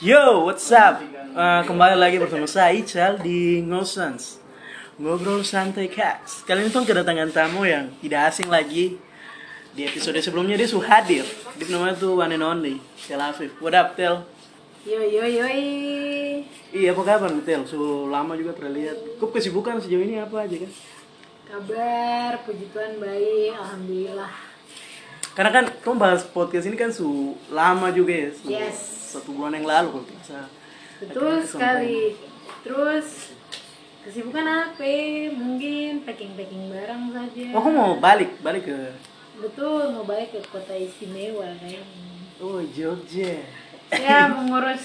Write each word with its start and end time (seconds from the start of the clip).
Yo, 0.00 0.48
what's 0.48 0.72
up? 0.72 1.00
Eh, 1.30 1.62
kembali 1.68 1.94
lagi 1.94 2.16
bersama 2.18 2.48
saya 2.48 2.74
Ical 2.74 3.20
di 3.22 3.62
Ngosans 3.62 4.40
Ngobrol 4.98 5.46
santai 5.46 5.86
Cats 5.86 6.42
Kali 6.42 6.66
ini 6.66 6.74
tuh 6.74 6.82
kedatangan 6.82 7.30
tamu 7.30 7.62
yang 7.62 7.86
tidak 8.02 8.34
asing 8.34 8.50
lagi 8.50 8.98
Di 9.70 9.86
episode 9.86 10.18
sebelumnya 10.18 10.58
dia 10.58 10.66
sudah 10.66 10.98
hadir 10.98 11.22
Dia 11.54 11.70
namanya 11.70 11.94
tuh 11.94 12.18
one 12.18 12.34
and 12.34 12.42
only 12.42 12.82
Tel 13.06 13.22
Afif 13.22 13.54
What 13.62 13.78
up 13.78 13.94
Tel? 13.94 14.26
Yo 14.82 14.98
yo 14.98 15.22
yo. 15.22 15.46
Iya 16.72 16.96
apa 16.96 17.02
kabar 17.06 17.30
nih 17.30 17.44
Tel? 17.46 17.62
So 17.62 18.10
lama 18.10 18.34
juga 18.34 18.56
terlihat 18.58 19.20
Kok 19.22 19.30
kesibukan 19.30 19.78
sejauh 19.78 20.02
ini 20.02 20.18
apa 20.18 20.48
aja 20.48 20.56
kan? 20.56 20.72
Kabar, 21.50 22.46
puji 22.46 22.70
Tuhan 22.70 23.02
baik, 23.02 23.58
alhamdulillah. 23.58 24.30
Karena 25.34 25.50
kan 25.50 25.64
kamu 25.82 25.96
bahas 25.98 26.22
podcast 26.22 26.70
ini 26.70 26.78
kan 26.78 26.94
su 26.94 27.34
lama 27.50 27.90
juga 27.90 28.14
ya 28.14 28.30
su- 28.30 28.46
Yes. 28.46 28.78
Satu 29.10 29.34
bulan 29.34 29.58
yang 29.58 29.66
lalu 29.66 29.88
kalau 29.90 30.06
tidak 30.06 30.24
salah 30.24 30.50
Betul 31.00 31.34
sekali. 31.42 32.14
Terus 32.62 33.34
kesibukan 34.06 34.46
apa? 34.46 34.86
Mungkin 35.34 36.06
packing-packing 36.06 36.70
barang 36.70 37.02
saja. 37.10 37.46
Oh 37.56 37.60
kamu 37.64 37.74
mau 37.74 37.96
balik? 37.98 38.30
Balik 38.38 38.70
ke 38.70 38.78
Betul, 39.40 39.96
mau 39.96 40.04
balik 40.06 40.36
ke 40.36 40.40
kota 40.52 40.76
istimewa 40.76 41.48
kayaknya. 41.58 41.82
Oh 42.38 42.62
Jogja 42.62 43.42
Ya 43.90 44.28
mengurus 44.36 44.84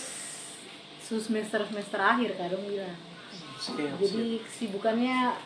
su 1.06 1.22
semester 1.22 1.62
semester 1.70 2.02
akhir 2.02 2.34
dong 2.50 2.66
bilang. 2.66 2.98
Siap, 3.62 3.78
siap. 3.78 3.96
Jadi 4.02 4.42
kesibukannya 4.42 5.38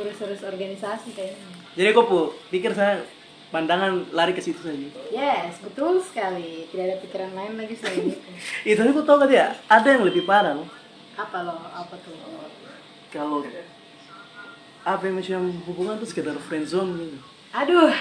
urus-urus 0.00 0.42
organisasi 0.42 1.12
kayaknya. 1.12 1.48
Jadi 1.76 1.88
kok 1.92 2.08
pikir 2.48 2.72
saya 2.72 3.04
pandangan 3.54 4.10
lari 4.10 4.34
ke 4.34 4.42
situ 4.42 4.58
saja. 4.58 4.88
Yes, 5.14 5.62
betul 5.62 6.02
sekali. 6.02 6.66
Tidak 6.66 6.84
ada 6.90 6.96
pikiran 6.98 7.30
lain 7.38 7.54
lagi 7.54 7.78
selain 7.78 8.10
itu. 8.10 8.18
Itu 8.74 8.78
tapi 8.82 8.90
kok 8.90 9.06
tahu 9.06 9.18
kan 9.22 9.30
ya, 9.30 9.46
ada 9.70 9.86
yang 9.86 10.02
lebih 10.02 10.26
parah 10.26 10.58
loh. 10.58 10.66
Apa 11.14 11.46
loh? 11.46 11.62
Apa 11.70 11.94
tuh? 12.02 12.18
Kalau 13.14 13.46
apa 14.84 15.02
yang 15.06 15.16
macam 15.16 15.40
hubungan 15.70 15.94
tuh 16.02 16.08
sekedar 16.10 16.34
friendzone 16.42 16.98
gitu. 16.98 17.18
Aduh. 17.54 17.94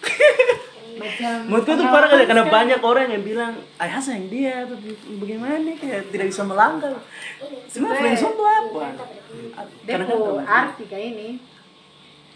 Macam 0.90 1.48
Menurutku 1.48 1.72
itu 1.80 1.86
parah 1.86 2.08
kan 2.12 2.18
karena 2.28 2.44
banyak 2.50 2.80
orang 2.82 3.08
yang 3.14 3.22
bilang, 3.24 3.54
ayah 3.78 4.02
sayang 4.02 4.26
dia 4.26 4.66
atau 4.68 4.76
bagaimana 5.22 5.72
kayak 5.78 6.12
tidak 6.12 6.26
bisa 6.28 6.42
melanggar. 6.44 6.92
Sebenarnya 7.70 8.00
friendzone 8.04 8.34
tuh 8.36 8.48
apa? 8.48 8.84
Karena 9.86 10.04
Depo 10.04 10.42
arti 10.44 10.84
kayak 10.90 11.06
ini. 11.14 11.28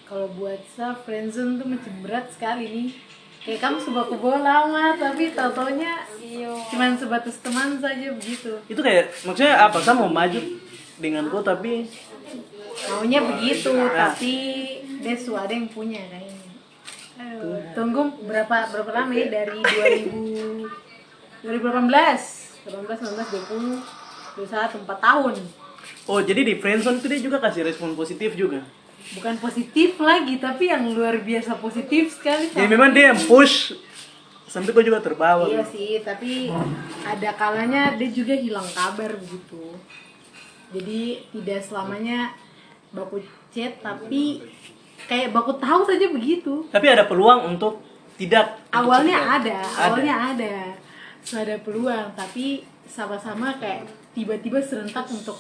Kalau 0.05 0.28
buat 0.36 0.60
saya 0.77 0.92
friendzone 0.92 1.56
tuh 1.56 1.66
macam 1.69 1.92
berat 2.05 2.28
sekali 2.28 2.64
nih. 2.69 2.88
Kayak 3.44 3.60
kamu 3.60 3.77
sebaku 3.77 4.14
bola 4.16 4.41
lama 4.41 4.97
tapi 4.97 5.36
tau 5.36 5.52
taunya 5.52 6.00
cuman 6.72 6.97
sebatas 6.97 7.36
teman 7.44 7.77
saja 7.77 8.08
begitu. 8.16 8.56
itu 8.72 8.80
kayak 8.80 9.12
maksudnya 9.20 9.69
apa? 9.69 9.84
Saya 9.84 10.00
mau 10.00 10.08
maju 10.08 10.41
dengan 10.97 11.28
kau 11.28 11.44
tapi 11.44 11.84
Maunya 12.88 13.20
begitu 13.22 13.70
Nah. 13.70 14.12
tapi 14.12 14.34
dia 15.00 15.14
su 15.14 15.36
ada 15.36 15.52
yang 15.52 15.69
punya 15.70 16.02
kayaknya. 16.10 16.52
Aduh, 17.14 17.62
tunggu 17.72 18.00
berapa 18.27 18.66
berapa 18.75 18.91
lama 18.91 19.12
ya 19.14 19.30
dari 19.30 19.62
2000 19.62 20.66
2018 21.47 22.66
18 22.66 22.75
19 22.75 23.84
20 24.34 24.41
21 24.41 24.82
4 24.82 25.06
tahun 25.06 25.34
oh 26.10 26.20
jadi 26.25 26.41
di 26.42 26.55
friendzone 26.58 26.98
itu 26.98 27.06
dia 27.06 27.20
juga 27.22 27.38
kasih 27.38 27.62
respon 27.62 27.94
positif 27.94 28.34
juga. 28.34 28.66
Bukan 29.19 29.34
positif 29.36 30.00
lagi 30.00 30.41
tapi 30.41 30.72
yang 30.72 30.88
luar 30.97 31.20
biasa 31.20 31.60
positif 31.60 32.16
sekali 32.16 32.48
Jadi 32.48 32.69
memang 32.69 32.91
dia 32.97 33.12
yang 33.12 33.20
push. 33.28 33.77
Sampai 34.48 34.70
kau 34.70 34.86
juga 34.86 35.02
terbawa. 35.02 35.50
iya 35.50 35.66
sih 35.66 35.98
tapi 36.06 36.47
ada 37.02 37.30
kalanya 37.34 37.98
dia 37.98 38.06
juga 38.14 38.38
hilang 38.38 38.66
kabar 38.70 39.19
begitu 39.19 39.75
jadi 40.75 41.22
tidak 41.30 41.60
selamanya 41.62 42.34
baku 42.91 43.22
chat 43.55 43.78
tapi 43.78 44.42
kayak 45.06 45.31
baku 45.31 45.54
tahu 45.62 45.87
saja 45.87 46.10
begitu. 46.10 46.66
Tapi 46.75 46.87
ada 46.91 47.06
peluang 47.06 47.54
untuk 47.54 47.78
tidak 48.19 48.59
awalnya 48.75 49.19
untuk 49.22 49.34
ada, 49.38 49.59
tidak. 49.62 49.87
awalnya 49.87 50.14
ada. 50.34 50.54
So 51.22 51.38
ada 51.38 51.56
peluang 51.62 52.06
tapi 52.19 52.66
sama-sama 52.91 53.54
kayak 53.62 53.87
tiba-tiba 54.19 54.59
serentak 54.59 55.06
untuk 55.14 55.38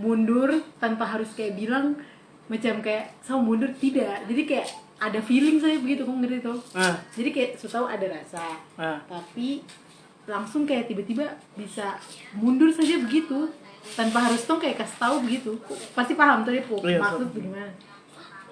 mundur 0.00 0.64
tanpa 0.80 1.04
harus 1.04 1.28
kayak 1.36 1.58
bilang 1.58 2.00
macam 2.48 2.74
kayak 2.80 3.12
saya 3.20 3.38
mundur 3.38 3.70
tidak. 3.76 4.24
Jadi 4.24 4.42
kayak 4.48 4.68
ada 4.98 5.20
feeling 5.22 5.62
saya 5.62 5.78
begitu 5.78 6.02
kamu 6.02 6.26
ngerti 6.26 6.38
tuh 6.42 6.58
Ah, 6.74 6.98
jadi 7.14 7.30
kayak 7.30 7.50
so 7.54 7.70
tahu 7.70 7.86
ada 7.86 8.02
rasa. 8.10 8.58
Ah. 8.74 8.98
tapi 9.06 9.62
langsung 10.26 10.66
kayak 10.66 10.90
tiba-tiba 10.90 11.24
bisa 11.54 11.96
mundur 12.36 12.68
saja 12.68 13.00
begitu 13.00 13.48
tanpa 13.96 14.28
harus 14.28 14.44
tuh 14.44 14.58
kayak 14.58 14.82
kasih 14.82 14.98
tahu 14.98 15.16
begitu. 15.24 15.54
Pasti 15.94 16.12
paham 16.18 16.42
tuh 16.44 16.52
Depo 16.52 16.82
Iya, 16.82 16.98
maksud 17.00 17.30
gimana? 17.32 17.70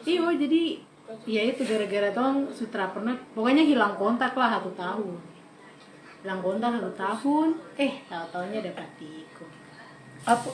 Iya 0.06 0.22
jadi 0.38 0.62
ya 1.26 1.42
itu 1.42 1.62
gara-gara 1.66 2.08
tong 2.14 2.50
sutra 2.54 2.90
pernah 2.94 3.14
pokoknya 3.34 3.66
hilang 3.66 3.98
kontak 3.98 4.32
lah 4.38 4.56
satu 4.56 4.70
tahun. 4.78 5.18
Hilang 6.22 6.40
kontak 6.40 6.78
satu 6.78 6.92
tahun 6.94 7.48
eh 7.76 7.92
tahu 8.06 8.24
taunya 8.30 8.62
dapat 8.62 8.86
tiko 8.96 9.25
Apa 10.26 10.50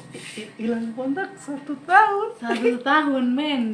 hilang 0.60 0.92
kontak 0.92 1.32
satu 1.40 1.72
tahun? 1.88 2.28
satu 2.36 2.70
tahun 2.84 3.24
men 3.32 3.64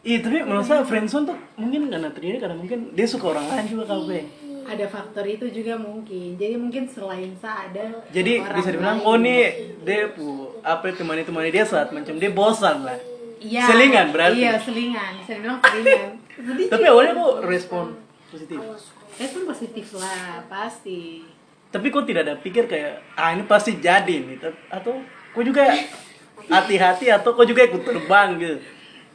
Iya 0.00 0.24
tapi 0.24 0.40
menurut 0.40 0.64
saya 0.64 0.80
friendzone 0.80 1.28
tuh 1.28 1.36
mungkin 1.60 1.92
karena 1.92 2.08
terjadi 2.08 2.36
karena 2.40 2.56
mungkin 2.56 2.96
dia 2.96 3.04
suka 3.04 3.36
orang 3.36 3.44
lain 3.52 3.68
juga 3.68 3.84
kau 3.84 4.08
be. 4.08 4.24
ada 4.64 4.86
faktor 4.88 5.24
itu 5.28 5.44
juga 5.52 5.76
mungkin 5.76 6.40
jadi 6.40 6.56
mungkin 6.56 6.88
selain 6.88 7.36
saya 7.36 7.68
ada 7.68 8.00
Jadi 8.08 8.40
bisa 8.40 8.68
dibilang 8.72 9.04
lain. 9.04 9.08
oh 9.08 9.16
nih 9.20 9.44
dia 9.84 10.08
pu 10.08 10.56
apa 10.64 10.88
temani 10.96 11.20
temani 11.20 11.52
dia 11.52 11.68
saat 11.68 11.92
macam 11.92 12.16
dia 12.16 12.32
bosan 12.32 12.84
lah. 12.88 12.96
Iya. 13.40 13.64
Selingan 13.64 14.06
berarti. 14.12 14.40
Iya, 14.40 14.52
selingan. 14.60 15.12
Bisa 15.20 15.32
dibilang 15.36 15.58
selingan. 15.64 16.10
Tapi 16.72 16.84
awalnya 16.88 17.12
kok 17.16 17.36
respon 17.48 17.86
positif. 18.28 18.56
respon 19.16 19.42
positif 19.48 19.86
lah, 19.96 20.44
pasti. 20.48 21.24
Tapi 21.70 21.86
kok 21.86 22.02
tidak 22.02 22.26
ada 22.26 22.34
pikir 22.34 22.66
kayak 22.66 22.98
ah 23.14 23.30
ini 23.30 23.46
pasti 23.46 23.78
jadi 23.78 24.26
nih 24.26 24.42
atau 24.74 24.98
kok 25.06 25.44
juga 25.46 25.70
hati-hati 26.54 27.06
atau 27.14 27.30
kok 27.30 27.46
juga 27.46 27.62
ikut 27.62 27.82
terbang 27.86 28.28
gitu. 28.42 28.58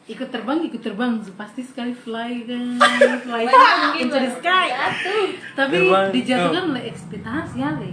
Ikut 0.05 0.29
terbang, 0.29 0.61
ikut 0.61 0.81
terbang, 0.85 1.17
pasti 1.33 1.66
sekali 1.66 1.97
fly 1.97 2.45
kan, 2.45 2.77
fly 3.25 3.43
into 3.97 4.13
the 4.13 4.29
sky. 4.38 4.69
Tapi 5.57 5.81
Terbang, 5.81 6.13
dijatuhkan 6.13 6.63
oh. 6.69 6.71
oleh 6.77 6.83
ekspektasi 6.93 7.57
ya, 7.57 7.69
Le. 7.73 7.91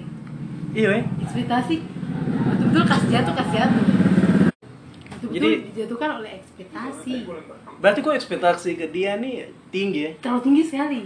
Iya. 0.76 1.08
Ekspektasi 1.24 1.74
betul-betul 2.52 2.84
kasih 2.84 3.08
jatuh, 3.16 3.32
kasih 3.32 3.56
jatuh. 3.64 3.84
Betul-betul 5.08 5.40
Jadi- 5.40 5.60
dijatuhkan 5.72 6.10
oleh 6.20 6.30
ekspektasi. 6.36 7.14
Berarti 7.80 7.98
kok 8.04 8.14
ekspektasi 8.14 8.70
ke 8.76 8.86
dia 8.92 9.16
nih 9.16 9.48
tinggi 9.72 10.00
ya? 10.04 10.10
Terlalu 10.20 10.40
tinggi 10.44 10.62
sekali. 10.68 11.02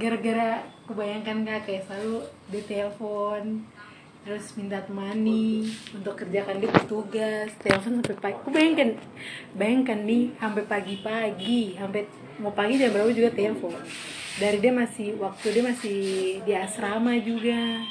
Gara-gara 0.00 0.64
kebayangkan 0.88 1.36
gak 1.44 1.60
kayak 1.68 1.82
selalu 1.92 2.24
dia 2.46 2.62
telepon 2.62 3.62
terus 4.22 4.54
minta 4.54 4.80
temani 4.80 5.66
untuk 5.92 6.14
kerjakan 6.16 6.58
dia 6.58 6.70
tugas 6.84 7.50
telepon 7.56 8.00
sampai 8.00 8.16
pagi 8.16 8.36
aku 8.36 8.48
bayangkan 8.50 8.88
bayangkan 9.52 9.98
nih 10.00 10.34
sampai 10.36 10.62
pagi-pagi 10.64 11.60
sampai 11.74 12.02
mau 12.36 12.50
pagi 12.50 12.74
jam 12.76 12.90
berapa 12.90 13.10
juga 13.10 13.30
telepon 13.30 13.70
dari 14.36 14.58
dia 14.58 14.72
masih 14.72 15.14
waktu 15.16 15.46
dia 15.50 15.64
masih 15.64 15.98
di 16.42 16.52
asrama 16.52 17.14
juga 17.18 17.82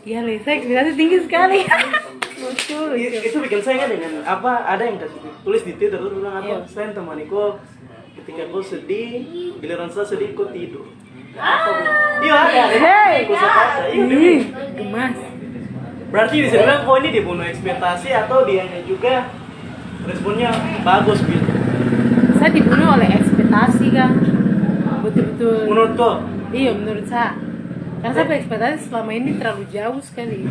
Iya, 0.00 0.24
Lisa 0.24 0.48
ekspektasi 0.48 0.96
tinggi 0.96 1.18
sekali. 1.20 1.60
lucu, 2.40 2.80
I- 2.96 3.12
lucu. 3.12 3.28
itu 3.28 3.36
bikin 3.42 3.60
saya 3.60 3.74
ingat 3.76 3.90
dengan 3.92 4.12
apa 4.24 4.64
ada 4.64 4.80
yang 4.80 4.96
kasih 4.96 5.20
tulis 5.42 5.62
di 5.62 5.72
twitter 5.74 5.98
tuh 5.98 6.12
bilang 6.14 6.32
apa 6.34 6.48
Iya. 6.48 6.58
saya 6.64 6.96
temaniku 6.96 7.60
ketika 8.16 8.48
kau 8.48 8.62
sedih 8.62 9.26
giliran 9.58 9.90
saya 9.90 10.06
sedih 10.06 10.32
kau 10.32 10.48
tidur? 10.48 10.86
Iya 12.18 12.34
ada 12.36 12.62
iya 12.68 12.94
Ih, 13.88 14.02
demi. 14.04 14.34
gemas. 14.74 15.14
berarti 16.08 16.36
bisa 16.42 16.56
bilang 16.58 16.82
kok 16.82 16.96
ini 16.98 17.08
dibunuh 17.12 17.44
ekspektasi 17.44 18.08
atau 18.16 18.42
dianya 18.42 18.80
juga 18.82 19.28
responnya 20.02 20.50
bagus 20.82 21.20
gitu 21.22 21.50
Saya 22.34 22.50
dibunuh 22.50 22.88
oleh 22.92 23.10
ekspektasi 23.12 23.86
kan. 23.90 24.14
Betul-betul. 25.00 25.66
menurut 25.66 25.92
kau 25.94 26.22
Iya 26.48 26.70
menurut 26.72 27.02
saya. 27.04 27.34
Karena 27.98 28.14
saya 28.14 28.26
berekspektasi 28.26 28.76
selama 28.86 29.10
ini 29.12 29.34
terlalu 29.36 29.66
jauh 29.68 29.98
sekali. 29.98 30.46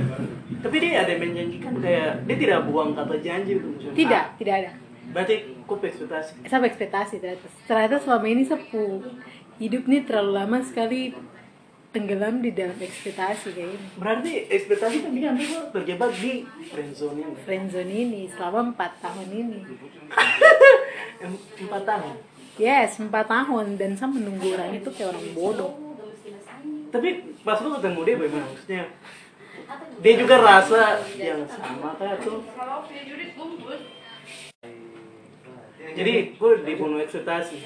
tapi 0.57 0.75
dia 0.77 1.00
ada 1.00 1.09
yang 1.09 1.21
menjanjikan 1.23 1.73
kayak 1.79 2.27
dia 2.27 2.35
tidak 2.38 2.59
buang 2.65 2.91
kata 2.91 3.15
janji 3.17 3.56
itu. 3.56 3.67
Tidak, 3.88 4.23
tidak 4.35 4.53
ada. 4.57 4.71
berarti 5.07 5.33
kok 5.63 5.79
ekspektasi 5.79 6.31
Saya 6.44 6.59
berekspektasi 6.59 7.13
ternyata. 7.17 7.47
Ternyata 7.63 7.95
selama 7.97 8.25
ini 8.27 8.44
pu- 8.44 9.01
hidup 9.57 9.83
ini 9.89 10.06
terlalu 10.06 10.31
lama 10.38 10.57
sekali 10.62 11.13
tenggelam 11.89 12.44
di 12.45 12.51
dalam 12.54 12.77
ekspektasi 12.77 13.57
kayak 13.57 13.74
ini. 13.74 13.88
berarti 13.98 14.31
ekspektasi 14.54 14.95
kan 15.01 15.12
dia 15.15 15.33
nanti 15.33 15.45
kok 15.50 15.65
terjebak 15.74 16.12
di 16.19 16.45
friendzone 16.69 17.15
nya 17.18 17.27
Friendzone 17.42 17.94
ini 17.94 18.21
selama 18.30 18.75
empat 18.75 18.92
tahun 19.01 19.27
ini. 19.33 19.59
Em- 21.25 21.44
empat 21.65 21.83
tahun 21.88 22.15
Yes, 22.57 22.98
empat 22.98 23.30
tahun 23.30 23.77
dan 23.77 23.94
saya 23.94 24.09
menunggu 24.09 24.57
orang 24.57 24.74
itu 24.74 24.89
kayak 24.89 25.13
orang 25.13 25.25
bodoh. 25.38 25.74
tapi 26.88 27.36
pas 27.44 27.60
lu 27.60 27.75
ketemu 27.77 28.00
dia 28.07 28.15
bagaimana 28.15 28.45
maksudnya 28.48 28.83
dia 30.00 30.13
juga 30.15 30.36
rasa 30.39 31.03
yang 31.19 31.44
sama 31.44 32.00
kayak 32.00 32.24
tuh 32.24 32.39
jadi 35.97 36.13
gue 36.31 36.51
dibunuh 36.61 36.99
ekspektasi 36.99 37.57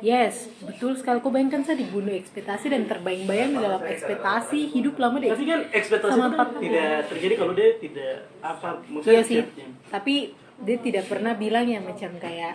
Yes, 0.00 0.52
betul 0.58 0.92
sekali. 0.94 1.16
Kau 1.18 1.28
bayangkan 1.28 1.60
saya 1.60 1.76
dibunuh 1.76 2.12
ekspektasi 2.12 2.68
dan 2.68 2.84
terbayang-bayang 2.84 3.50
di 3.50 3.58
dalam 3.58 3.80
ekspektasi 3.80 4.68
hidup 4.70 4.96
lama 4.98 5.16
deh. 5.16 5.28
tapi 5.28 5.44
kan 5.44 5.60
ekspektasi 5.70 6.12
itu 6.12 6.28
kan 6.34 6.48
tidak 6.58 6.92
terjadi 7.08 7.34
kalau 7.34 7.52
dia 7.52 7.68
tidak 7.78 8.12
apa 8.38 8.68
Iya 8.74 8.90
maksudnya 8.90 9.22
sih, 9.22 9.38
tidak- 9.40 9.72
tapi 9.88 10.14
dia 10.58 10.76
tidak 10.78 11.04
pernah 11.06 11.32
bilang 11.34 11.64
ya 11.64 11.80
macam 11.80 12.10
kayak 12.16 12.54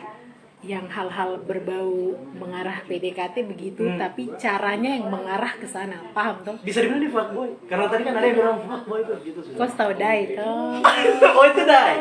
yang 0.62 0.86
hal-hal 0.86 1.40
berbau 1.40 1.90
mengarah 2.36 2.84
PDKT 2.84 3.48
begitu, 3.48 3.88
Hmm. 3.88 3.96
tapi 3.98 4.28
caranya 4.36 4.92
yang 4.92 5.08
mengarah 5.08 5.56
ke 5.56 5.64
sana, 5.64 6.04
paham 6.12 6.44
toh? 6.44 6.60
bisa 6.60 6.84
dibilang 6.84 7.00
dia 7.00 7.10
fuckboy 7.10 7.50
karena 7.64 7.86
tadi 7.88 8.04
kan 8.04 8.14
ada 8.14 8.28
yang 8.28 8.38
bilang 8.38 8.60
fuckboy 8.62 9.00
itu 9.00 9.14
gitu 9.26 9.40
Kau 9.56 9.64
sudah 9.64 9.72
tahu 9.74 9.92
dai 9.96 10.36
toh? 10.36 10.84
oh 11.40 11.46
itu 11.48 11.64
dai 11.64 11.96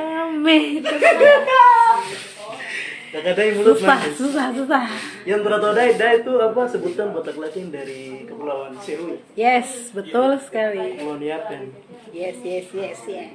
itu 0.74 0.92
Kakak 3.08 3.34
dai 3.40 3.50
mulut 3.56 3.80
susah, 3.80 3.96
manis. 3.96 4.14
susah, 4.20 4.46
susah. 4.52 4.84
Yang 5.24 5.40
tahu 5.48 5.72
dai, 5.72 5.90
dai 5.96 6.14
itu 6.20 6.32
apa 6.36 6.62
sebutan 6.68 7.06
botak 7.16 7.36
latin 7.40 7.72
dari 7.72 8.28
kepulauan 8.28 8.76
Seru, 8.84 9.16
Yes, 9.32 9.88
betul 9.96 10.36
sekali. 10.44 11.00
Kepulauan 11.00 11.24
Yapen. 11.24 11.72
Yes, 12.12 12.36
yes, 12.44 12.68
yes, 12.76 13.00
yes. 13.08 13.32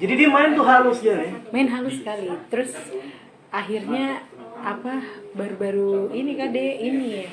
Jadi 0.00 0.12
dia 0.16 0.28
main 0.32 0.56
tuh 0.56 0.64
halus 0.64 1.00
ya 1.04 1.12
nih. 1.12 1.32
main 1.52 1.68
halus 1.68 2.00
sekali 2.00 2.32
terus 2.48 2.72
akhirnya 3.52 4.24
apa 4.60 5.04
baru-baru 5.36 6.08
ini 6.16 6.40
deh 6.40 6.70
ini 6.80 7.06
ya 7.20 7.28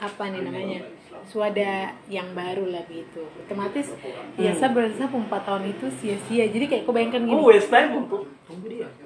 apa 0.00 0.32
nih 0.32 0.48
namanya 0.48 0.80
suada 1.28 1.92
yang 2.08 2.32
baru 2.32 2.72
lah 2.72 2.88
gitu 2.88 3.28
otomatis 3.44 3.92
biasa 4.38 4.64
berasa 4.72 5.04
empat 5.04 5.42
tahun 5.44 5.64
itu 5.76 5.86
sia-sia 6.00 6.48
jadi 6.48 6.64
kayak 6.72 6.82
kau 6.88 6.96
bayangkan 6.96 7.28
gini 7.28 7.36
Oh, 7.36 7.52
waste 7.52 7.68
time 7.68 8.00
untuk 8.00 8.24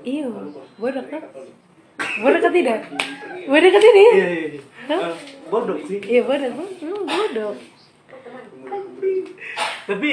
iyo 0.02 0.28
bodoh 0.76 1.04
kan 1.06 1.22
bodoh 2.22 2.40
kan 2.42 2.52
tidak 2.52 2.78
bodoh 3.46 3.70
kan 3.70 3.80
tidak 3.82 3.94
Iya, 4.02 4.10
iya, 4.12 4.26
iya. 4.58 4.60
Eh, 4.92 5.14
bodoh 5.48 5.78
sih. 5.86 5.98
iya 6.04 6.22
bodoh 6.26 6.50
Hmm, 6.52 7.02
bodoh 7.06 7.52
Tapi 9.82 10.10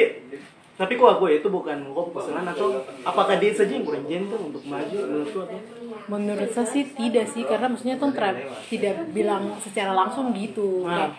tapi 0.79 0.95
kok 0.95 1.11
aku 1.19 1.27
itu 1.27 1.47
bukan 1.51 1.91
kok 1.91 2.07
pesanan 2.15 2.55
atau 2.55 2.71
apakah 3.03 3.35
dia 3.35 3.51
saja 3.51 3.75
yang 3.75 3.83
kurang 3.83 4.07
gentle 4.07 4.39
untuk 4.47 4.63
maju 4.63 4.95
menurut 4.95 5.27
atau? 5.35 5.59
Menurut 6.07 6.49
saya 6.55 6.67
sih 6.71 6.87
tidak 6.95 7.27
sih 7.35 7.43
karena 7.43 7.67
maksudnya 7.67 7.99
tuh 7.99 8.15
tidak 8.71 8.95
bilang 9.11 9.59
secara 9.59 9.91
langsung 9.91 10.31
gitu. 10.31 10.87
Nah. 10.87 11.11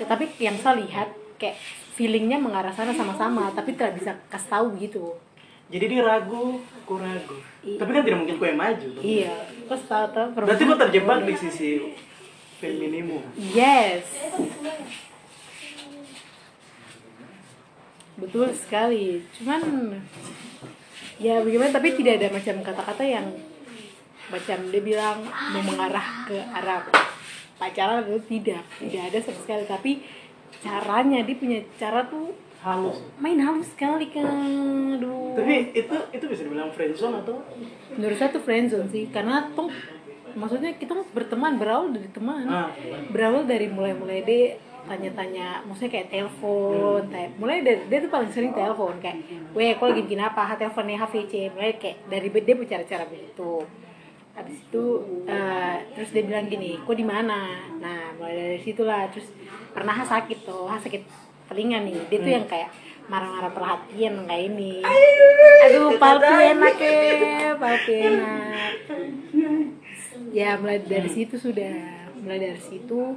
Kayak, 0.00 0.08
tapi 0.08 0.24
yang 0.40 0.56
saya 0.56 0.80
lihat 0.80 1.12
kayak 1.36 1.60
feelingnya 1.92 2.40
mengarah 2.40 2.72
sana 2.72 2.96
sama-sama 2.96 3.52
tapi 3.52 3.76
tidak 3.76 4.00
bisa 4.00 4.16
kasih 4.32 4.48
tahu 4.48 4.66
gitu. 4.80 5.12
Jadi 5.66 5.84
dia 5.90 6.02
ragu, 6.06 6.62
aku 6.62 6.94
ragu. 7.02 7.36
I- 7.66 7.74
Tapi 7.74 7.90
kan 7.90 8.02
tidak 8.06 8.18
mungkin 8.22 8.36
kau 8.38 8.46
yang 8.46 8.60
maju. 8.60 8.86
tuh. 8.86 9.02
Iya, 9.02 9.34
terus 9.66 9.82
tahu 9.90 10.06
tahu 10.14 10.26
Berarti 10.38 10.62
kau 10.62 10.78
terjebak 10.78 11.18
di 11.26 11.34
sisi 11.34 11.70
feminimu. 12.62 13.18
Yes. 13.34 14.06
Betul 18.16 18.54
sekali. 18.54 19.26
Cuman 19.36 19.60
ya 21.18 21.42
bagaimana 21.42 21.72
tapi 21.74 21.96
tidak 21.98 22.22
ada 22.22 22.28
macam 22.30 22.56
kata-kata 22.62 23.04
yang 23.04 23.26
macam 24.26 24.58
dia 24.70 24.82
bilang 24.82 25.22
mau 25.26 25.62
mengarah 25.62 26.26
ke 26.26 26.36
arah 26.50 26.82
pacaran 27.56 28.04
itu 28.04 28.20
tidak 28.36 28.62
tidak 28.82 29.02
ada 29.08 29.18
sama 29.22 29.38
sekali 29.40 29.64
tapi 29.64 29.92
caranya 30.60 31.22
dia 31.24 31.36
punya 31.38 31.58
cara 31.80 32.04
tuh 32.04 32.34
Halus. 32.66 32.98
main 33.22 33.38
halus 33.38 33.70
sekali 33.70 34.10
kan 34.10 34.26
aduh. 34.98 35.38
Tapi 35.38 35.70
itu 35.70 35.96
itu 36.10 36.24
bisa 36.26 36.42
dibilang 36.42 36.74
friendzone 36.74 37.22
atau? 37.22 37.38
menurut 37.94 38.16
saya 38.18 38.34
tuh 38.34 38.42
friendzone 38.42 38.90
sih 38.90 39.06
karena 39.14 39.46
tuh 39.54 39.70
maksudnya 40.34 40.74
kita 40.74 40.98
berteman 41.14 41.62
berawal 41.62 41.94
dari 41.94 42.10
teman. 42.10 42.42
Ah. 42.50 42.74
berawal 43.14 43.46
dari 43.46 43.70
mulai-mulai 43.70 44.26
dia 44.26 44.58
tanya-tanya 44.86 45.62
maksudnya 45.66 45.90
kayak 45.94 46.08
telepon 46.10 47.02
kayak 47.10 47.30
mulai 47.38 47.62
dari 47.62 47.86
dia 47.86 47.98
tuh 48.02 48.10
paling 48.10 48.30
sering 48.34 48.50
telepon 48.50 48.98
kayak 48.98 49.18
weh 49.54 49.70
kau 49.78 49.86
lagi 49.86 50.02
bikin 50.02 50.26
apa? 50.26 50.42
Ha 50.42 50.58
teleponnya 50.58 51.06
HVC 51.06 51.54
mulai 51.54 51.78
kayak 51.78 52.10
dari 52.10 52.28
dia 52.34 52.56
bicara-cara 52.58 53.06
begitu. 53.06 53.62
Habis 54.34 54.58
itu 54.58 54.84
eh, 55.30 55.76
terus 55.94 56.10
dia 56.10 56.26
bilang 56.26 56.50
gini 56.50 56.82
kok 56.82 56.98
di 56.98 57.06
mana? 57.06 57.70
Nah 57.78 58.10
mulai 58.18 58.34
dari 58.34 58.58
situlah. 58.58 59.06
Terus 59.14 59.30
pernah 59.70 60.02
sakit 60.02 60.38
tuh 60.42 60.66
sakit 60.66 61.02
telinga 61.56 61.80
nih. 61.88 61.96
Dia 62.12 62.18
tuh 62.20 62.32
yang 62.36 62.44
kayak 62.44 62.68
marah-marah 63.08 63.52
perhatian 63.56 64.28
kayak 64.28 64.44
ini. 64.52 64.84
Aduh 65.64 65.96
palpi 65.96 66.34
enak 66.52 66.76
ya 66.76 67.50
palpi 67.56 67.94
enak. 67.96 68.72
Ya 70.36 70.60
mulai 70.60 70.84
dari 70.84 71.08
situ 71.08 71.40
sudah. 71.40 72.04
Mulai 72.20 72.52
dari 72.52 72.60
situ 72.60 73.16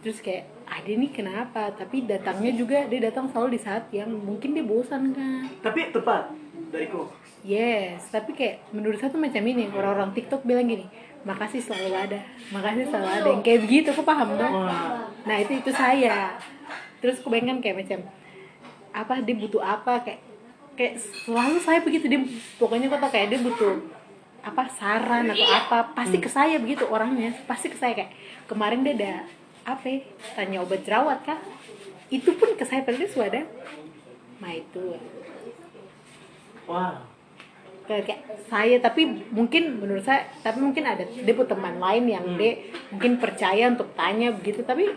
terus 0.00 0.24
kayak 0.24 0.48
ada 0.64 0.88
nih 0.88 1.12
kenapa? 1.12 1.68
Tapi 1.76 2.08
datangnya 2.08 2.56
juga 2.56 2.88
dia 2.88 3.04
datang 3.04 3.28
selalu 3.28 3.56
di 3.56 3.60
saat 3.60 3.92
yang 3.92 4.08
mungkin 4.08 4.56
dia 4.56 4.64
bosan 4.64 5.12
kan 5.12 5.44
Tapi 5.60 5.92
tepat 5.92 6.32
dariku. 6.72 7.12
yes 7.44 8.08
tapi 8.08 8.32
kayak 8.32 8.64
menurut 8.72 8.96
saya 8.96 9.12
tuh 9.12 9.20
macam 9.20 9.44
ini. 9.44 9.68
Orang-orang 9.68 10.16
TikTok 10.16 10.48
bilang 10.48 10.64
gini 10.64 10.88
makasih 11.24 11.60
selalu 11.60 11.96
ada 11.96 12.20
makasih 12.52 12.84
selalu 12.88 13.08
ada. 13.08 13.28
Yang 13.32 13.42
kayak 13.48 13.60
begitu 13.64 13.88
aku 13.96 14.04
paham 14.04 14.28
dong 14.36 14.52
nah 15.24 15.36
itu 15.40 15.52
itu 15.56 15.72
saya 15.72 16.36
terus 17.04 17.20
aku 17.20 17.28
bayangkan 17.28 17.60
kayak 17.60 17.84
macam 17.84 18.00
apa 18.96 19.20
dia 19.20 19.36
butuh 19.36 19.60
apa? 19.60 20.00
Kayak 20.00 20.24
kayak 20.72 20.94
selalu 21.28 21.60
saya 21.60 21.84
begitu 21.84 22.08
dia 22.08 22.24
pokoknya 22.56 22.88
kok 22.88 23.04
tau 23.04 23.12
kayak 23.12 23.28
dia 23.36 23.40
butuh 23.44 23.76
apa 24.40 24.62
saran 24.72 25.28
atau 25.28 25.48
apa 25.52 25.78
pasti 25.92 26.16
ke 26.16 26.28
saya 26.32 26.56
begitu 26.56 26.88
orangnya 26.88 27.36
pasti 27.44 27.68
ke 27.68 27.76
saya 27.76 27.92
kayak 27.92 28.12
kemarin 28.48 28.80
dia 28.80 28.96
ada 28.96 29.12
apa 29.64 29.84
ya, 29.84 30.00
tanya 30.32 30.64
obat 30.64 30.80
jerawat 30.80 31.20
kah? 31.28 31.36
Itu 32.08 32.32
pun 32.40 32.56
ke 32.56 32.64
saya 32.64 32.80
dia 32.88 33.04
sudah 33.04 33.28
ada 33.28 33.42
nah 34.40 34.52
itu. 34.56 34.96
Wah. 36.64 37.04
kayak, 37.84 38.08
kayak 38.08 38.20
saya 38.48 38.80
tapi 38.80 39.04
mungkin 39.28 39.76
menurut 39.76 40.08
saya 40.08 40.24
tapi 40.40 40.56
mungkin 40.56 40.88
ada 40.88 41.04
dia 41.04 41.34
punya 41.36 41.52
teman 41.52 41.76
lain 41.76 42.04
yang 42.08 42.24
dia 42.40 42.64
mungkin 42.88 43.20
percaya 43.20 43.68
untuk 43.68 43.92
tanya 43.92 44.32
begitu 44.32 44.64
tapi 44.64 44.88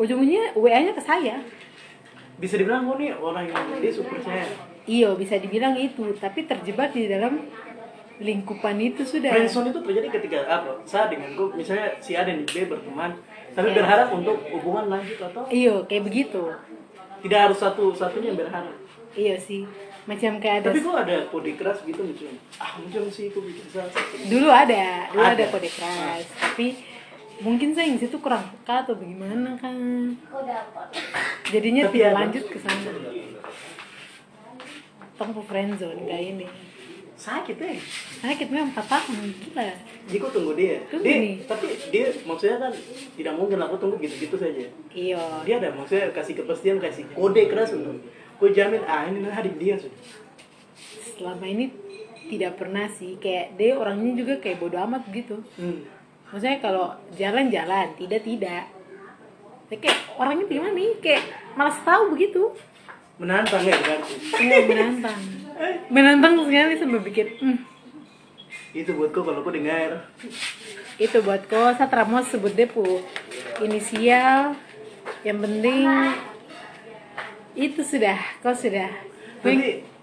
ujungnya 0.00 0.56
wa 0.56 0.68
nya 0.70 0.90
ke 0.90 1.02
saya 1.02 1.36
Bisa 2.40 2.56
dibilang 2.56 2.88
kau 2.88 2.96
nih 2.96 3.12
orang 3.12 3.44
yang 3.44 3.60
dia 3.78 3.92
super 3.92 4.16
percaya. 4.16 4.48
iyo 4.88 5.12
bisa 5.12 5.36
dibilang 5.36 5.76
itu 5.76 6.08
tapi 6.16 6.48
terjebak 6.48 6.88
di 6.90 7.04
dalam 7.04 7.44
lingkupan 8.18 8.76
itu 8.76 9.00
sudah 9.00 9.28
Friendzone 9.28 9.68
itu 9.70 9.80
terjadi 9.80 10.08
ketika 10.12 10.38
apa? 10.46 10.72
Saya 10.84 11.08
dengan 11.08 11.32
gue 11.32 11.52
misalnya 11.52 11.96
si 12.00 12.12
A 12.12 12.20
dan 12.20 12.44
B 12.44 12.64
berteman, 12.64 13.16
tapi 13.50 13.72
berharap 13.72 14.12
untuk 14.12 14.40
hubungan 14.50 14.88
lanjut 14.90 15.16
atau 15.22 15.44
iyo 15.48 15.84
kayak 15.84 16.04
begitu 16.04 16.52
tidak 17.20 17.48
harus 17.48 17.58
satu 17.58 17.92
satunya 17.92 18.32
yang 18.32 18.40
berharap. 18.40 18.72
iya 19.12 19.36
sih 19.36 19.64
macam 20.04 20.36
kayak 20.36 20.64
ada 20.64 20.68
Tapi 20.68 20.80
kok 20.80 20.96
ada 20.96 21.16
kode 21.28 21.52
keras 21.54 21.78
gitu 21.80 22.00
muncul. 22.00 22.28
Ah 22.56 22.76
muncul 22.76 23.04
sih 23.08 23.28
kok 23.28 23.40
bikin 23.40 23.64
salah 23.68 23.92
dulu 24.28 24.48
ada 24.48 24.84
dulu 25.12 25.20
ada, 25.20 25.32
Ada. 25.36 25.44
kode 25.48 25.70
keras 25.70 26.24
tapi 26.36 26.66
mungkin 27.40 27.72
saya 27.72 27.88
yang 27.88 27.96
situ 27.96 28.16
kurang 28.16 28.44
peka 28.44 28.84
atau 28.84 28.94
bagaimana 28.94 29.56
kan 29.56 29.74
jadinya 31.48 31.88
Tapi 31.88 31.94
tidak 31.96 32.12
lanjut 32.12 32.44
ke 32.46 32.58
sana 32.60 32.90
tempuh 35.16 35.44
friendzone 35.44 36.04
kayak 36.04 36.24
ini 36.34 36.46
Sakit 37.20 37.60
eh. 37.60 37.76
sakit 38.24 38.48
memang 38.48 38.72
4 38.72 38.80
tahun 38.80 39.16
gila 39.36 39.68
Jadi 40.08 40.16
kok 40.16 40.32
tunggu 40.32 40.56
dia. 40.56 40.80
Tunggu 40.88 41.04
dia 41.04 41.16
nih. 41.20 41.34
tapi 41.44 41.68
dia 41.92 42.08
maksudnya 42.24 42.56
kan 42.56 42.72
tidak 43.12 43.34
mungkin 43.36 43.60
aku 43.60 43.76
tunggu 43.76 44.00
gitu-gitu 44.00 44.40
saja. 44.40 44.64
iya 44.96 45.20
Dia 45.44 45.60
ada 45.60 45.68
maksudnya 45.76 46.08
kasih 46.16 46.40
kepastian, 46.40 46.80
kasih 46.80 47.04
kode 47.12 47.44
keras 47.44 47.76
untuk 47.76 48.00
gue 48.40 48.50
jamin 48.56 48.80
ah 48.88 49.04
ini 49.04 49.20
hari 49.28 49.52
dia 49.60 49.76
sudah. 49.76 50.00
selama 51.12 51.44
ini 51.44 51.68
tidak 52.32 52.56
pernah 52.56 52.88
sih 52.88 53.20
kayak 53.20 53.52
dia 53.60 53.76
orangnya 53.76 54.16
juga 54.16 54.40
kayak 54.40 54.56
bodo 54.56 54.80
amat 54.80 55.04
gitu 55.12 55.44
Hmm. 55.60 55.84
Maksudnya 56.30 56.58
kalau 56.62 56.94
jalan-jalan 57.14 57.92
tidak 57.98 58.22
tidak. 58.24 58.64
Kayak 59.70 59.98
orangnya 60.18 60.50
gimana 60.50 60.74
nih? 60.74 60.90
Kayak 60.98 61.22
malas 61.54 61.78
tahu 61.86 62.14
begitu. 62.14 62.50
Menantang 63.20 63.62
ya 63.62 63.76
berarti. 63.76 64.12
iya 64.42 64.58
menantang. 64.66 65.20
Menantang 65.92 66.34
sekali 66.48 66.74
sampai 66.80 67.00
bikin 67.04 67.28
hmm, 67.36 67.58
Itu 68.72 68.96
buat 68.96 69.12
kau 69.12 69.22
kalau 69.22 69.44
kau 69.44 69.52
dengar. 69.52 70.10
itu 70.96 71.16
buat 71.22 71.44
kau. 71.46 71.70
Mau 72.08 72.24
sebut 72.26 72.56
dia 72.56 72.66
pu 72.66 73.04
inisial 73.60 74.56
yang 75.20 75.38
penting 75.38 75.86
itu 77.52 77.80
sudah 77.84 78.16
kau 78.40 78.56
sudah 78.56 78.88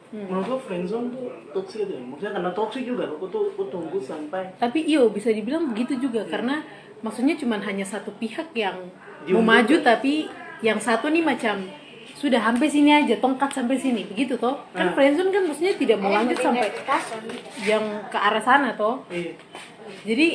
Tapi 0.08 0.24
menurut 0.24 0.46
gue 0.48 0.60
friendzone 0.64 1.08
tuh 1.12 1.28
toxic 1.52 1.84
itu 1.84 1.94
ya. 1.94 2.02
Maksudnya 2.02 2.32
karena 2.40 2.52
toxic 2.56 2.84
juga 2.88 3.04
aku 3.12 3.26
tuh 3.28 3.52
aku 3.52 3.64
tunggu 3.68 4.00
sampai 4.00 4.44
tapi 4.56 4.80
iyo 4.88 5.12
bisa 5.12 5.30
dibilang 5.36 5.68
begitu 5.76 6.00
juga 6.00 6.24
karena 6.24 6.64
maksudnya 7.04 7.36
cuman 7.36 7.60
hanya 7.62 7.84
satu 7.84 8.16
pihak 8.16 8.56
yang 8.56 8.88
mau 9.28 9.44
maju 9.44 9.76
tapi 9.84 10.32
yang 10.64 10.80
satu 10.80 11.12
nih 11.12 11.22
macam 11.22 11.60
sudah 12.18 12.42
sampai 12.42 12.66
sini 12.66 12.90
aja 12.90 13.20
tongkat 13.20 13.52
sampai 13.54 13.78
sini. 13.78 14.08
Begitu 14.08 14.40
toh. 14.40 14.58
Kan 14.74 14.90
Ah. 14.90 14.94
friendzone 14.96 15.30
kan 15.30 15.44
maksudnya 15.46 15.76
tidak 15.78 15.98
mau 16.02 16.10
lanjut 16.10 16.40
sampai 16.40 16.72
yang 17.68 17.84
ke 18.10 18.18
arah 18.18 18.42
sana 18.42 18.74
toh. 18.74 19.04
Iya. 19.12 19.36
jadi 20.04 20.28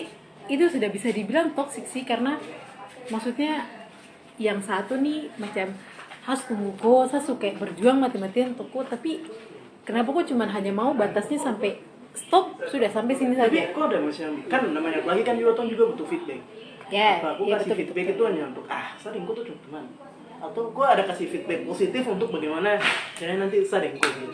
itu 0.49 0.65
sudah 0.69 0.89
bisa 0.89 1.09
dibilang 1.13 1.53
toxic 1.57 1.85
sih 1.89 2.05
karena 2.05 2.37
maksudnya 3.09 3.65
yang 4.41 4.59
satu 4.61 4.97
nih 4.99 5.29
macam 5.37 5.71
harus 6.23 6.43
tunggu 6.47 6.71
kok 6.79 7.11
saya 7.11 7.23
suka 7.23 7.51
berjuang 7.59 7.99
mati-matian 7.99 8.55
untuk 8.55 8.71
kok 8.71 8.95
tapi 8.95 9.21
kenapa 9.83 10.09
kok 10.15 10.27
cuman 10.31 10.49
hanya 10.51 10.73
mau 10.75 10.95
batasnya 10.95 11.39
sampai 11.39 11.79
stop 12.13 12.61
sudah 12.69 12.91
sampai 12.93 13.15
sini 13.17 13.33
Tapi 13.35 13.57
saja 13.57 13.73
kok 13.73 13.85
ada 13.89 13.99
macam 13.99 14.31
kan 14.47 14.61
namanya 14.69 15.01
lagi 15.09 15.23
kan 15.25 15.35
juga 15.41 15.51
tuh 15.57 15.65
juga 15.69 15.85
butuh 15.97 16.07
feedback. 16.07 16.41
ya 16.93 17.17
Apa 17.25 17.41
aku 17.41 17.49
ya 17.49 17.57
kasih 17.57 17.73
betul, 17.73 17.79
feedback 17.81 18.05
betul. 18.05 18.15
itu 18.15 18.23
hanya 18.29 18.43
untuk 18.53 18.65
ah 18.69 18.87
saringku 19.01 19.31
tuh 19.33 19.45
cuma 19.49 19.59
teman. 19.65 19.85
Atau 20.43 20.63
gua 20.75 20.87
ada 20.99 21.07
kasih 21.07 21.27
feedback 21.31 21.65
positif 21.65 22.03
untuk 22.05 22.29
bagaimana 22.35 22.77
caranya 23.17 23.47
nanti 23.49 23.65
saringku 23.65 24.03
gitu. 24.03 24.29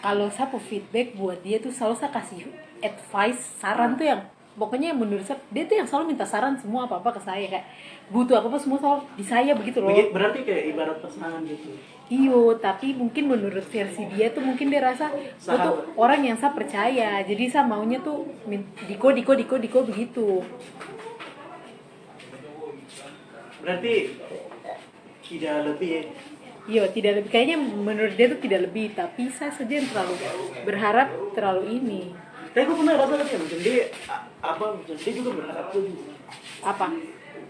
kalau 0.00 0.26
saya 0.32 0.48
feedback 0.58 1.12
buat 1.14 1.38
dia 1.44 1.60
tuh 1.60 1.70
selalu 1.70 1.94
saya 2.00 2.10
kasih 2.10 2.48
advice 2.80 3.40
saran 3.60 3.94
tuh 4.00 4.08
yang 4.08 4.20
pokoknya 4.58 4.90
yang 4.90 4.98
menurut 4.98 5.22
saya 5.22 5.38
dia 5.54 5.62
tuh 5.64 5.78
yang 5.78 5.86
selalu 5.86 6.14
minta 6.14 6.26
saran 6.26 6.58
semua 6.58 6.90
apa 6.90 6.98
apa 6.98 7.10
ke 7.14 7.20
saya 7.22 7.46
kayak 7.46 7.66
butuh 8.10 8.42
apa 8.42 8.50
apa 8.50 8.58
semua 8.58 8.78
selalu 8.82 9.00
di 9.14 9.24
saya 9.24 9.52
begitu 9.54 9.78
loh 9.78 9.94
Berarti 10.10 10.38
kayak 10.42 10.64
ibarat 10.74 10.98
pasangan 10.98 11.40
gitu. 11.46 11.70
Iyo, 12.10 12.58
tapi 12.58 12.90
mungkin 12.98 13.30
menurut 13.30 13.62
versi 13.70 14.02
dia 14.10 14.34
tuh 14.34 14.42
mungkin 14.42 14.66
dia 14.66 14.82
rasa 14.82 15.14
gue 15.14 15.54
tuh 15.54 15.94
orang 15.94 16.26
yang 16.26 16.34
saya 16.34 16.50
percaya, 16.50 17.22
jadi 17.22 17.44
saya 17.46 17.62
maunya 17.62 18.02
tuh 18.02 18.26
diko 18.90 19.14
diko 19.14 19.38
diko 19.38 19.54
diko 19.62 19.78
begitu. 19.86 20.42
Berarti 23.62 24.18
tidak 25.22 25.56
lebih 25.70 25.90
ya. 25.94 26.02
Iyo, 26.66 26.82
tidak 26.90 27.12
lebih 27.22 27.30
kayaknya 27.30 27.62
menurut 27.62 28.18
dia 28.18 28.26
tuh 28.26 28.42
tidak 28.42 28.60
lebih, 28.66 28.90
tapi 28.98 29.30
saya 29.30 29.54
saja 29.54 29.70
yang 29.70 29.86
terlalu 29.86 30.14
berharap 30.66 31.08
terlalu 31.38 31.78
ini 31.78 32.02
Tapi 32.50 32.66
gue 32.66 32.76
pernah 32.76 32.94
rasa 32.96 33.14
tadi 33.14 33.30
macam 33.36 33.58
dia 33.60 33.84
apa 34.40 34.64
macam 34.74 34.94
dia 34.96 35.12
juga 35.14 35.30
berharap 35.32 35.66
tuh 35.70 35.82
juga. 35.84 36.12
apa? 36.60 36.86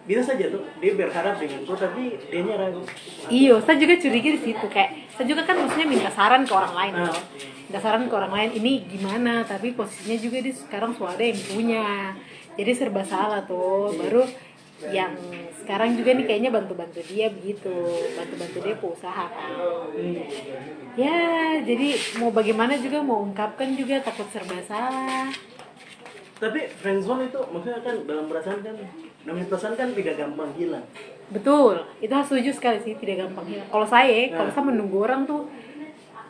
Bisa 0.01 0.23
saja 0.25 0.45
tuh 0.49 0.63
dia 0.77 0.93
berharap 0.93 1.35
dengan 1.37 1.61
kau 1.63 1.73
tapi 1.75 2.17
dia 2.23 2.55
ragu. 2.55 2.83
Iyo, 3.29 3.61
saya 3.61 3.77
juga 3.77 3.95
curiga 3.97 4.31
di 4.33 4.41
situ 4.41 4.67
kayak 4.67 4.91
saya 5.13 5.27
juga 5.27 5.43
kan 5.45 5.57
maksudnya 5.57 5.87
minta 5.87 6.11
saran 6.11 6.43
ke 6.45 6.53
orang 6.53 6.75
lain 6.75 6.93
Ah. 6.97 7.05
loh. 7.09 7.21
Minta 7.69 7.79
saran 7.79 8.05
ke 8.05 8.15
orang 8.15 8.33
lain 8.33 8.51
ini 8.57 8.73
gimana, 8.83 9.45
tapi 9.45 9.73
posisinya 9.73 10.19
juga 10.19 10.39
dia 10.41 10.53
sekarang 10.53 10.93
sudah 10.93 11.17
yang 11.17 11.41
punya. 11.47 11.85
Jadi 12.57 12.71
serba 12.75 13.03
salah 13.05 13.41
tuh. 13.43 13.95
Baru 13.95 14.25
yang 14.89 15.13
sekarang 15.71 15.95
juga 15.95 16.19
nih 16.19 16.27
kayaknya 16.27 16.51
bantu-bantu 16.51 16.99
dia 17.07 17.31
begitu, 17.31 17.71
bantu-bantu 18.19 18.59
dia 18.59 18.75
usaha 18.75 19.31
kan. 19.31 19.55
Hmm. 19.95 20.19
Ya, 20.99 21.63
jadi 21.63 21.95
mau 22.19 22.35
bagaimana 22.35 22.75
juga 22.75 22.99
mau 22.99 23.23
ungkapkan 23.23 23.79
juga 23.79 24.03
takut 24.03 24.27
serba 24.35 24.59
salah. 24.67 25.31
Tapi 26.43 26.67
friendzone 26.75 27.31
itu 27.31 27.39
maksudnya 27.55 27.79
kan 27.87 28.03
dalam 28.03 28.27
perasaan 28.27 28.67
kan 28.67 28.75
namanya 29.23 29.47
perasaan 29.47 29.79
kan 29.79 29.95
tidak 29.95 30.19
gampang 30.19 30.51
hilang. 30.59 30.83
Betul, 31.31 31.87
itu 32.03 32.11
harus 32.11 32.27
setuju 32.27 32.51
sekali 32.51 32.83
sih, 32.83 32.99
tidak 32.99 33.31
gampang 33.31 33.47
hilang. 33.47 33.71
Kalau 33.71 33.87
saya, 33.87 34.27
kalau 34.35 34.51
Nah. 34.51 34.55
saya 34.59 34.65
menunggu 34.75 34.99
orang 35.07 35.23
tuh 35.23 35.47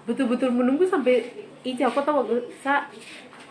betul-betul 0.05 0.53
menunggu 0.53 0.85
sampai 0.85 1.49
Ica, 1.65 1.89
aku 1.89 2.05
tahu 2.05 2.29
waktu 2.29 2.45
saya 2.61 2.93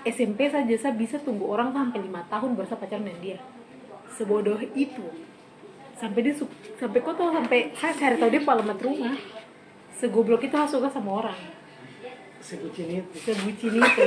SMP 0.05 0.53
saja 0.53 0.77
saya 0.77 0.93
bisa 0.93 1.17
tunggu 1.17 1.49
orang 1.49 1.73
sampai 1.73 1.97
lima 2.05 2.21
tahun 2.29 2.53
baru 2.53 2.69
saya 2.69 2.77
pacaran 2.77 3.09
dengan 3.09 3.21
dia. 3.25 3.37
Sebodoh 4.13 4.61
itu. 4.77 5.28
Sampai 5.99 6.23
dia 6.23 6.33
sampai 6.79 6.99
kok 7.03 7.13
tahu 7.13 7.29
sampai 7.35 7.59
saya 7.75 7.91
cari 7.91 8.15
tahu 8.15 8.29
dia 8.31 8.41
alamat 8.41 8.79
rumah. 8.79 9.15
Segoblok 9.91 10.47
itu 10.47 10.55
harus 10.55 10.71
suka 10.71 10.87
sama 10.87 11.11
orang. 11.19 11.39
Sebutin 12.39 13.03
itu. 13.03 13.15
Sebucin 13.19 13.73
itu. 13.83 14.03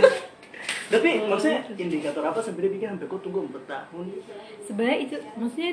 Tapi 0.89 1.11
maksudnya 1.29 1.61
indikator 1.77 2.25
apa 2.25 2.41
sampai 2.41 2.65
dia 2.65 2.73
pikir 2.73 2.89
sampai 2.89 3.09
kau 3.09 3.21
tunggu 3.21 3.45
4 3.45 3.65
tahun? 3.65 4.07
sebenarnya 4.63 4.99
itu 5.01 5.17
maksudnya 5.35 5.73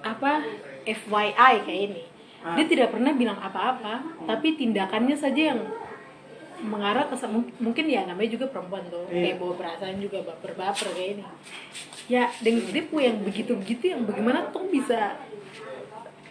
apa 0.00 0.32
FYI 0.84 1.54
kayak 1.64 1.82
ini 1.90 2.02
dia 2.46 2.62
Ah. 2.62 2.68
tidak 2.68 2.94
pernah 2.94 3.10
bilang 3.10 3.34
apa-apa 3.36 4.06
tapi 4.22 4.54
tindakannya 4.54 5.18
saja 5.18 5.50
yang 5.50 5.60
mengarah 6.58 7.04
ke 7.04 7.16
mung- 7.26 7.52
mungkin 7.58 7.84
ya 7.84 8.04
namanya 8.04 8.30
juga 8.30 8.46
perempuan 8.48 8.84
tuh 8.86 9.04
Iya. 9.06 9.22
kayak 9.26 9.36
bawa 9.36 9.52
perasaan 9.54 9.96
juga 9.98 10.18
baper-baper 10.22 10.88
kayak 10.90 11.10
ini 11.14 11.24
ya 12.06 12.30
dengan 12.38 12.64
dia 12.66 12.84
punya 12.84 13.04
yang 13.08 13.20
begitu-begitu 13.20 13.84
yang 13.88 14.02
bagaimana 14.02 14.48
tuh 14.48 14.64
bisa 14.66 15.18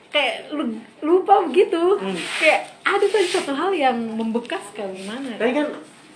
kayak 0.08 0.48
lu- 0.50 0.80
lupa 1.02 1.44
begitu 1.44 2.00
Hmm. 2.00 2.16
kayak 2.40 2.62
ada 2.82 3.06
saja 3.06 3.28
satu 3.36 3.52
hal 3.52 3.72
yang 3.72 3.98
membekas 3.98 4.64
kayak 4.72 4.96
gimana 4.96 5.36
Tapi 5.36 5.52
kan 5.54 5.68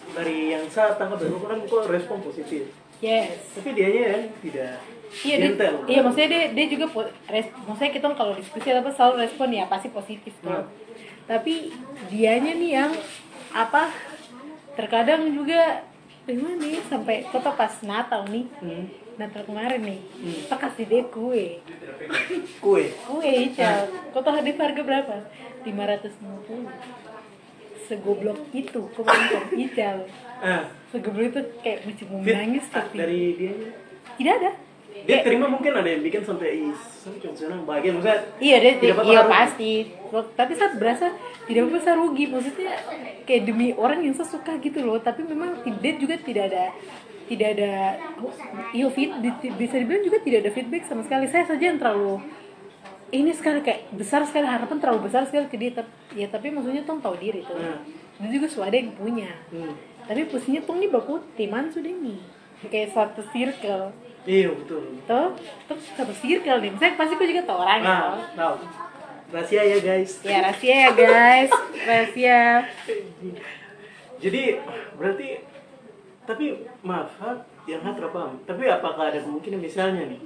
dari 0.10 0.38
yang 0.50 0.64
saya 0.66 0.96
tangkap 0.96 1.20
dari 1.20 1.30
kan 1.32 1.60
kau 1.68 1.84
respon 1.86 2.18
positif. 2.20 2.72
yes 2.98 3.54
Tapi 3.54 3.70
dianya 3.74 4.04
kan 4.10 4.24
tidak 4.40 4.76
Iya, 5.20 5.36
dia, 5.42 5.74
iya 5.88 6.00
maksudnya 6.06 6.30
dia, 6.30 6.44
dia 6.54 6.66
juga 6.70 6.86
po- 6.86 7.10
res, 7.26 7.50
maksudnya 7.60 7.90
kita 7.90 8.14
kalau 8.14 8.38
diskusi 8.38 8.70
apa 8.70 8.94
selalu 8.94 9.26
respon 9.26 9.50
ya 9.50 9.66
pasti 9.66 9.90
positif 9.90 10.38
tuh. 10.38 10.54
Hmm. 10.54 10.70
Tapi 11.26 11.74
dianya 12.08 12.54
nih 12.54 12.72
yang 12.76 12.94
apa? 13.54 13.92
Terkadang 14.78 15.28
juga 15.34 15.84
gimana 16.24 16.62
nih 16.62 16.80
sampai 16.86 17.26
kota 17.34 17.52
pas 17.54 17.74
Natal 17.82 18.26
nih. 18.30 18.46
Hmm. 18.62 18.86
Natal 19.20 19.44
kemarin 19.44 19.82
nih. 19.84 20.00
Hmm. 20.00 20.36
kita 20.46 20.56
kasih 20.56 20.86
dia 20.88 21.04
kue. 21.10 21.60
Kue. 22.64 22.84
kue 22.94 23.32
Ical 23.52 23.92
kota 24.14 24.30
hadir 24.32 24.56
harga 24.56 24.82
berapa? 24.82 25.16
550 25.66 26.70
segoblok 27.90 28.40
itu 28.54 28.82
bilang 28.96 29.48
Ical. 29.58 29.98
Ah, 30.40 30.70
segoblok 30.94 31.36
itu 31.36 31.42
kayak 31.66 31.84
macam 31.84 32.08
mau 32.14 32.22
ah, 32.24 32.64
tapi 32.72 32.96
dari 32.96 33.22
dia? 33.36 33.54
Tidak 34.16 34.34
ada 34.40 34.69
dia 35.06 35.18
terima 35.24 35.46
mungkin 35.48 35.72
ada 35.76 35.90
yang 35.90 36.02
bikin 36.04 36.22
sampai 36.24 36.72
saya 36.74 37.16
cuma 37.22 37.34
senang 37.36 37.62
bahagia 37.64 37.92
maksudnya 37.96 38.20
Iya 38.40 38.58
apa-apa 38.96 39.12
iya 39.12 39.22
pasti. 39.26 39.74
Tapi 40.10 40.54
saat 40.58 40.74
berasa 40.80 41.08
tidak 41.46 41.64
saya 41.82 41.96
rugi, 41.98 42.26
maksudnya 42.30 42.74
kayak 43.24 43.42
demi 43.46 43.72
orang 43.78 44.02
yang 44.02 44.14
saya 44.18 44.30
suka 44.30 44.58
gitu 44.60 44.82
loh. 44.82 44.98
Tapi 45.02 45.26
memang 45.26 45.62
tidak 45.62 45.96
juga 46.02 46.16
tidak 46.20 46.44
ada 46.54 46.66
tidak 47.30 47.48
ada 47.58 47.72
iya 48.74 48.88
fit 48.90 49.12
di- 49.22 49.54
bisa 49.54 49.76
dibilang 49.78 50.02
juga 50.02 50.18
tidak 50.26 50.40
ada 50.46 50.52
feedback 50.52 50.84
sama 50.90 51.02
sekali. 51.06 51.26
Saya 51.30 51.46
saja 51.46 51.64
yang 51.64 51.78
terlalu 51.78 52.26
ini 53.10 53.34
sekali 53.34 53.62
kayak 53.66 53.90
besar 53.94 54.22
sekali 54.26 54.46
harapan 54.46 54.78
terlalu 54.78 55.10
besar 55.10 55.26
sekali 55.30 55.46
ke 55.50 55.58
dia. 55.58 55.72
Ya 56.18 56.28
tapi 56.30 56.50
maksudnya 56.50 56.82
tong 56.86 57.02
tahu 57.02 57.18
diri 57.22 57.46
tuh. 57.46 57.58
Hmm. 57.58 57.86
Dia 58.20 58.30
juga 58.34 58.48
sudah 58.50 58.74
yang 58.74 58.94
punya. 58.98 59.32
Hmm. 59.54 59.74
Tapi 60.10 60.26
posisinya 60.26 60.66
tong 60.66 60.82
nih 60.82 60.90
baku 60.90 61.22
teman 61.38 61.70
sudah 61.70 61.94
nih 61.94 62.40
kayak 62.68 62.92
satu 62.92 63.24
circle 63.32 63.94
Iya 64.28 64.50
betul. 64.52 64.84
tuh 65.08 65.28
tuh 65.68 65.78
satu 65.96 66.14
circle 66.16 66.60
nih. 66.60 66.72
Saya 66.76 66.92
pasti 67.00 67.14
kau 67.16 67.28
juga 67.28 67.44
tahu 67.48 67.60
orangnya. 67.64 67.88
Nah, 67.88 68.02
toh. 68.02 68.24
tahu. 68.36 68.56
Rahasia 69.30 69.62
ya 69.62 69.78
guys. 69.78 70.12
Ya 70.26 70.38
rahasia 70.42 70.76
ya 70.76 70.90
guys, 70.98 71.52
rahasia. 71.86 72.42
Jadi 74.20 74.42
berarti 74.98 75.28
tapi 76.28 76.46
maaf 76.86 77.10
Hat, 77.18 77.42
yang 77.66 77.82
hat 77.82 77.98
paham. 77.98 78.38
Tapi 78.46 78.64
apakah 78.70 79.10
ada 79.10 79.20
kemungkinan 79.22 79.62
misalnya 79.62 80.06
nih 80.10 80.22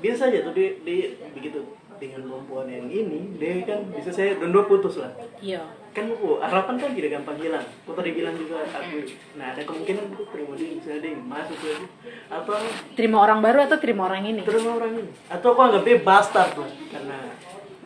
biasa 0.00 0.32
aja 0.32 0.38
tuh 0.48 0.54
dia, 0.56 0.72
dia 0.82 1.12
begitu 1.36 1.60
dengan 2.00 2.20
perempuan 2.24 2.66
yang 2.66 2.88
ini 2.88 3.36
dia 3.36 3.60
kan 3.62 3.84
bisa 3.92 4.08
saya 4.08 4.40
dua 4.40 4.64
putus 4.64 4.96
lah 4.96 5.12
Iya. 5.38 5.60
kan 5.92 6.08
bu 6.08 6.40
harapan 6.40 6.74
kan 6.80 6.90
tidak 6.96 7.10
gampang 7.14 7.36
hilang 7.36 7.66
kau 7.84 7.92
tadi 7.92 8.16
bilang 8.16 8.32
juga 8.34 8.64
aku 8.64 9.04
nah 9.36 9.52
ada 9.52 9.60
kemungkinan 9.60 10.04
aku 10.10 10.22
terima 10.32 10.52
dia 10.56 10.68
misalnya 10.72 11.00
dia 11.04 11.12
masuk 11.20 11.58
lagi 11.60 11.86
atau 12.32 12.54
Terima 12.96 13.16
orang 13.20 13.38
baru 13.44 13.58
atau 13.68 13.76
terima 13.76 14.08
orang 14.08 14.22
ini? 14.24 14.40
terima 14.40 14.70
orang 14.74 14.92
ini 14.96 15.10
atau 15.28 15.48
kau 15.52 15.64
anggap 15.68 15.82
dia 15.84 15.96
bastard 16.00 16.52
lah 16.56 16.70
karena 16.88 17.18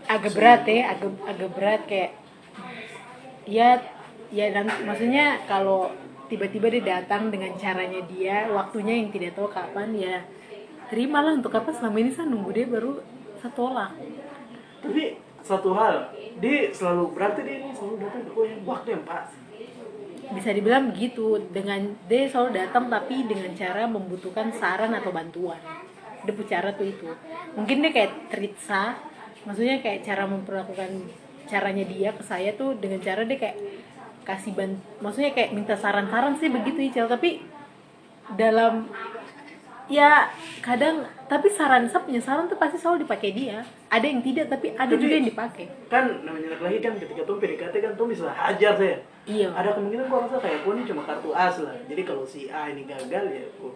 Agak 0.05 0.37
berat 0.37 0.63
ya, 0.69 0.83
agak 0.93 1.11
agak 1.25 1.51
berat 1.57 1.83
kayak 1.89 2.13
ya 3.49 3.81
ya 4.29 4.47
dan 4.53 4.69
maksudnya 4.85 5.41
kalau 5.49 5.89
tiba-tiba 6.29 6.69
dia 6.69 6.85
datang 7.01 7.29
dengan 7.29 7.53
caranya 7.57 8.01
dia, 8.09 8.49
waktunya 8.53 9.01
yang 9.01 9.09
tidak 9.09 9.33
tahu 9.33 9.49
kapan 9.49 9.97
ya 9.97 10.17
terimalah 10.89 11.41
untuk 11.41 11.57
apa 11.57 11.73
selama 11.73 12.05
ini 12.05 12.13
saya 12.13 12.29
nunggu 12.29 12.53
dia 12.53 12.67
baru 12.69 13.01
tolak. 13.53 13.93
tapi 14.85 15.17
satu 15.45 15.77
hal 15.77 16.09
dia 16.41 16.73
selalu 16.73 17.13
berarti 17.13 17.41
dia 17.45 17.57
ini 17.61 17.73
selalu 17.77 17.95
datang 18.01 18.23
ke 18.25 18.31
kau 18.33 18.45
yang 18.49 18.61
waktu 18.65 18.89
yang 18.97 19.05
pas 19.05 19.29
Bisa 20.25 20.51
dibilang 20.57 20.89
begitu 20.89 21.37
dengan 21.53 21.93
dia 22.09 22.25
selalu 22.33 22.57
datang 22.57 22.89
tapi 22.89 23.29
dengan 23.29 23.53
cara 23.53 23.85
membutuhkan 23.85 24.49
saran 24.57 24.97
atau 24.97 25.13
bantuan. 25.13 25.61
Dia 26.25 26.33
cara 26.49 26.73
tuh 26.73 26.89
itu. 26.89 27.13
Mungkin 27.53 27.85
dia 27.85 27.93
kayak 27.93 28.33
treat 28.33 28.57
saya, 28.65 28.97
maksudnya 29.45 29.85
kayak 29.85 30.01
cara 30.01 30.25
memperlakukan 30.25 30.91
caranya 31.45 31.85
dia 31.85 32.11
ke 32.17 32.25
saya 32.25 32.57
tuh 32.57 32.77
dengan 32.81 33.01
cara 33.05 33.23
dia 33.29 33.37
kayak 33.37 33.57
kasih 34.25 34.57
ban 34.57 34.81
maksudnya 35.05 35.37
kayak 35.37 35.53
minta 35.53 35.77
saran-saran 35.77 36.41
sih 36.41 36.49
begitu 36.49 36.81
Icel 36.81 37.07
tapi 37.07 37.45
dalam 38.41 38.89
ya 39.85 40.33
kadang 40.59 41.03
tapi 41.25 41.49
saran 41.49 41.85
saya 41.85 42.03
punya 42.03 42.21
saran 42.21 42.47
tuh 42.47 42.57
pasti 42.57 42.77
selalu 42.77 43.05
dipakai 43.05 43.31
dia. 43.31 43.61
Ada 43.89 44.07
yang 44.07 44.21
tidak 44.21 44.47
tapi 44.49 44.73
ada 44.73 44.89
Tapi- 44.89 44.99
juga 44.99 45.15
yang 45.15 45.29
dipakai. 45.29 45.67
kan 45.87 46.05
namanya 46.23 46.57
laki 46.57 46.79
kan 46.79 46.93
ketika 46.97 47.23
tuh 47.23 47.37
PDKT 47.37 47.75
kan 47.79 47.93
tuh 47.95 48.07
bisa 48.07 48.29
hajar 48.29 48.73
saya. 48.75 48.99
Iya. 49.25 49.49
Ada 49.51 49.75
kemungkinan 49.75 50.05
gua 50.07 50.25
rasa 50.25 50.37
kayak 50.37 50.65
gua 50.65 50.73
ini 50.75 50.85
cuma 50.85 51.03
kartu 51.03 51.31
as 51.31 51.57
lah. 51.59 51.77
Jadi 51.85 52.03
kalau 52.03 52.25
si 52.25 52.49
A 52.49 52.69
ini 52.69 52.85
gagal 52.85 53.25
ya 53.29 53.45
gua 53.57 53.73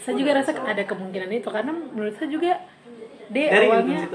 saya 0.00 0.16
juga 0.16 0.32
rasa 0.32 0.56
ada 0.56 0.80
kemungkinan 0.80 1.28
itu 1.30 1.48
karena 1.50 1.72
menurut 1.72 2.14
saya 2.16 2.28
juga 2.30 2.56
dia 3.28 3.46
dari 3.48 3.66
awalnya 3.68 4.08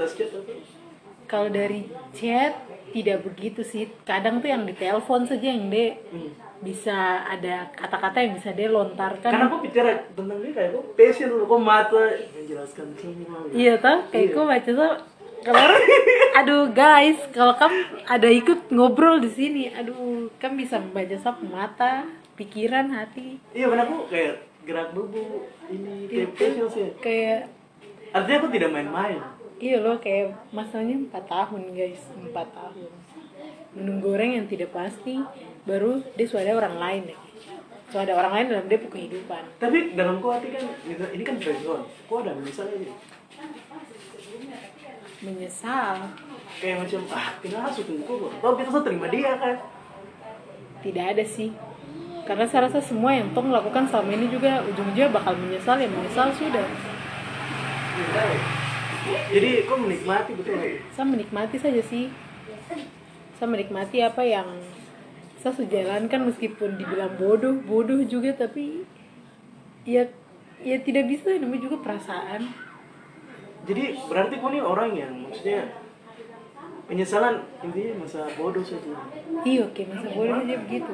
kalau 1.26 1.48
dari 1.48 1.86
chat 2.12 2.54
tidak 2.90 3.22
begitu 3.22 3.60
sih. 3.62 3.90
Kadang 4.02 4.38
tuh 4.38 4.48
yang 4.48 4.62
di 4.62 4.72
telepon 4.72 5.22
saja 5.22 5.46
yang 5.46 5.68
dia 5.68 5.98
Hmm. 6.10 6.30
Bisa 6.64 7.20
ada 7.28 7.68
kata-kata 7.76 8.16
yang 8.24 8.32
bisa 8.40 8.50
dia 8.56 8.72
lontarkan. 8.72 9.28
Karena 9.28 9.46
aku 9.48 9.60
bicara 9.60 10.08
tentang 10.16 10.38
dia 10.40 10.52
kayak 10.56 10.70
kok 10.72 10.84
passion 10.96 11.28
lu 11.36 11.44
kok 11.44 11.60
mata? 11.60 12.04
Menjelaskan 12.32 12.86
semua 12.96 13.38
iya 13.52 13.74
toh 13.76 13.98
kayak 14.08 14.28
gue 14.32 14.44
baca 14.44 14.70
tuh 14.72 14.92
kalau 15.44 15.62
aduh 16.40 16.64
guys 16.72 17.18
kalau 17.30 17.54
kamu 17.54 17.78
ada 18.08 18.28
ikut 18.32 18.60
ngobrol 18.72 19.20
di 19.20 19.30
sini 19.30 19.62
aduh 19.70 20.32
kamu 20.40 20.64
bisa 20.64 20.80
membaca 20.80 21.16
sap 21.20 21.38
mata 21.44 22.08
pikiran 22.36 22.92
hati. 22.92 23.40
Iya 23.52 23.72
karena 23.72 23.84
aku 23.84 23.96
kayak 24.08 24.34
gerak 24.66 24.88
bubu 24.96 25.46
ini 25.68 26.08
kayak 26.08 26.30
passion 26.34 26.68
sih. 26.72 26.88
Kayak 26.98 27.52
artinya 28.16 28.36
aku 28.40 28.48
tidak 28.52 28.70
main-main. 28.72 29.20
Iya 29.56 29.80
loh 29.80 29.96
kayak 30.00 30.36
masalahnya 30.52 31.04
empat 31.08 31.24
tahun 31.28 31.62
guys 31.72 32.02
empat 32.16 32.48
tahun. 32.52 32.90
Menunggu 33.76 34.08
orang 34.16 34.40
yang 34.40 34.46
tidak 34.48 34.72
pasti 34.72 35.20
baru 35.66 36.00
dia 36.14 36.26
sudah 36.30 36.42
ada 36.46 36.54
orang 36.62 36.76
lain 36.78 37.02
deh 37.10 37.20
so 37.86 38.02
ada 38.02 38.12
orang 38.18 38.32
lain 38.34 38.46
dalam 38.50 38.66
dia 38.66 38.78
kehidupan. 38.82 39.42
Tapi 39.62 39.94
dalam 39.94 40.18
ku 40.18 40.34
hati 40.34 40.50
kan 40.50 40.64
ini 40.86 41.22
kan 41.22 41.38
friendzone 41.38 41.86
kok 41.86 42.18
ada 42.26 42.34
misalnya 42.34 42.76
ini? 42.82 42.90
Menyesal. 45.22 45.94
Kayak 46.58 46.76
macam 46.82 47.00
ah 47.14 47.28
tinggal 47.38 47.62
hasut 47.62 47.86
tunggu 47.86 48.26
kok. 48.26 48.30
Kita 48.42 48.68
bisa 48.68 48.80
terima 48.82 49.06
dia 49.06 49.32
kan? 49.38 49.56
Tidak 50.82 51.04
ada 51.14 51.24
sih. 51.24 51.54
Karena 52.26 52.42
saya 52.50 52.66
rasa 52.66 52.82
semua 52.82 53.14
yang 53.14 53.30
tong 53.30 53.54
lakukan 53.54 53.86
selama 53.86 54.10
ini 54.18 54.26
juga 54.34 54.58
ujung-ujungnya 54.66 55.14
bakal 55.14 55.38
menyesal 55.38 55.78
ya 55.78 55.86
menyesal 55.86 56.28
sudah. 56.34 56.66
Jadi 59.30 59.50
kok 59.62 59.78
menikmati 59.78 60.34
betul 60.34 60.58
saya 60.90 61.06
menikmati 61.06 61.56
saja 61.62 61.82
sih. 61.86 62.10
Saya 63.38 63.46
menikmati 63.46 64.02
apa 64.02 64.26
yang 64.26 64.65
saya 65.36 65.52
sejalankan 65.62 66.32
meskipun 66.32 66.80
dibilang 66.80 67.12
bodoh 67.20 67.54
bodoh 67.64 68.00
juga 68.08 68.32
tapi 68.32 68.88
ya 69.84 70.08
ya 70.64 70.76
tidak 70.80 71.06
bisa 71.06 71.36
namanya 71.36 71.62
juga 71.68 71.76
perasaan. 71.84 72.48
Jadi 73.66 73.98
berarti 74.06 74.34
kau 74.38 74.50
ini 74.50 74.62
orang 74.62 74.90
yang 74.94 75.12
maksudnya 75.26 75.74
penyesalan 76.86 77.42
intinya 77.62 78.06
masa 78.06 78.26
bodoh 78.38 78.62
saja. 78.62 78.94
Iya 79.42 79.68
oke 79.68 79.82
masa 79.90 80.06
bodoh 80.14 80.36
aja 80.40 80.56
begitu. 80.62 80.92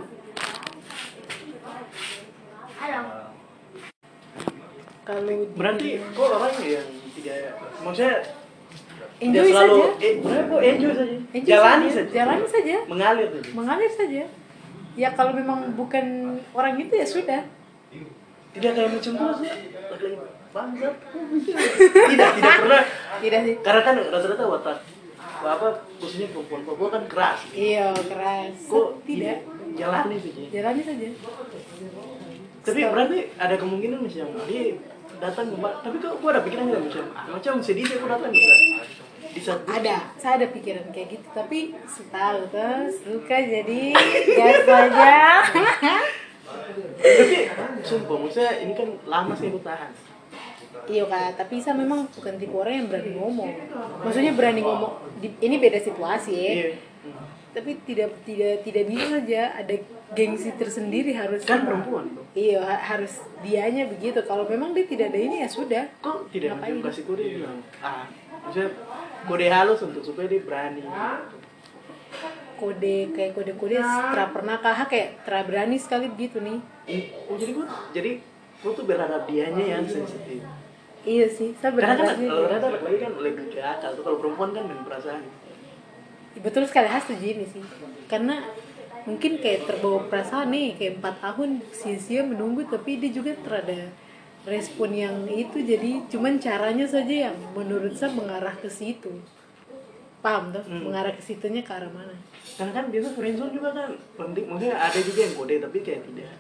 Kalau 5.03 5.35
berarti 5.59 5.89
kok 5.99 6.31
orang 6.31 6.55
yang 6.63 6.89
tidak 7.19 7.39
maksudnya 7.83 8.42
enjoy 9.23 9.47
selalu 9.49 9.77
saja. 9.79 10.07
eh, 10.59 10.71
enjoy 10.75 10.93
saja. 10.93 11.17
Enjoy 11.33 11.49
jalani 11.49 11.89
saja. 11.89 12.03
saja 12.03 12.15
jalani 12.15 12.47
saja. 12.47 12.77
Mengalir 12.91 13.27
saja. 13.31 13.51
Mengalir 13.55 13.91
saja. 13.91 14.23
Ya 14.93 15.09
kalau 15.17 15.33
memang 15.33 15.73
bukan 15.79 16.37
orang 16.53 16.75
itu 16.77 16.93
ya 16.93 17.07
sudah. 17.07 17.43
Tidak 18.53 18.71
kayak 18.77 18.91
macam 18.93 19.13
tuh 19.17 19.29
sih. 19.41 19.51
Lagi 19.89 20.09
bangsat 20.53 20.95
tidak 22.13 22.31
tidak 22.37 22.55
pernah. 22.61 22.83
Tidak 23.25 23.41
sih. 23.41 23.55
Karena 23.65 23.81
kan 23.81 23.95
rata-rata 23.97 24.45
watak 24.45 24.79
apa 25.43 25.69
khususnya 25.99 26.31
perempuan 26.31 26.63
Papua 26.63 26.89
kan 26.93 27.03
keras. 27.09 27.41
Iya 27.51 27.91
keras. 27.97 28.55
Kok 28.69 29.03
tidak. 29.09 29.43
jalani 29.75 30.17
saja. 30.21 30.43
Jalani 30.53 30.83
saja. 30.85 31.09
Tapi 32.63 32.79
berarti 32.87 33.19
ada 33.41 33.55
kemungkinan 33.59 33.99
misalnya 34.07 34.45
dia 34.47 34.77
datang 35.19 35.51
ke 35.51 35.57
Mbak, 35.59 35.75
tapi 35.87 35.97
kok 36.03 36.15
gua 36.19 36.31
ada 36.35 36.43
pikiran 36.43 36.67
nggak 36.67 36.83
macam 36.83 37.05
ah, 37.15 37.27
macam 37.31 37.55
sedih 37.63 37.87
sih 37.87 37.95
aku 37.95 38.11
datang 38.11 38.35
bisa 38.35 38.55
di 39.33 39.41
saat 39.41 39.65
ada 39.65 40.13
saya 40.15 40.37
ada 40.37 40.49
pikiran 40.49 40.87
kayak 40.91 41.09
gitu 41.11 41.27
tapi 41.33 41.59
setahu 41.87 42.47
tuh 42.47 42.77
suka 42.95 43.37
jadi 43.39 43.81
gas 44.31 44.59
saja 44.63 45.15
tapi 47.03 47.37
sumpah 47.83 48.17
maksudnya 48.19 48.53
ini 48.61 48.73
kan 48.73 48.89
lama 49.05 49.33
sih 49.33 49.49
aku 49.49 49.61
tahan. 49.61 49.91
Iya 50.85 51.05
kak 51.05 51.37
tapi 51.37 51.59
saya 51.59 51.77
memang 51.77 52.09
bukan 52.11 52.35
tipe 52.37 52.53
orang 52.53 52.75
yang 52.77 52.89
berani 52.89 53.13
ngomong. 53.15 53.53
Maksudnya 54.03 54.33
berani 54.33 54.61
ngomong 54.61 54.93
di- 55.17 55.39
ini 55.41 55.57
beda 55.57 55.79
situasi 55.79 56.33
ya. 56.33 56.53
Iya. 56.53 56.71
Tapi 57.53 57.71
tidak 57.85 58.17
tidak 58.25 58.65
tidak 58.65 58.85
bisa 58.87 59.07
saja 59.13 59.43
ada 59.55 59.75
gengsi 60.13 60.51
tersendiri 60.53 61.13
harus 61.13 61.45
kan 61.45 61.63
perempuan 61.63 62.09
tuh. 62.11 62.25
Iya 62.33 62.61
ha- 62.61 62.83
harus 62.91 63.13
dianya 63.41 63.85
begitu. 63.87 64.21
Kalau 64.23 64.45
memang 64.45 64.73
dia 64.73 64.85
tidak 64.85 65.13
ada 65.13 65.21
ini 65.21 65.41
ya 65.41 65.49
sudah. 65.49 65.85
Kok 66.01 66.29
tidak 66.29 66.57
Ngapain? 66.57 66.81
kasih 66.83 67.05
kode 67.05 67.25
bilang 67.31 67.61
ah 67.79 68.09
maksudnya 68.43 68.71
kode 69.27 69.47
halus 69.49 69.81
untuk 69.83 70.03
supaya 70.03 70.27
dia 70.29 70.43
berani. 70.43 70.83
Kode 72.59 72.97
kayak 73.11 73.33
kode-kode 73.35 73.77
tra 73.83 74.25
pernah 74.31 74.57
kah 74.63 74.87
kayak 74.87 75.27
tra 75.27 75.43
berani 75.43 75.77
sekali 75.79 76.07
begitu 76.11 76.39
nih. 76.39 76.59
Oh 77.27 77.37
jadi 77.39 77.53
gua 77.55 77.67
jadi 77.91 78.11
gua 78.63 78.73
tuh 78.75 78.87
berharap 78.87 79.27
dianya 79.27 79.65
yang 79.79 79.85
sensitif. 79.87 80.43
Iya 81.03 81.27
sih 81.27 81.51
saya 81.59 81.75
karena 81.75 81.99
kan 81.99 82.15
berharap 82.15 82.15
kalau 82.15 82.47
juga. 82.47 82.55
rata 82.55 82.67
lagi 82.79 82.99
kan 83.03 83.13
lebih 83.19 83.45
ke 83.51 83.59
akal 83.59 83.91
tuh 83.99 84.03
kalau 84.07 84.19
perempuan 84.23 84.51
kan 84.55 84.63
main 84.71 84.83
perasaan. 84.87 85.23
Betul 86.39 86.63
sekali 86.71 86.87
harus 86.87 87.05
setuju 87.11 87.27
ini 87.35 87.47
sih. 87.51 87.63
Karena 88.07 88.39
mungkin 89.03 89.43
kayak 89.43 89.67
terbawa 89.67 90.07
perasaan 90.07 90.55
nih 90.55 90.79
kayak 90.79 91.03
empat 91.03 91.15
tahun 91.19 91.59
sia-sia 91.75 92.23
menunggu 92.23 92.63
tapi 92.71 93.03
dia 93.03 93.11
juga 93.11 93.35
terada 93.35 93.91
respon 94.47 94.91
yang 94.95 95.27
itu. 95.31 95.63
Jadi 95.63 96.07
cuman 96.11 96.39
caranya 96.43 96.87
saja 96.87 97.31
yang 97.31 97.37
menurut 97.55 97.95
saya 97.95 98.11
mengarah 98.15 98.55
ke 98.59 98.67
situ. 98.67 99.11
Paham 100.23 100.55
tuh 100.55 100.63
Hmm. 100.63 100.87
mengarah 100.87 101.11
ke 101.15 101.23
situnya 101.23 101.67
ke 101.67 101.73
arah 101.75 101.91
mana? 101.91 102.15
Karena 102.55 102.71
kan 102.71 102.85
biasa 102.95 103.09
friendzone 103.19 103.53
juga 103.55 103.75
kan. 103.75 103.91
Penting. 104.15 104.45
Maksudnya 104.47 104.75
ada 104.79 104.99
juga 105.03 105.21
yang 105.27 105.35
kode 105.35 105.55
tapi 105.59 105.79
kayak 105.83 106.03
tidak 106.07 106.31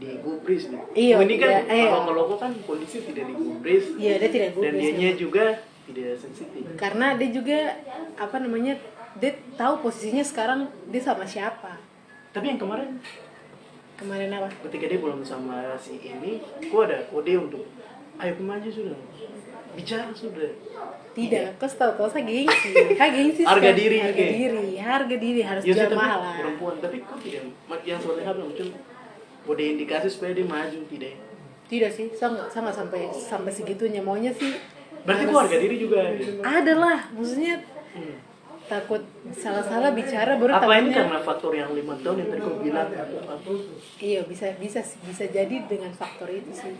digubris 0.00 0.72
nih. 0.72 0.80
Iya, 0.96 1.14
ini 1.20 1.34
kan 1.36 1.50
tidak, 1.52 1.64
iya. 1.68 1.88
kalau 1.92 2.02
kalau 2.08 2.38
kan 2.40 2.52
kondisi 2.64 3.04
tidak 3.04 3.24
digubris. 3.28 3.84
Iya 4.00 4.14
dia 4.16 4.30
tidak 4.32 4.50
dan 4.56 4.72
gubris 4.72 4.80
dianya 4.80 5.10
juga 5.20 5.44
tidak 5.84 6.16
sensitif. 6.16 6.62
Karena 6.80 7.06
dia 7.20 7.28
juga 7.28 7.58
apa 8.16 8.36
namanya 8.40 8.80
dia 9.20 9.32
tahu 9.60 9.84
posisinya 9.84 10.24
sekarang 10.24 10.72
dia 10.88 11.02
sama 11.04 11.28
siapa. 11.28 11.76
Tapi 12.32 12.56
yang 12.56 12.60
kemarin 12.62 12.96
kemarin 14.00 14.32
apa? 14.32 14.48
Ketika 14.66 14.84
dia 14.88 14.98
belum 14.98 15.20
sama 15.20 15.76
si 15.76 16.00
ini 16.00 16.40
gua 16.72 16.88
ada 16.88 17.04
kode 17.06 17.32
untuk 17.36 17.68
ayo 18.16 18.32
kemaju 18.34 18.68
sudah. 18.68 18.96
Bicara 19.70 20.10
sudah. 20.10 20.50
Tidak 21.10 21.60
kau 21.60 21.68
tahu 21.68 21.90
kau 21.94 22.08
saya 22.08 22.24
gengsi. 22.24 22.70
Kau 22.98 23.08
gengsi 23.10 23.42
Harga 23.42 23.70
diri, 23.70 23.98
harga 23.98 24.14
kayak. 24.16 24.32
diri 24.34 24.70
harga 24.78 25.16
diri 25.18 25.40
harus 25.42 25.62
ya 25.62 25.74
jual 25.74 25.92
mahal 25.94 26.18
lah. 26.22 26.34
perempuan 26.38 26.74
tapi 26.78 26.96
kok 27.02 27.18
tidak 27.22 27.42
yang 27.82 27.98
soalnya 28.02 28.24
apa 28.30 28.40
macam 28.40 28.66
kode 29.44 29.64
indikasi 29.66 30.08
supaya 30.10 30.32
dia 30.32 30.46
maju 30.46 30.78
tidak? 30.90 31.14
Tidak 31.70 31.90
sih 31.90 32.06
saya 32.14 32.28
nggak 32.34 32.46
saya 32.50 32.60
nggak 32.66 32.76
sampai 32.78 33.00
sampai 33.14 33.52
segitunya. 33.52 34.00
Maunya 34.02 34.30
sih 34.34 34.54
berarti 35.00 35.22
gua 35.26 35.40
harga 35.46 35.58
diri 35.58 35.76
juga 35.78 35.98
ada 36.02 36.22
ada 36.60 36.72
lah 36.78 36.98
maksudnya 37.12 37.56
Hmm. 37.90 38.14
Takut 38.70 39.02
salah-salah 39.34 39.90
bicara 39.90 40.38
baru 40.38 40.54
apa 40.54 40.72
ini 40.78 40.94
karena 40.94 41.18
faktor 41.18 41.52
yang 41.58 41.74
lima 41.74 41.98
tahun 41.98 42.22
yang 42.22 42.28
tadi 42.30 42.40
kau 42.40 42.54
bilang? 42.62 42.88
Iya 43.98 44.20
bisa 44.30 44.46
bisa 44.56 44.80
bisa 45.02 45.24
jadi 45.26 45.54
dengan 45.66 45.90
faktor 45.90 46.30
itu 46.30 46.54
sih. 46.54 46.74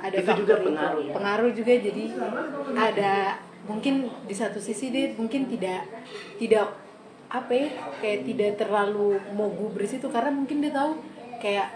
Ada 0.00 0.16
Itu 0.16 0.24
faktor 0.24 0.40
juga 0.40 0.54
itu. 0.56 0.66
pengaruh 0.72 1.02
ya? 1.04 1.12
pengaruh 1.12 1.50
juga 1.52 1.72
jadi 1.76 2.04
ada 2.74 3.12
mungkin 3.62 3.94
di 4.26 4.34
satu 4.34 4.58
sisi 4.58 4.90
dia 4.90 5.12
mungkin 5.14 5.46
tidak 5.46 5.86
tidak 6.40 6.66
apa 7.30 7.52
ya 7.54 7.68
kayak 8.02 8.20
tidak 8.26 8.50
terlalu 8.58 9.16
mau 9.32 9.46
gubris 9.48 9.94
itu 9.94 10.08
karena 10.10 10.34
mungkin 10.34 10.58
dia 10.58 10.72
tahu 10.74 10.98
kayak 11.38 11.68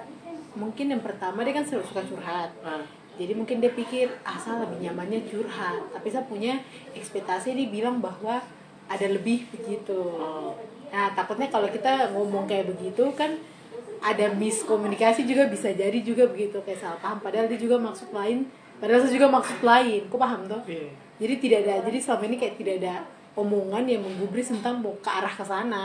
mungkin 0.56 0.90
yang 0.90 1.02
pertama 1.04 1.44
dia 1.44 1.54
kan 1.54 1.64
selalu 1.68 1.84
suka 1.86 2.02
curhat. 2.02 2.50
Ah, 2.64 2.82
jadi 3.16 3.32
mungkin 3.36 3.60
dia 3.60 3.72
pikir 3.72 4.08
asal 4.24 4.60
lebih 4.64 4.88
nyamannya 4.88 5.24
curhat. 5.28 5.80
Tapi 5.92 6.08
saya 6.08 6.24
punya 6.24 6.60
ekspektasi 6.92 7.52
dia 7.52 7.68
bilang 7.68 8.00
bahwa 8.00 8.40
ada 8.86 9.06
lebih 9.06 9.46
begitu. 9.50 9.98
Nah 10.90 11.12
takutnya 11.12 11.50
kalau 11.50 11.68
kita 11.68 12.14
ngomong 12.14 12.46
kayak 12.46 12.70
begitu 12.70 13.02
kan 13.18 13.34
ada 13.98 14.30
miskomunikasi 14.36 15.26
juga 15.26 15.50
bisa 15.50 15.72
jadi 15.74 15.98
juga 16.04 16.30
begitu 16.30 16.62
kayak 16.62 16.78
salah 16.78 16.98
paham. 17.02 17.18
Padahal 17.18 17.50
dia 17.50 17.58
juga 17.58 17.76
maksud 17.78 18.14
lain 18.14 18.46
padahal 18.78 19.02
saya 19.02 19.12
juga 19.12 19.28
maksud 19.28 19.58
lain. 19.60 20.00
Kok 20.06 20.20
paham 20.20 20.40
tuh 20.46 20.60
iya. 20.70 20.88
jadi 21.18 21.34
tidak 21.42 21.58
ada 21.66 21.74
jadi 21.90 21.98
selama 21.98 22.22
ini 22.30 22.36
kayak 22.38 22.54
tidak 22.60 22.74
ada 22.84 22.94
omongan 23.36 23.84
yang 23.84 24.00
menggubris 24.00 24.48
tentang 24.48 24.80
mau 24.80 24.94
ke 25.02 25.10
arah 25.10 25.34
ke 25.34 25.44
sana. 25.44 25.84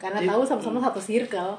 Karena 0.00 0.20
Jadi- 0.20 0.30
tahu 0.32 0.42
sama-sama 0.44 0.78
satu 0.80 1.00
circle. 1.00 1.52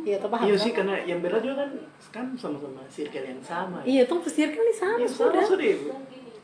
Iya 0.00 0.16
tuh 0.22 0.30
paham 0.30 0.46
iya 0.46 0.54
sih 0.56 0.72
karena 0.72 0.96
yang 1.02 1.18
berat 1.18 1.42
juga 1.42 1.66
kan 1.66 1.70
kan 2.14 2.26
sama-sama 2.38 2.80
circle 2.88 3.26
yang 3.26 3.42
sama. 3.42 3.82
Iya 3.82 4.06
tuh 4.06 4.22
kan 4.22 4.64
di 4.64 4.74
sana 4.74 4.96
Iya, 5.02 5.08
sama 5.10 5.34
sudah. 5.34 5.44
sudah. 5.44 5.74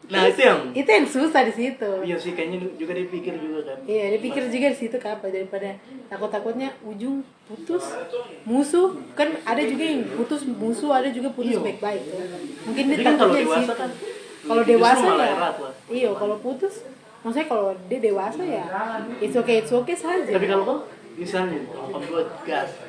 Nah 0.07 0.23
itu 0.23 0.39
yang 0.39 0.61
itu 0.71 0.87
yang 0.87 1.03
susah 1.05 1.43
di 1.43 1.51
situ 1.51 1.91
iya 2.01 2.15
sih 2.15 2.31
kayaknya 2.31 2.63
juga 2.75 2.95
dia 2.95 3.07
pikir 3.07 3.35
juga 3.37 3.61
kan 3.65 3.79
Iya, 3.83 4.05
dia 4.15 4.21
pikir 4.23 4.43
juga 4.47 4.67
di 4.71 4.79
situ 4.79 4.97
apa 4.97 5.27
daripada 5.27 5.69
takut-takutnya 6.07 6.69
ujung 6.81 7.17
putus 7.45 7.83
musuh 8.43 8.95
kan 9.13 9.35
ada 9.43 9.59
juga 9.61 9.83
yang 9.83 10.07
putus 10.13 10.47
musuh 10.47 10.91
ada 10.93 11.11
juga 11.11 11.29
putus 11.29 11.55
Iya. 11.55 11.63
baik-baik 11.65 12.03
tuh. 12.05 12.19
Mungkin 12.65 12.85
dia 12.87 12.99
kan 13.01 13.15
kalau 13.15 13.35
takutnya 13.35 13.35
di 13.35 13.45
dewasa 13.45 13.63
situ. 13.63 13.75
kan 13.75 13.91
Kalau 14.47 14.63
dewasa 14.63 15.07
ya, 15.11 15.35
iya 15.89 16.09
kalau 16.15 16.37
putus, 16.39 16.75
maksudnya 17.21 17.47
kalau 17.49 17.67
dia 17.85 17.99
dewasa 17.99 18.43
ya, 18.47 18.65
it's 19.19 19.35
okay, 19.35 19.59
it's 19.59 19.75
okay 19.75 19.97
saja. 19.97 20.31
tapi 20.31 20.47
kalau 20.47 20.87
misalnya 21.15 21.67
om 21.75 21.99
buat 22.01 22.31
gas 22.43 22.71
itu 22.71 22.87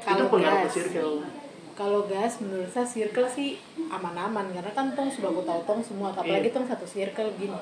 Kalau 0.00 0.24
pengaruh 0.26 0.64
ke 0.64 0.70
circle 0.70 1.20
Kalau 1.74 2.06
gas 2.06 2.38
menurut 2.38 2.70
saya 2.70 2.86
circle 2.86 3.26
sih 3.26 3.58
aman-aman 3.90 4.46
karena 4.54 4.70
kan 4.70 4.94
tong 4.94 5.10
sudah 5.10 5.34
aku 5.34 5.42
tahu 5.42 5.60
tong 5.66 5.80
semua, 5.82 6.14
apalagi 6.14 6.46
Iya. 6.50 6.54
tong 6.54 6.66
satu 6.70 6.86
circle 6.86 7.34
gini. 7.34 7.58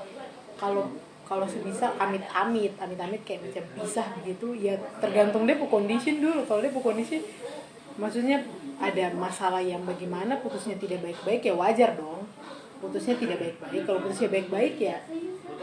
Kalau 0.60 0.92
kalau 1.24 1.48
sebisa 1.48 1.96
amit-amit, 1.96 2.76
amit-amit 2.76 3.24
kayak 3.24 3.40
macam 3.48 3.64
pisah 3.80 4.04
begitu, 4.20 4.52
ya 4.52 4.76
tergantung 5.00 5.48
dia 5.48 5.56
pu 5.56 5.64
condition 5.64 6.20
dulu. 6.20 6.44
Kalau 6.44 6.60
dia 6.60 6.68
pu 6.68 6.84
condition, 6.84 7.24
maksudnya 7.96 8.44
ada 8.76 9.08
masalah 9.16 9.64
yang 9.64 9.80
bagaimana 9.88 10.36
putusnya 10.44 10.76
tidak 10.76 11.00
baik-baik 11.00 11.40
ya 11.40 11.56
wajar 11.56 11.96
dong. 11.96 12.28
Putusnya 12.84 13.16
tidak 13.16 13.40
baik-baik. 13.40 13.80
Kalau 13.88 13.98
putusnya 14.04 14.28
baik-baik 14.28 14.74
ya, 14.76 15.00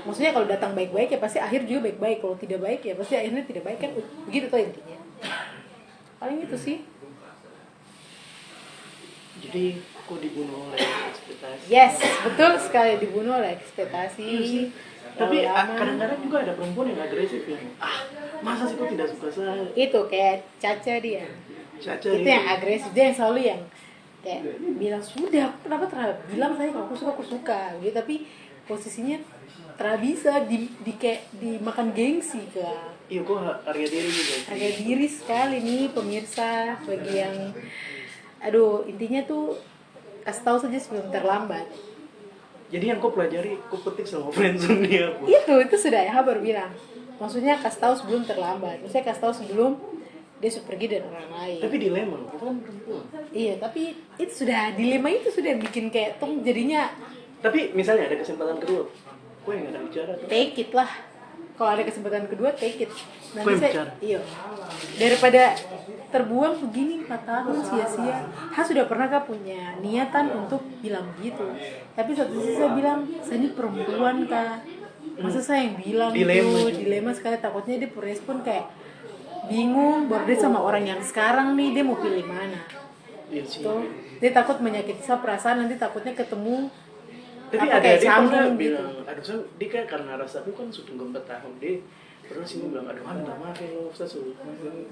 maksudnya 0.08 0.34
kalau 0.34 0.50
datang 0.50 0.74
baik-baik 0.74 1.14
ya 1.14 1.20
pasti 1.22 1.38
akhir 1.38 1.70
juga 1.70 1.94
baik-baik. 1.94 2.18
Kalau 2.18 2.36
tidak 2.42 2.60
baik 2.66 2.82
ya 2.82 2.94
pasti 2.98 3.14
akhirnya 3.14 3.44
tidak 3.46 3.64
baik 3.70 3.78
kan. 3.78 3.92
Begitu 4.26 4.46
tuh 4.50 4.58
intinya. 4.58 4.98
Paling 6.18 6.50
itu 6.50 6.58
sih. 6.58 6.78
Jadi 9.40 9.66
kok 9.80 10.20
dibunuh 10.20 10.72
oleh 10.72 10.80
ekspektasi? 10.84 11.64
Yes, 11.72 11.96
betul 12.28 12.52
sekali 12.60 13.00
dibunuh 13.00 13.40
oleh 13.40 13.56
ekspektasi. 13.58 14.26
Iya 14.28 14.64
tapi 15.20 15.44
ah, 15.44 15.68
kadang-kadang 15.76 16.20
juga 16.24 16.38
ada 16.48 16.54
perempuan 16.56 16.96
yang 16.96 17.02
agresif 17.04 17.44
ya. 17.44 17.60
Ah 17.84 18.08
masa 18.40 18.72
sih 18.72 18.80
kok 18.80 18.88
tidak 18.88 19.08
suka 19.12 19.28
saya? 19.28 19.68
Itu 19.76 20.08
kayak 20.08 20.48
Caca 20.64 20.94
dia. 21.04 21.28
Caca 21.76 22.08
itu 22.08 22.30
yang 22.30 22.48
agresif 22.48 22.90
dia 22.96 23.12
yang 23.12 23.18
selalu 23.18 23.40
yang 23.44 23.62
kayak 24.20 24.42
bilang 24.80 25.04
sudah 25.04 25.56
kenapa 25.64 25.88
terlalu 25.88 26.16
bilang 26.32 26.52
saya 26.56 26.70
kalau 26.72 26.86
aku 26.88 26.96
suka 26.96 27.12
aku 27.12 27.26
suka 27.28 27.62
gitu. 27.84 27.92
Tapi 27.92 28.16
posisinya 28.64 29.18
terlalu 29.76 30.00
bisa 30.12 30.32
di, 30.48 30.72
di 30.84 30.94
kayak 30.96 31.32
dimakan 31.40 31.96
gengsi 31.96 32.44
ke 32.52 32.64
iya 33.10 33.26
kok 33.26 33.40
harga 33.42 33.86
diri 33.90 34.10
juga 34.12 34.36
harga 34.54 34.70
diri 34.76 35.08
sekali 35.08 35.58
nih 35.66 35.84
pemirsa 35.90 36.78
bagi 36.84 37.14
yang 37.16 37.36
aduh 38.40 38.88
intinya 38.88 39.24
tuh 39.28 39.60
kasih 40.24 40.44
tahu 40.44 40.58
saja 40.62 40.78
sebelum 40.80 41.08
terlambat. 41.12 41.66
Jadi 42.70 42.86
yang 42.86 43.02
kau 43.02 43.10
pelajari 43.10 43.58
kau 43.68 43.82
petik 43.82 44.06
sama 44.06 44.30
friendzone 44.36 44.86
dia 44.86 45.10
bu 45.18 45.26
itu 45.26 45.54
itu 45.66 45.76
sudah 45.76 46.02
ya 46.06 46.22
baru 46.22 46.40
bilang. 46.44 46.72
Maksudnya 47.20 47.60
kasih 47.60 47.80
tahu 47.84 47.94
sebelum 48.00 48.22
terlambat. 48.24 48.80
Maksudnya 48.80 49.06
kasih 49.12 49.22
tahu 49.28 49.34
sebelum 49.36 49.72
dia 50.40 50.50
sudah 50.56 50.68
pergi 50.72 50.86
dari 50.88 51.04
orang 51.04 51.30
lain. 51.36 51.60
Tapi 51.60 51.76
dilema 51.76 52.16
loh 52.16 52.28
kan 52.32 52.56
perempuan. 52.64 53.04
Iya 53.36 53.54
tapi 53.60 53.98
itu 54.16 54.34
sudah 54.46 54.72
dilema 54.78 55.08
itu 55.12 55.30
sudah 55.34 55.54
bikin 55.60 55.92
kayak 55.92 56.22
tong 56.22 56.40
jadinya 56.46 56.88
tapi 57.40 57.72
misalnya 57.72 58.12
ada 58.12 58.20
kesempatan 58.20 58.60
kedua 58.60 58.84
kau 59.44 59.52
yang 59.56 59.72
ada 59.72 59.80
bicara 59.84 60.12
tuh. 60.16 60.28
Take 60.28 60.56
it 60.60 60.72
lah 60.72 61.09
kalau 61.60 61.76
ada 61.76 61.84
kesempatan 61.84 62.32
kedua 62.32 62.56
take 62.56 62.88
it. 62.88 62.92
Yang 63.36 63.46
bicara? 63.60 63.92
iya. 64.00 64.20
Daripada 64.96 65.44
terbuang 66.08 66.56
begini 66.64 67.04
4 67.04 67.12
tahun 67.28 67.58
sia-sia. 67.68 68.16
Ha 68.32 68.62
sudah 68.64 68.88
pernah 68.88 69.12
kah 69.12 69.28
punya 69.28 69.76
niatan 69.84 70.32
untuk 70.40 70.64
bilang 70.80 71.12
gitu. 71.20 71.44
Tapi 72.00 72.16
satu 72.16 72.32
sisi 72.40 72.56
saya 72.56 72.72
bilang 72.72 73.04
saya 73.20 73.44
ini 73.44 73.52
perempuan 73.52 74.24
kak. 74.24 74.64
Masa 75.20 75.44
saya 75.44 75.68
yang 75.68 75.76
bilang 75.76 76.16
Dilema 76.16 76.64
tuh 76.64 76.72
dilema 76.72 77.12
sekali. 77.12 77.36
Takutnya 77.44 77.76
dia 77.76 77.92
respon 77.92 78.40
kayak 78.40 78.72
bingung 79.52 80.08
baru 80.08 80.24
dia 80.32 80.40
sama 80.40 80.64
orang 80.64 80.88
yang 80.88 81.02
sekarang 81.04 81.60
nih 81.60 81.76
dia 81.76 81.84
mau 81.84 82.00
pilih 82.00 82.24
mana. 82.24 82.64
Iya 83.28 83.44
sih. 83.44 83.68
Tuh 83.68 83.84
dia 84.24 84.32
takut 84.32 84.64
menyakiti 84.64 85.04
saya 85.04 85.20
perasaan 85.20 85.68
nanti 85.68 85.76
takutnya 85.76 86.16
ketemu 86.16 86.72
tapi 87.50 87.68
ada 87.68 87.82
kayak 87.82 88.00
dia 88.00 88.12
pernah 88.14 88.46
gitu. 88.46 88.58
bilang 88.58 88.92
aduh 89.10 89.24
saya 89.26 89.40
dia 89.58 89.68
kan 89.74 89.84
karena 89.90 90.12
rasa 90.22 90.38
aku 90.46 90.52
kan 90.54 90.68
sudah 90.70 90.94
empat 90.94 91.24
tahun 91.26 91.54
dia 91.58 91.74
pernah 92.30 92.46
sini 92.46 92.66
bilang 92.70 92.86
aduh 92.86 93.04
ah, 93.04 93.14
minta 93.18 93.34
maaf 93.42 93.58
ya 93.58 93.70
lo 93.74 93.90
saya 93.90 94.06
suruh. 94.06 94.38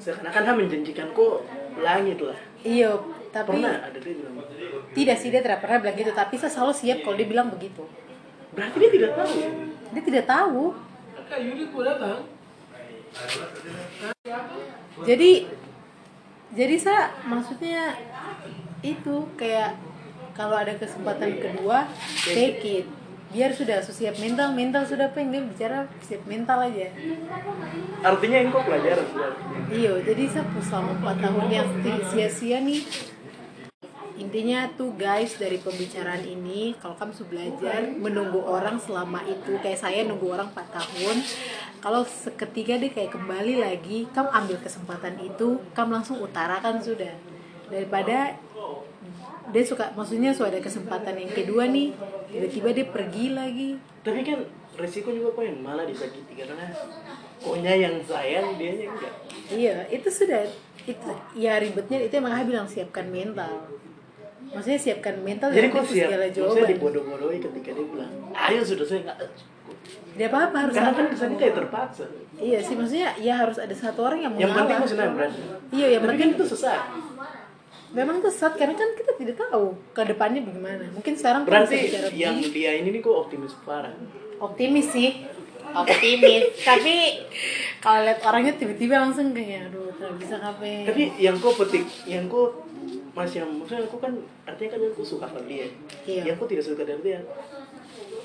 Seakan-akan 0.02 0.42
dia 0.42 0.54
menjanjikan 0.58 1.08
kok 1.14 1.46
langit 1.78 2.18
lah. 2.18 2.40
Iya 2.66 2.92
tapi 3.30 3.48
pernah 3.54 3.76
ada 3.86 3.98
dia 4.02 4.14
bilang 4.18 4.36
tidak 4.98 5.18
sih 5.22 5.30
dia 5.30 5.42
tidak 5.46 5.60
pernah 5.62 5.78
bilang 5.86 5.96
gitu 5.96 6.12
tapi 6.18 6.36
saya 6.42 6.50
selalu 6.50 6.74
siap 6.74 6.98
kalau 7.06 7.16
dia 7.16 7.28
bilang 7.30 7.48
begitu. 7.54 7.86
Berarti 8.58 8.76
dia 8.82 8.92
tidak 8.92 9.12
tahu? 9.14 9.38
Dia 9.94 10.02
tidak 10.02 10.26
tahu. 10.26 10.64
Kak 11.28 11.40
bang? 12.02 12.20
jadi 15.06 15.32
jadi 16.56 16.76
saya 16.80 17.12
maksudnya 17.28 17.96
itu 18.82 19.16
kayak 19.36 19.76
kalau 20.38 20.54
ada 20.54 20.78
kesempatan 20.78 21.42
kedua 21.42 21.90
take 22.24 22.62
it. 22.64 22.88
Biar 23.28 23.52
sudah 23.52 23.84
siap 23.84 24.24
mental 24.24 24.56
mental 24.56 24.88
sudah 24.88 25.12
pengen 25.12 25.52
bicara 25.52 25.84
siap 26.00 26.24
mental 26.24 26.64
aja. 26.64 26.88
Artinya 28.00 28.38
yang 28.40 28.56
kau 28.56 28.64
pelajaran 28.64 29.04
sudah. 29.12 29.36
Iya, 29.68 29.94
jadi 30.00 30.24
saya 30.32 30.48
selama 30.64 30.96
4 31.04 31.26
tahun 31.28 31.48
yang 31.52 31.68
sia-sia 32.08 32.64
nih. 32.64 32.88
Intinya 34.18 34.66
tuh 34.74 34.98
guys 34.98 35.38
dari 35.38 35.62
pembicaraan 35.62 36.26
ini 36.26 36.74
Kalau 36.82 36.98
kamu 36.98 37.14
sudah 37.14 37.30
belajar 37.30 37.80
menunggu 37.86 38.42
orang 38.42 38.82
selama 38.82 39.22
itu 39.30 39.62
Kayak 39.62 39.78
saya 39.78 40.10
nunggu 40.10 40.34
orang 40.34 40.50
4 40.50 40.74
tahun 40.74 41.18
Kalau 41.78 42.02
seketika 42.02 42.82
dia 42.82 42.90
kayak 42.90 43.14
kembali 43.14 43.62
lagi 43.62 44.10
Kamu 44.10 44.34
ambil 44.34 44.58
kesempatan 44.58 45.22
itu 45.22 45.62
Kamu 45.78 46.02
langsung 46.02 46.18
utarakan 46.18 46.82
sudah. 46.82 47.14
Daripada 47.70 48.42
dia 49.48 49.64
suka 49.64 49.96
maksudnya 49.96 50.36
sudah 50.36 50.52
ada 50.52 50.60
kesempatan 50.60 51.16
yang 51.16 51.32
kedua 51.32 51.64
nih 51.72 51.96
tiba-tiba 52.28 52.70
dia 52.76 52.86
pergi 52.92 53.26
lagi. 53.32 53.70
Tapi 54.04 54.20
kan 54.24 54.40
resiko 54.78 55.10
juga 55.10 55.34
kok 55.34 55.44
yang 55.48 55.60
malah 55.64 55.86
disakiti 55.88 56.34
karena 56.38 56.70
koknya 57.42 57.74
yang 57.74 57.96
sayang 58.04 58.60
dia 58.60 58.72
yang 58.76 58.94
enggak. 58.94 59.14
Iya, 59.48 59.76
itu 59.90 60.10
sudah 60.12 60.42
itu 60.88 61.12
ya 61.36 61.60
ribetnya 61.60 61.98
itu 62.04 62.14
emang 62.20 62.34
aku 62.36 62.46
bilang 62.52 62.68
siapkan 62.68 63.08
mental. 63.08 63.68
Maksudnya 64.48 64.80
siapkan 64.80 65.16
mental 65.24 65.52
jadi 65.52 65.68
kok 65.72 65.84
siap? 65.88 66.08
segala 66.08 66.26
maksudnya 66.28 66.48
jawaban. 66.56 66.72
dibodoh-bodohi 66.72 67.38
ketika 67.44 67.70
dia 67.76 67.86
bilang 67.88 68.12
ayo 68.32 68.62
sudah 68.64 68.86
saya 68.88 69.00
nggak 69.04 69.20
Dia 70.18 70.34
apa 70.34 70.50
apa 70.50 70.58
harus 70.66 70.74
karena 70.74 70.94
kan 70.98 71.08
kesannya 71.14 71.38
kayak 71.38 71.56
terpaksa. 71.62 72.06
Iya 72.42 72.60
sih, 72.62 72.74
maksudnya 72.74 73.10
ya 73.22 73.34
harus 73.38 73.58
ada 73.62 73.76
satu 73.78 74.02
orang 74.02 74.20
yang 74.26 74.34
yang 74.34 74.54
penting 74.54 74.78
maksudnya 74.82 75.10
berarti 75.14 75.42
Iya, 75.70 75.88
yang 75.94 76.02
penting 76.06 76.20
kan 76.20 76.30
itu 76.34 76.46
sesat 76.50 76.82
memang 77.92 78.20
kesat 78.20 78.56
karena 78.56 78.76
kan 78.76 78.90
kita 78.94 79.12
tidak 79.16 79.36
tahu 79.40 79.76
ke 79.92 80.02
depannya 80.04 80.44
bagaimana. 80.44 80.86
Mungkin 80.92 81.14
sekarang 81.16 81.48
berarti 81.48 81.88
yang 82.14 82.36
begini. 82.38 82.52
dia 82.52 82.72
ini 82.76 82.90
nih 82.92 83.02
kok 83.02 83.16
optimis 83.16 83.54
parah 83.64 83.94
optimis 84.38 84.88
sih. 84.92 85.12
Optimis, 85.68 86.56
tapi 86.70 87.28
kalau 87.84 88.08
lihat 88.08 88.24
orangnya 88.24 88.56
tiba-tiba 88.56 89.04
langsung 89.04 89.36
kayak 89.36 89.68
aduh, 89.68 89.92
tidak 90.00 90.16
bisa 90.16 90.36
kape. 90.40 90.74
tapi 90.88 91.04
yang 91.20 91.36
kau 91.44 91.52
petik 91.52 91.84
yang 92.08 92.24
kau 92.32 92.64
masih 93.12 93.44
yang 93.44 93.52
maksudnya 93.60 93.84
aku 93.84 93.98
kan 94.00 94.14
artinya 94.48 94.70
kan 94.72 94.80
aku 94.88 95.04
suka 95.04 95.28
sama 95.28 95.44
dia 95.44 95.68
Iya. 96.08 96.24
yang 96.32 96.36
kau 96.40 96.48
tidak 96.48 96.64
suka 96.64 96.88
dari 96.88 97.02
dia 97.04 97.20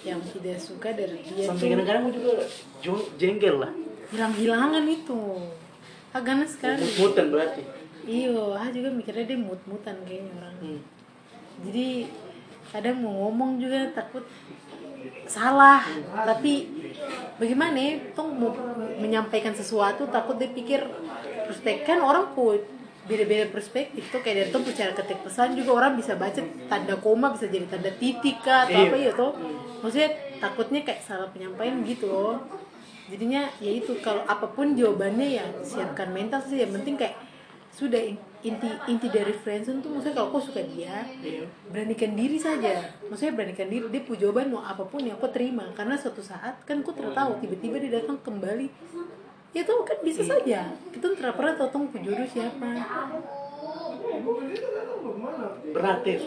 yang 0.06 0.20
tidak 0.22 0.58
suka 0.62 0.88
dari 0.94 1.18
dia 1.18 1.46
sampai 1.50 1.66
kadang-kadang 1.74 2.02
aku 2.06 2.12
juga 2.14 2.32
jengkel 3.18 3.56
lah 3.58 3.72
hilang-hilangan 4.12 4.84
itu. 4.86 5.20
Ganas 6.12 6.52
sekali. 6.54 6.78
mut-mutan 6.78 7.26
berarti 7.32 7.62
Iyo, 8.02 8.52
ah 8.52 8.66
juga 8.68 8.90
mikirnya 8.90 9.24
dia 9.24 9.38
mut-mutan 9.38 9.96
kayaknya 10.02 10.32
orang. 10.38 10.54
hmm. 10.58 10.80
Jadi 11.62 11.86
kadang 12.72 12.96
mau 12.98 13.28
ngomong 13.28 13.60
juga 13.62 13.90
takut 13.92 14.24
salah, 15.26 15.82
tapi 16.26 16.66
bagaimana 17.36 17.74
ya? 17.74 17.92
Tong 18.14 18.34
mau 18.34 18.50
menyampaikan 18.98 19.54
sesuatu 19.54 20.06
takut 20.08 20.38
dia 20.38 20.50
pikir 20.50 20.82
perspektif 21.46 21.86
kan 21.86 21.98
orang 22.00 22.30
pun 22.34 22.58
beda-beda 23.02 23.50
perspektif 23.50 24.14
tuh 24.14 24.22
kayak 24.22 24.36
dari 24.38 24.48
tuh 24.54 24.62
bicara 24.62 24.94
ketik 24.94 25.26
pesan 25.26 25.58
juga 25.58 25.74
orang 25.74 25.98
bisa 25.98 26.14
baca 26.14 26.38
tanda 26.70 26.94
koma 27.02 27.34
bisa 27.34 27.50
jadi 27.50 27.66
tanda 27.66 27.90
titik 27.98 28.38
kah 28.46 28.62
atau 28.62 28.78
Iya. 28.78 28.86
apa 28.86 28.96
ya 28.96 29.10
tuh 29.10 29.32
maksudnya 29.82 30.10
takutnya 30.38 30.80
kayak 30.86 31.02
salah 31.02 31.26
penyampaian 31.34 31.82
gitu 31.82 32.06
loh 32.06 32.38
jadinya 33.10 33.50
ya 33.58 33.74
itu 33.74 33.98
kalau 33.98 34.22
apa 34.22 34.46
pun 34.46 34.78
jawabannya 34.78 35.34
ya 35.34 35.44
siapkan 35.66 36.14
mental 36.14 36.38
sih 36.46 36.62
yang 36.62 36.70
penting 36.78 36.94
kayak 36.94 37.18
sudah 37.72 37.96
in- 37.96 38.20
inti 38.44 38.68
inti 38.84 39.08
dari 39.08 39.32
friendzone 39.32 39.80
tuh 39.80 39.96
maksudnya 39.96 40.12
kalau 40.12 40.28
kau 40.36 40.42
suka 40.44 40.60
dia 40.60 41.08
Iya. 41.24 41.48
beranikan 41.72 42.12
diri 42.12 42.36
saja. 42.36 42.84
Maksudnya 43.08 43.32
beranikan 43.32 43.68
diri 43.72 43.86
dia 43.88 44.02
punya 44.04 44.28
jawaban 44.28 44.52
mau 44.52 44.60
apa 44.60 44.84
pun 44.84 45.00
yang 45.00 45.16
kau 45.16 45.32
terima. 45.32 45.64
Karena 45.72 45.96
suatu 45.96 46.20
saat 46.20 46.60
kan 46.62 46.84
tidak 46.84 47.16
tahu 47.16 47.30
tiba-tiba 47.40 47.80
dia 47.80 47.98
datang 47.98 48.20
kembali. 48.20 48.68
Ya 49.52 49.64
tuh 49.64 49.84
kan 49.84 49.96
bisa 50.04 50.20
saja. 50.20 50.68
Kita 50.92 51.12
tidak 51.12 51.32
pernah 51.36 51.56
tahu 51.56 51.68
tong 51.70 51.84
jodoh 51.96 52.28
siapa 52.28 52.68
berat 55.72 56.00
ya? 56.04 56.18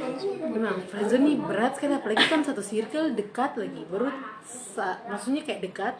Memang 0.49 0.77
friendzone 0.89 1.23
ini 1.25 1.33
berat 1.37 1.77
sekali 1.77 1.93
apalagi 1.95 2.25
kan 2.25 2.41
satu 2.41 2.61
circle 2.65 3.13
dekat 3.13 3.55
lagi. 3.59 3.81
Baru 3.85 4.09
maksudnya 5.07 5.41
kayak 5.45 5.61
dekat 5.63 5.93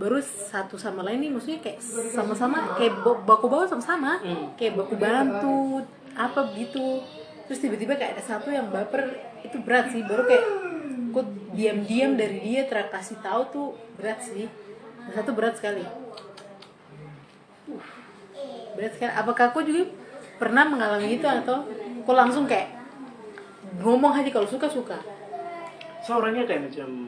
baru 0.00 0.22
satu 0.22 0.80
sama 0.80 1.04
lain 1.04 1.20
nih 1.26 1.30
maksudnya 1.34 1.60
kayak 1.60 1.78
sama-sama 2.14 2.78
kayak 2.78 3.02
baku 3.02 3.46
bawa 3.50 3.66
sama-sama. 3.66 4.22
Kayak 4.56 4.78
baku 4.78 4.94
bantu 4.96 5.82
apa 6.14 6.40
gitu. 6.54 7.02
Terus 7.50 7.58
tiba-tiba 7.58 7.98
kayak 7.98 8.20
ada 8.20 8.24
satu 8.24 8.48
yang 8.54 8.70
baper 8.70 9.12
itu 9.42 9.56
berat 9.60 9.90
sih. 9.90 10.02
Baru 10.06 10.24
kayak 10.24 10.44
kok 11.12 11.26
diam-diam 11.52 12.16
dari 12.16 12.38
dia 12.40 12.64
terkasih 12.64 13.20
tahu 13.20 13.42
tuh 13.52 13.68
berat 13.98 14.22
sih. 14.22 14.48
Satu 15.12 15.34
berat 15.34 15.58
sekali. 15.58 15.82
Berat 18.78 18.92
sekali. 18.96 19.12
Apakah 19.12 19.52
kau 19.52 19.60
juga 19.60 20.01
pernah 20.42 20.66
mengalami 20.66 21.14
itu 21.14 21.22
atau 21.22 21.62
kau 22.02 22.18
langsung 22.18 22.50
kayak 22.50 22.74
ngomong 23.78 24.10
aja 24.18 24.26
kalau 24.34 24.50
suka 24.50 24.66
suka? 24.66 24.98
Saya 26.02 26.18
orangnya 26.18 26.42
kayak 26.50 26.66
macam 26.66 27.06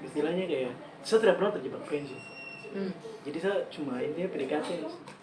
istilahnya 0.00 0.48
kayak 0.48 0.72
saya 1.04 1.18
tidak 1.20 1.36
pernah 1.36 1.52
terjebak 1.52 1.82
friendzone 1.84 2.24
hmm. 2.72 2.92
jadi 3.28 3.38
saya 3.38 3.56
cuma 3.68 4.00
intinya 4.00 4.28
PDKT. 4.32 4.68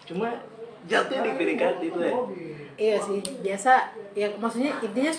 Cuma 0.06 0.28
jatuhnya 0.86 1.22
di 1.26 1.32
PDKT 1.36 1.80
itu 1.90 2.00
ya. 2.00 2.14
Iya 2.80 2.96
sih 3.04 3.20
biasa 3.44 3.72
ya 4.16 4.26
maksudnya 4.40 4.72
intinya 4.80 5.12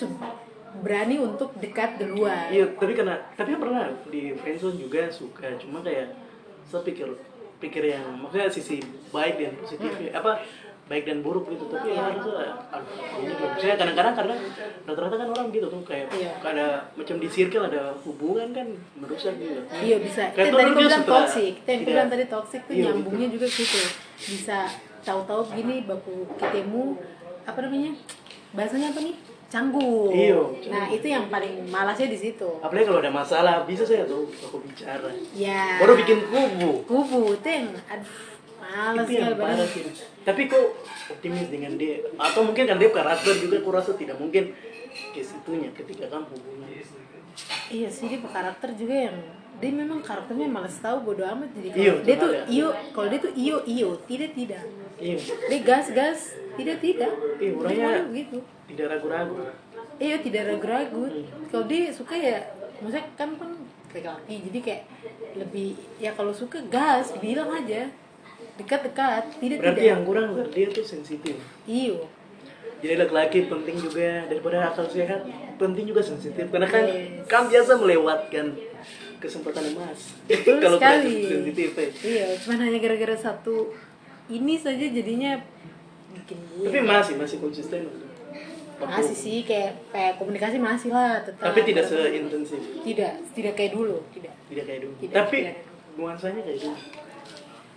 berani 0.82 1.20
untuk 1.20 1.52
dekat 1.60 2.00
duluan 2.00 2.48
iya 2.48 2.64
tapi 2.80 2.96
karena 2.96 3.20
tapi 3.36 3.60
pernah 3.60 3.92
di 4.08 4.34
friendzone 4.40 4.78
juga 4.80 5.12
suka. 5.12 5.60
Cuma 5.60 5.84
kayak 5.84 6.16
saya 6.66 6.82
pikir 6.88 7.12
pikir 7.62 7.94
yang 7.94 8.18
maksudnya 8.18 8.50
sisi 8.50 8.82
baik 9.14 9.38
dan 9.38 9.54
positif 9.62 9.94
ya. 10.02 10.18
apa 10.18 10.42
baik 10.92 11.08
dan 11.08 11.24
buruk 11.24 11.48
gitu. 11.48 11.64
Tapi 11.72 11.96
ya 11.96 12.04
harusnya 12.12 12.52
aduh 12.68 13.56
ini 13.64 13.72
kadang-kadang 13.80 14.16
karena 14.20 14.36
rata-rata 14.84 15.16
kan 15.16 15.28
orang 15.32 15.48
gitu 15.56 15.68
tuh 15.72 15.82
kayak 15.88 16.12
Iya. 16.12 16.32
ada 16.44 16.66
macam 17.00 17.16
di 17.16 17.28
circle 17.32 17.64
ada 17.64 17.96
hubungan 18.04 18.52
kan 18.52 18.68
merusak 19.00 19.40
gitu. 19.40 19.64
Iya 19.72 19.98
bisa. 20.04 20.36
Kayak 20.36 20.52
tadi 20.52 20.72
dia 20.76 20.80
bilang 20.84 21.04
toxic. 21.08 21.52
Kita 21.64 21.70
yang 21.72 21.84
bilang 21.88 22.08
tadi 22.12 22.26
toxic 22.28 22.62
tuh 22.68 22.74
Iya, 22.76 22.84
nyambungnya 22.92 23.28
juga 23.32 23.48
situ. 23.48 23.82
Bisa 24.20 24.68
tahu-tahu 25.08 25.42
gini 25.56 25.88
baku 25.88 26.28
ketemu 26.36 27.00
apa 27.48 27.60
namanya 27.64 27.92
bahasanya 28.52 28.92
apa 28.92 29.00
nih? 29.00 29.16
Canggung. 29.52 30.08
Iya, 30.16 30.40
nah 30.72 30.88
itu 30.88 31.12
yang 31.12 31.28
paling 31.28 31.68
malasnya 31.68 32.08
di 32.08 32.16
situ. 32.16 32.48
Apalagi 32.64 32.88
kalau 32.88 33.04
ada 33.04 33.12
masalah 33.12 33.68
bisa 33.68 33.84
saya 33.84 34.08
tuh 34.08 34.32
aku 34.40 34.64
bicara. 34.64 35.12
Ya 35.36 35.76
baru 35.76 36.00
bikin 36.00 36.24
kubu. 36.32 36.88
Kubu 36.88 37.36
yang 37.44 37.68
aduh 37.92 38.08
malas 38.72 39.06
itu 39.06 39.20
yang 39.20 39.36
parah 39.36 39.68
sih 39.68 39.84
tapi 40.22 40.42
kok 40.46 40.66
optimis 41.10 41.50
dengan 41.50 41.76
dia? 41.76 41.98
Atau 42.16 42.46
mungkin 42.46 42.64
kan 42.64 42.78
dia 42.78 42.88
karakter 42.88 43.34
juga 43.36 43.58
aku 43.58 43.70
rasa 43.74 43.92
tidak 43.98 44.16
mungkin. 44.16 44.54
Ke 45.12 45.20
situnya 45.20 45.74
ketika 45.74 46.06
kan 46.08 46.24
hubungan. 46.30 46.70
Iya 47.74 47.90
sih 47.90 48.06
dia 48.06 48.22
karakter 48.22 48.70
juga 48.78 49.10
yang 49.10 49.18
dia 49.58 49.72
memang 49.74 50.00
karakternya 50.02 50.46
malas 50.46 50.78
tahu 50.78 51.02
bodo 51.04 51.26
amat 51.26 51.50
jadi 51.54 51.68
Iyo, 51.74 51.94
dia 52.02 52.16
tuh 52.18 52.30
ada. 52.34 52.44
iyo 52.46 52.68
kalau 52.92 53.08
dia 53.10 53.20
tuh 53.20 53.34
iyo 53.34 53.58
iyo 53.66 53.90
tidak 54.06 54.32
tidak. 54.38 54.64
Iya 55.02 55.18
dia 55.50 55.60
gas 55.66 55.88
gas 55.90 56.20
tidak. 56.54 56.78
Tidak 56.78 57.12
Iya, 57.42 57.52
orangnya- 57.58 58.06
gitu. 58.14 58.38
tidak 58.70 58.86
ragu-ragu. 58.94 59.36
Iya 59.98 60.16
tidak 60.22 60.44
ragu-ragu. 60.50 61.04
Hmm. 61.10 61.26
kalau 61.50 61.66
dia 61.66 61.90
suka 61.90 62.14
ya 62.14 62.38
maksudnya 62.78 63.06
kan 63.18 63.30
kan 63.38 63.50
laki-laki 63.92 64.36
jadi 64.50 64.60
kayak 64.62 64.84
lebih 65.36 65.74
ya 65.98 66.12
kalau 66.14 66.32
suka 66.32 66.62
gas 66.70 67.12
bilang 67.18 67.50
aja 67.52 67.90
dekat-dekat 68.60 69.24
tidak 69.40 69.58
berarti 69.62 69.80
tidak 69.80 69.92
yang 69.92 70.02
kurang 70.04 70.28
dari 70.36 70.50
dia 70.52 70.68
tuh 70.72 70.86
sensitif. 70.86 71.36
Iyo. 71.64 72.08
Jadi 72.82 72.94
laki-laki 72.98 73.46
penting 73.46 73.78
juga 73.78 74.26
daripada 74.26 74.74
akal 74.74 74.90
sehat 74.90 75.22
penting 75.56 75.86
juga 75.86 76.02
sensitif. 76.02 76.50
Karena 76.50 76.66
kan 76.66 76.84
Yes. 76.90 77.30
kan 77.30 77.46
biasa 77.46 77.72
melewatkan 77.78 78.46
kesempatan 79.22 79.64
emas. 79.78 80.18
Kalau 80.66 80.82
sekali. 80.82 81.30
sensitif 81.30 81.70
ya. 81.78 81.90
iya 82.02 82.26
cuman 82.42 82.58
hanya 82.66 82.80
gara-gara 82.82 83.14
satu 83.14 83.70
ini 84.34 84.58
saja 84.58 84.82
jadinya 84.82 85.38
bikin 86.18 86.38
gue 86.58 86.66
tapi 86.68 86.82
masih 86.82 87.14
masih 87.22 87.38
konsisten. 87.38 87.86
Masih 88.82 89.14
sih 89.14 89.46
kayak 89.46 89.78
kayak 89.94 90.18
komunikasi 90.18 90.58
masih 90.58 90.90
lah 90.90 91.22
tetap. 91.22 91.54
Tapi 91.54 91.60
tidak 91.70 91.86
seintensif. 91.86 92.58
Tidak 92.82 93.14
tidak 93.38 93.54
kayak 93.54 93.78
dulu 93.78 94.02
tidak. 94.10 94.34
Tidak 94.50 94.64
kayak 94.66 94.82
dulu. 94.82 94.94
Tidak, 94.98 95.14
tapi 95.14 95.38
tidak. 95.46 95.58
nuansanya 96.02 96.42
kayak 96.42 96.60
dulu 96.66 96.76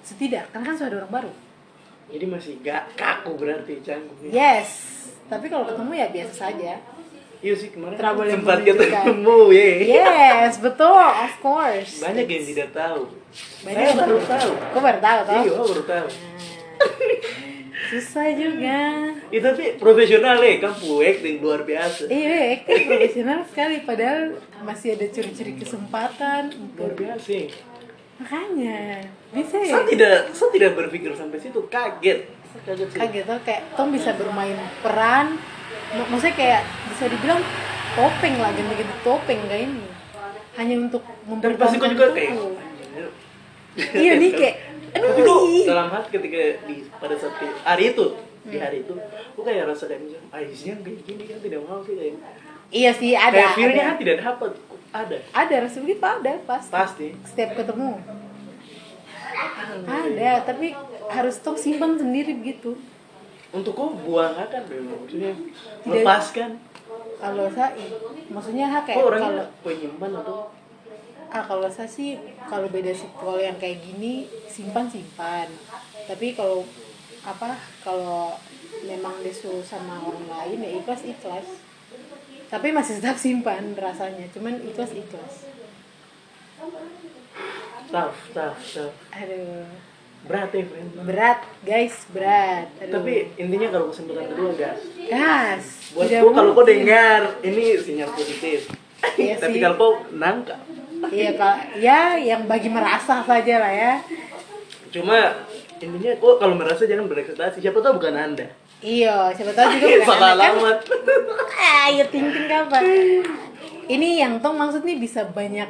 setidak 0.04 0.52
karena 0.52 0.64
kan 0.68 0.74
sudah 0.76 0.88
ada 0.92 0.96
orang 1.02 1.12
baru. 1.12 1.32
Jadi 2.04 2.24
masih 2.28 2.52
gak 2.60 2.94
kaku 2.94 3.32
berarti 3.40 3.80
canggungnya 3.80 4.30
yes 4.30 4.94
tapi 5.24 5.48
kalau 5.48 5.64
ketemu 5.64 5.92
ya 5.96 6.06
biasa 6.12 6.34
saja. 6.36 6.72
Iya 7.44 7.54
sih 7.60 7.68
kemarin 7.76 7.96
Tidak 8.00 8.14
boleh 8.16 8.32
sempat 8.40 8.58
ketemu 8.64 9.38
ya 9.52 9.68
yes 9.84 10.54
betul 10.60 10.96
of 10.96 11.34
course. 11.44 12.00
Banyak 12.00 12.24
yang 12.28 12.44
tidak 12.44 12.68
tahu. 12.72 13.08
Banyak 13.64 13.84
yang 13.84 13.98
baru 14.00 14.18
tahu. 14.24 14.50
kau 14.72 14.80
baru 14.80 15.00
tahu 15.00 15.18
toh? 15.24 15.42
Iya 15.44 15.52
baru 15.52 15.84
tahu. 15.84 16.08
Susah 17.84 18.32
juga. 18.32 19.12
Ya, 19.28 19.40
tapi 19.44 19.76
profesional 19.76 20.40
ya 20.40 20.56
kamu 20.56 21.04
acting 21.04 21.36
luar 21.44 21.68
biasa. 21.68 22.08
Iya 22.08 22.60
acting 22.60 22.84
profesional 22.88 23.38
sekali. 23.44 23.76
Padahal 23.84 24.40
masih 24.64 24.96
ada 24.96 25.06
curi-curi 25.12 25.52
kesempatan. 25.60 26.42
Luar 26.80 26.92
biasa. 26.96 27.52
Makanya. 28.16 29.03
Bisa 29.31 29.57
ya? 29.59 29.72
Saya 29.72 29.85
tidak 29.87 30.14
saya 30.31 30.48
tidak 30.50 30.70
berpikir 30.74 31.11
sampai 31.12 31.38
situ. 31.38 31.61
Kaget. 31.66 32.18
Saya 32.44 32.61
kaget 32.64 32.88
sih. 32.88 32.98
Kayak 33.00 33.40
kayak 33.42 33.62
Tom 33.74 33.90
bisa 33.90 34.14
bermain 34.14 34.55
peran. 34.81 35.38
Mak- 35.92 36.09
maksudnya 36.09 36.35
kayak 36.35 36.61
bisa 36.88 37.05
dibilang 37.07 37.40
topeng 37.92 38.35
lah 38.37 38.50
ganti-ganti 38.50 38.96
topeng 39.00 39.40
kayak 39.44 39.62
ini. 39.66 39.87
Hanya 40.55 40.74
untuk 40.81 41.03
dan 41.40 41.53
pasti 41.55 41.77
kau 41.77 41.88
juga 41.88 42.11
kayak 42.11 42.31
tubuh. 42.33 42.55
anjir. 42.55 43.07
iya 43.92 44.12
nih 44.14 44.31
kayak 44.38 44.57
aduh. 44.94 45.50
ih. 45.50 45.66
dalam 45.66 45.90
hati 45.90 46.09
ketika 46.12 46.38
di 46.62 46.87
pada 46.94 47.14
saat 47.18 47.35
di- 47.37 47.59
hari 47.61 47.90
itu 47.90 48.07
di 48.44 48.57
hari 48.57 48.87
itu 48.87 48.94
aku 49.35 49.42
kayak 49.42 49.66
rasa 49.66 49.90
kayak 49.90 50.07
macam 50.07 50.22
ah 50.31 50.38
isinya 50.38 50.79
kayak 50.79 51.03
gini 51.03 51.22
kan 51.27 51.38
tidak 51.40 51.61
mau 51.62 51.83
sih 51.83 51.94
kayak. 51.96 52.14
Iya 52.70 52.90
sih 52.92 53.12
ada 53.12 53.35
kayak 53.35 53.50
feelnya 53.57 53.87
tidak 53.98 54.16
dapat 54.20 54.50
ada? 54.94 55.16
Ada 55.35 55.54
rasa 55.66 55.83
begitu 55.83 55.98
ada 56.07 56.33
pasti 56.46 56.70
pasti. 56.70 57.07
Setiap 57.26 57.59
ketemu. 57.59 57.98
Ada 59.90 60.46
tapi 60.46 60.70
harus 61.11 61.35
Tom 61.42 61.59
simpan 61.59 61.98
sendiri 61.98 62.38
begitu. 62.38 62.78
Untuk 63.50 63.74
kau 63.74 63.90
buang 63.90 64.38
akan 64.38 64.62
maksudnya 64.66 65.35
melepaskan 65.87 66.59
kalau 67.18 67.46
saya 67.50 67.70
maksudnya 68.30 68.66
ha 68.70 68.83
kayak 68.87 69.02
kau 69.02 69.11
kalau 69.11 69.46
penyimpan 69.66 70.11
atau? 70.22 70.50
Ah 71.35 71.42
kalau 71.42 71.66
saya 71.66 71.90
sih 71.90 72.14
kalau 72.46 72.70
beda 72.70 72.94
kalau 73.18 73.42
yang 73.42 73.59
kayak 73.59 73.83
gini 73.83 74.30
simpan 74.46 74.87
simpan. 74.87 75.50
Tapi 76.07 76.38
kalau 76.38 76.62
apa 77.26 77.59
kalau 77.83 78.38
memang 78.87 79.18
disuruh 79.24 79.64
sama 79.64 80.02
orang 80.07 80.28
lain 80.28 80.59
ya 80.61 80.70
ikhlas 80.78 81.02
ikhlas 81.09 81.63
tapi 82.48 82.68
masih 82.70 83.00
tetap 83.00 83.16
simpan 83.16 83.74
rasanya. 83.76 84.28
Cuman 84.35 84.61
ikhlas 84.61 84.92
ikhlas. 84.92 85.35
Tough 87.88 88.18
tough 88.35 88.61
tough. 88.61 88.96
Aduh. 89.14 89.68
Berat 90.24 90.57
ya 90.57 90.64
friend 90.64 90.90
berat 91.04 91.40
guys 91.68 92.09
berat. 92.09 92.72
Aduh. 92.80 92.96
tapi 92.96 93.28
intinya 93.37 93.68
kalau 93.68 93.87
kesempatan 93.92 94.24
kedua 94.33 94.50
gas. 94.57 94.80
Gas. 95.04 95.64
Buat 95.92 96.07
tidak 96.09 96.20
kau 96.24 96.33
kalau 96.33 96.50
kau 96.57 96.64
dengar 96.64 97.20
ini 97.44 97.76
sinyal 97.76 98.11
positif. 98.16 98.72
Iya 99.20 99.37
tapi 99.42 99.57
kalau 99.61 99.76
kau 99.76 99.92
nangkap 100.16 100.61
iya 101.12 101.37
kak 101.37 101.76
ya 101.76 102.16
yang 102.16 102.48
bagi 102.48 102.72
merasa 102.72 103.20
saja 103.20 103.54
lah 103.61 103.72
ya. 103.72 103.92
Cuma 104.88 105.44
intinya 105.76 106.16
kok 106.16 106.35
kalau 106.40 106.54
merasa 106.57 106.88
jangan 106.88 107.04
berekspektasi. 107.04 107.61
Siapa 107.61 107.85
tahu 107.85 108.00
bukan 108.00 108.16
anda 108.16 108.48
Iya, 108.84 109.32
siapa 109.32 109.50
tahu 109.50 109.66
juga 109.72 109.86
bukan 109.88 110.04
salah 110.04 110.30
kan. 110.30 110.52
alamat 110.52 110.78
Ah, 111.64 111.88
ya 111.88 112.04
ting 112.06 112.26
ting 112.26 112.44
apa? 112.46 112.78
Ini 113.86 114.08
yang 114.18 114.32
tong 114.38 114.54
maksud 114.54 114.82
nih 114.82 114.96
bisa 114.96 115.24
banyak 115.26 115.68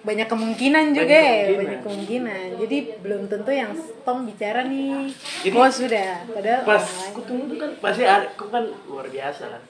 banyak 0.00 0.24
kemungkinan 0.26 0.84
juga 0.90 1.04
Banyak 1.06 1.16
ya, 1.18 1.24
kemungkinan. 1.26 1.58
banyak 1.58 1.80
kemungkinan. 1.82 2.46
Jadi 2.58 2.76
belum 3.00 3.22
tentu 3.26 3.50
yang 3.50 3.72
tong 4.02 4.24
bicara 4.24 4.60
nih. 4.62 5.08
Jadi- 5.42 5.52
oh 5.54 5.68
sudah, 5.70 6.24
padahal 6.26 6.60
pas 6.62 6.76
orang 6.78 6.92
lain. 6.94 7.10
aku 7.10 7.20
tunggu 7.22 7.44
tuh 7.46 7.58
kan 7.58 7.70
pasti 7.78 8.02
ada 8.02 8.26
kan 8.28 8.64
luar 8.84 9.06
biasa 9.08 9.44
lah 9.48 9.62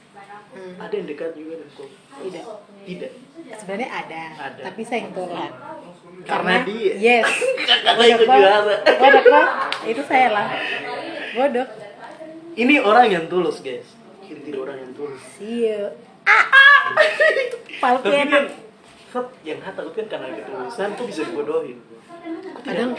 Hmm, 0.51 0.75
ada 0.77 0.91
yang 0.91 1.07
dekat 1.07 1.31
juga 1.33 1.55
dengan 1.55 1.71
kau 1.73 1.87
tidak. 2.21 2.43
tidak 2.83 3.11
Sebenarnya 3.53 3.89
ada, 3.89 4.23
Ada. 4.45 4.63
tapi 4.65 4.83
saya 4.83 4.99
yang 5.01 5.13
tolak. 5.13 5.53
Karena 6.21 6.55
dia. 6.61 6.93
Yes. 6.93 7.27
Karena 7.71 7.91
Bodoh, 7.95 8.27
juara. 8.27 8.59
Bodoh. 8.99 9.47
Itu 9.85 10.03
saya 10.05 10.29
lah. 10.29 10.47
Bodoh. 11.33 11.67
Ini 12.59 12.75
orang 12.83 13.07
yang 13.07 13.25
tulus 13.31 13.63
guys. 13.63 13.87
Inti 14.27 14.51
orang 14.55 14.79
yang 14.79 14.93
tulus. 14.95 15.23
Iya. 15.43 15.95
Ah, 16.27 16.47
ah. 16.47 16.81
Tapi 17.81 18.31
kan 18.31 18.45
set, 19.11 19.27
yang 19.43 19.59
aku 19.63 19.91
kan 19.95 20.07
karena 20.07 20.29
ketulusan 20.39 20.89
tuh 20.95 21.05
bisa 21.07 21.23
dibodohin? 21.27 21.79
Kadang 22.63 22.95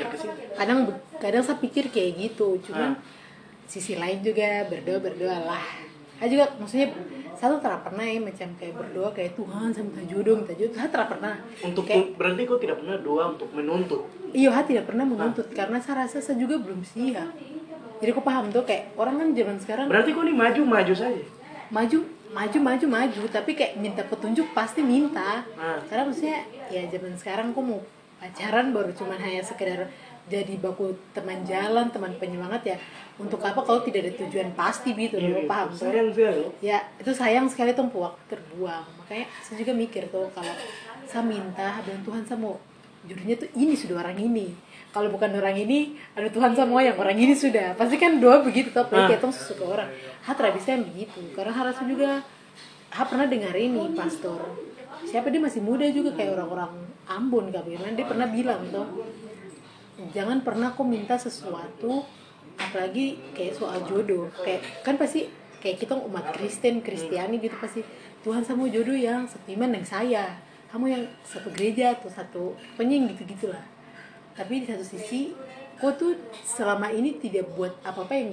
kadang 0.58 0.80
kadang 1.22 1.44
saya 1.46 1.58
pikir 1.62 1.94
kayak 1.94 2.18
gitu 2.18 2.58
cuman 2.66 2.98
sisi 3.70 3.96
lain 3.96 4.20
juga 4.20 4.68
berdoa 4.68 5.00
berdoa 5.00 5.38
lah. 5.48 5.66
Saya 6.20 6.28
juga 6.28 6.46
maksudnya 6.60 6.88
satu 7.38 7.58
tidak 7.58 7.82
pernah 7.88 8.06
ya 8.06 8.20
macam 8.22 8.50
kayak 8.60 8.76
berdoa 8.78 9.10
kayak 9.16 9.34
Tuhan 9.34 9.68
saya 9.74 9.84
minta 9.88 10.04
jodoh 10.06 10.36
minta 10.42 10.54
jodoh. 10.58 10.76
Saya 10.76 10.90
tidak 10.90 11.10
pernah. 11.16 11.34
Untuk 11.64 11.84
kayak 11.88 12.06
berarti 12.20 12.42
kau 12.44 12.60
tidak 12.60 12.78
pernah 12.84 12.98
doa 13.00 13.24
untuk 13.32 13.50
menuntut. 13.56 14.02
iya 14.32 14.50
saya 14.52 14.66
tidak 14.68 14.86
pernah 14.88 15.06
menuntut 15.08 15.48
karena 15.52 15.78
saya 15.80 16.08
rasa 16.08 16.24
saya 16.24 16.40
juga 16.40 16.56
belum 16.56 16.82
siap 16.88 17.36
jadi 18.02 18.10
aku 18.10 18.22
paham 18.22 18.50
tuh 18.50 18.62
kayak 18.62 18.92
orang 18.94 19.16
kan 19.16 19.28
zaman 19.32 19.58
sekarang 19.58 19.86
Berarti 19.86 20.10
kau 20.10 20.22
ini 20.22 20.34
maju 20.34 20.62
maju 20.64 20.94
saja. 20.94 21.22
maju 21.70 21.98
maju 22.30 22.58
maju 22.60 22.86
maju 22.90 23.22
tapi 23.28 23.52
kayak 23.52 23.78
minta 23.78 24.02
petunjuk 24.04 24.52
pasti 24.52 24.82
minta 24.82 25.46
Nah. 25.54 25.80
karena 25.86 26.04
maksudnya 26.04 26.40
ya 26.68 26.82
zaman 26.88 27.14
sekarang 27.14 27.52
kok 27.52 27.62
mau 27.62 27.80
pacaran 28.18 28.70
baru 28.70 28.92
cuman 28.92 29.18
hanya 29.18 29.42
sekedar 29.42 29.88
jadi 30.24 30.54
baku 30.56 30.94
teman 31.12 31.42
jalan 31.44 31.90
teman 31.90 32.14
penyemangat 32.16 32.62
ya 32.66 32.78
untuk 33.18 33.42
apa 33.42 33.58
kalau 33.60 33.82
tidak 33.82 34.06
ada 34.06 34.14
tujuan 34.18 34.54
pasti 34.54 34.94
gitu 34.94 35.18
Iya, 35.18 35.28
loh 35.34 35.44
paham 35.46 35.68
tuh 35.72 35.88
Sayang 35.88 36.10
sekali. 36.10 36.44
ya 36.62 36.78
itu 36.96 37.12
sayang 37.12 37.46
sekali 37.46 37.72
tuh 37.72 37.90
waktu 37.90 38.24
terbuang 38.30 38.86
makanya 38.98 39.26
saya 39.42 39.56
juga 39.58 39.74
mikir 39.74 40.04
tuh 40.08 40.30
kalau 40.30 40.54
saya 41.04 41.24
minta 41.24 41.82
dan 41.82 42.00
Tuhan 42.00 42.22
saya 42.22 42.38
mau 42.38 42.56
jodohnya 43.02 43.36
tuh 43.36 43.50
ini 43.54 43.74
sudah 43.74 43.98
orang 44.00 44.16
ini 44.16 44.54
kalau 44.92 45.08
bukan 45.08 45.32
orang 45.40 45.56
ini 45.56 45.96
ada 46.12 46.28
Tuhan 46.28 46.52
mau 46.68 46.84
yang 46.84 47.00
orang 47.00 47.16
ini 47.16 47.32
sudah. 47.32 47.80
Pasti 47.80 47.96
kan 47.96 48.20
doa 48.20 48.44
begitu 48.44 48.76
tuh 48.76 48.84
Ah. 48.84 48.88
apalagi 48.92 49.16
kita 49.16 49.32
sesuka 49.32 49.64
orang. 49.64 49.90
Ha 50.28 50.32
tidak 50.36 50.54
bisa 50.60 50.76
begitu. 50.84 51.20
Karena 51.32 51.54
harus 51.56 51.80
juga 51.88 52.20
ha 52.92 53.02
pernah 53.08 53.28
dengar 53.28 53.56
ini 53.56 53.96
pastor. 53.96 54.52
Siapa 55.08 55.32
dia 55.32 55.40
masih 55.40 55.64
muda 55.64 55.88
juga 55.90 56.12
kayak 56.14 56.36
orang-orang 56.38 56.92
Ambon 57.08 57.50
kah 57.50 57.64
bagaimana 57.66 57.98
dia 57.98 58.06
pernah 58.06 58.28
bilang 58.30 58.62
tuh 58.70 58.88
jangan 60.14 60.46
pernah 60.46 60.72
kau 60.76 60.86
minta 60.86 61.18
sesuatu 61.18 62.04
apalagi 62.60 63.32
kayak 63.32 63.56
soal 63.56 63.80
jodoh. 63.88 64.28
Kayak 64.44 64.84
kan 64.84 65.00
pasti 65.00 65.32
kayak 65.64 65.88
kita 65.88 65.96
umat 65.96 66.36
Kristen 66.36 66.84
Kristiani 66.84 67.40
gitu 67.40 67.56
pasti 67.64 67.80
Tuhan 68.28 68.44
sama 68.44 68.68
jodoh 68.68 68.96
yang 69.00 69.24
satu 69.24 69.56
iman 69.56 69.72
yang 69.72 69.88
saya. 69.88 70.26
Kamu 70.68 70.86
yang 70.88 71.04
satu 71.24 71.48
gereja 71.52 71.96
atau 71.96 72.12
satu 72.12 72.44
penying 72.76 73.12
gitu 73.16 73.24
gitulah 73.28 73.71
tapi 74.38 74.64
di 74.64 74.66
satu 74.70 74.86
sisi 74.86 75.36
kau 75.82 75.92
tuh 75.98 76.14
selama 76.46 76.94
ini 76.94 77.18
tidak 77.18 77.50
buat 77.58 77.74
apa-apa 77.82 78.14
yang 78.14 78.32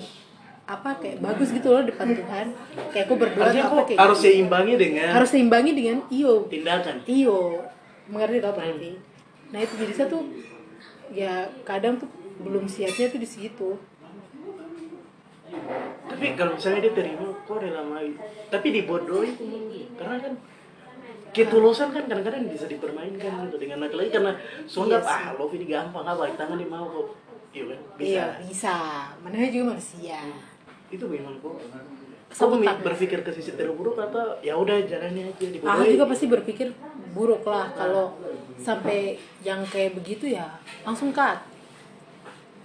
apa 0.68 1.00
kayak 1.00 1.24
bagus 1.24 1.48
gitu 1.48 1.72
loh 1.72 1.80
depan 1.80 2.12
Tuhan. 2.12 2.46
Kayak 2.92 3.04
kau 3.08 3.16
berdoa 3.16 3.48
kau 3.48 3.80
apa 3.80 3.82
kayak 3.88 3.98
harus 4.04 4.18
gitu. 4.20 4.26
seimbangi 4.28 4.74
dengan 4.76 5.10
harus 5.16 5.30
seimbangi 5.32 5.72
dengan 5.72 5.98
iyo. 6.12 6.44
tindakan. 6.52 6.96
iyo. 7.08 7.64
Mengerti 8.08 8.38
tau 8.44 8.52
berarti 8.52 8.92
nah 9.48 9.64
itu 9.64 9.80
jadi 9.80 9.92
saya 9.96 10.08
tuh 10.12 10.28
ya 11.08 11.48
kadang 11.64 11.96
tuh 11.96 12.08
belum 12.44 12.68
siapnya 12.68 13.08
tuh 13.08 13.20
di 13.20 13.28
situ. 13.28 13.70
Tapi 16.08 16.36
kalau 16.36 16.60
misalnya 16.60 16.84
dia 16.84 16.92
terima, 16.92 17.32
kok 17.48 17.56
rela. 17.64 17.80
Tapi 18.52 18.66
dibodohi 18.68 19.32
karena 19.96 20.16
kan 20.20 20.32
ketulusan 21.32 21.88
kan 21.92 22.04
kadang-kadang 22.08 22.48
bisa 22.48 22.66
dipermainkan 22.66 23.48
gitu 23.48 23.56
dengan 23.60 23.84
anak 23.84 23.94
lagi 23.94 24.10
karena 24.10 24.32
soalnya 24.64 24.98
Iya 24.98 25.08
sih. 25.08 25.24
ah 25.24 25.30
love 25.36 25.54
ini 25.54 25.66
gampang 25.68 26.04
balik 26.04 26.36
tangan 26.40 26.56
dia 26.56 26.70
mau 26.70 26.86
kok. 26.88 27.06
Iya 27.52 27.64
kan? 27.68 27.80
Bisa 27.96 28.08
iya 28.08 28.24
bisa. 28.44 28.76
mana 29.20 29.48
juga 29.48 29.64
manusia. 29.76 30.18
Itu 30.88 31.04
memang 31.08 31.34
kok. 31.40 31.56
Tangan. 32.28 32.84
berpikir 32.84 33.24
ke 33.24 33.30
sisi 33.32 33.56
terburuk 33.56 33.96
atau 33.96 34.36
ya 34.44 34.52
udah 34.52 34.84
jalannya 34.84 35.32
aja 35.32 35.44
ah 35.48 35.48
dibodohi 35.48 35.96
juga 35.96 36.06
pasti 36.12 36.26
berpikir 36.28 36.68
buruk 37.16 37.42
lah. 37.48 37.72
Kalau 37.72 38.20
sampai 38.60 39.16
yang 39.40 39.64
kayak 39.64 39.96
begitu 39.96 40.36
ya 40.36 40.44
langsung 40.84 41.08
cut. 41.08 41.40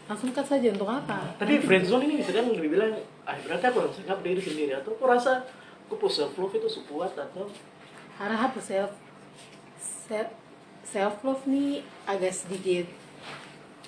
Langsung 0.04 0.36
cut 0.36 0.43
saja 0.43 0.67
untuk 0.67 0.91
apa? 0.91 1.39
Tapi 1.39 1.63
friendzone 1.63 2.04
ini 2.12 2.19
kan 2.19 2.43
lebih 2.52 2.76
bilang 2.76 2.91
ah 3.23 3.39
berarti 3.39 3.65
aku 3.71 3.78
harus 3.88 3.95
anggap 4.04 4.19
diri 4.19 4.41
sendiri. 4.43 4.71
Atau 4.76 4.99
aku 4.99 5.08
rasa 5.08 5.47
aku 5.88 6.10
self 6.12 6.36
love 6.36 6.52
itu 6.60 6.67
sekuat 6.67 7.15
atau 7.15 7.47
arah 8.21 8.39
apa? 8.49 8.60
Self 8.62 8.91
self 9.82 10.30
self 10.84 11.15
love 11.26 11.43
nih 11.49 11.82
agak 12.06 12.34
sedikit. 12.34 12.86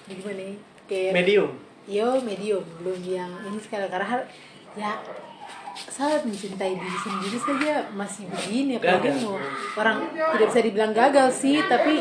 Gimana 0.10 0.38
nih? 0.38 0.56
Kayak 0.90 1.12
medium. 1.14 1.52
Yo 1.86 2.08
medium. 2.22 2.64
Belum 2.82 3.00
yang 3.06 3.32
ini 3.46 3.60
sekali 3.62 3.86
karena 3.90 4.26
ya 4.74 5.02
saat 5.76 6.24
mencintai 6.24 6.74
diri 6.80 6.98
sendiri 7.04 7.38
saja 7.38 7.74
masih 7.94 8.26
begini. 8.32 8.80
Apalagi 8.80 9.12
mau 9.22 9.38
orang 9.76 9.98
tidak 10.16 10.48
bisa 10.50 10.62
dibilang 10.64 10.94
gagal 10.96 11.28
sih 11.36 11.58
tapi 11.68 12.00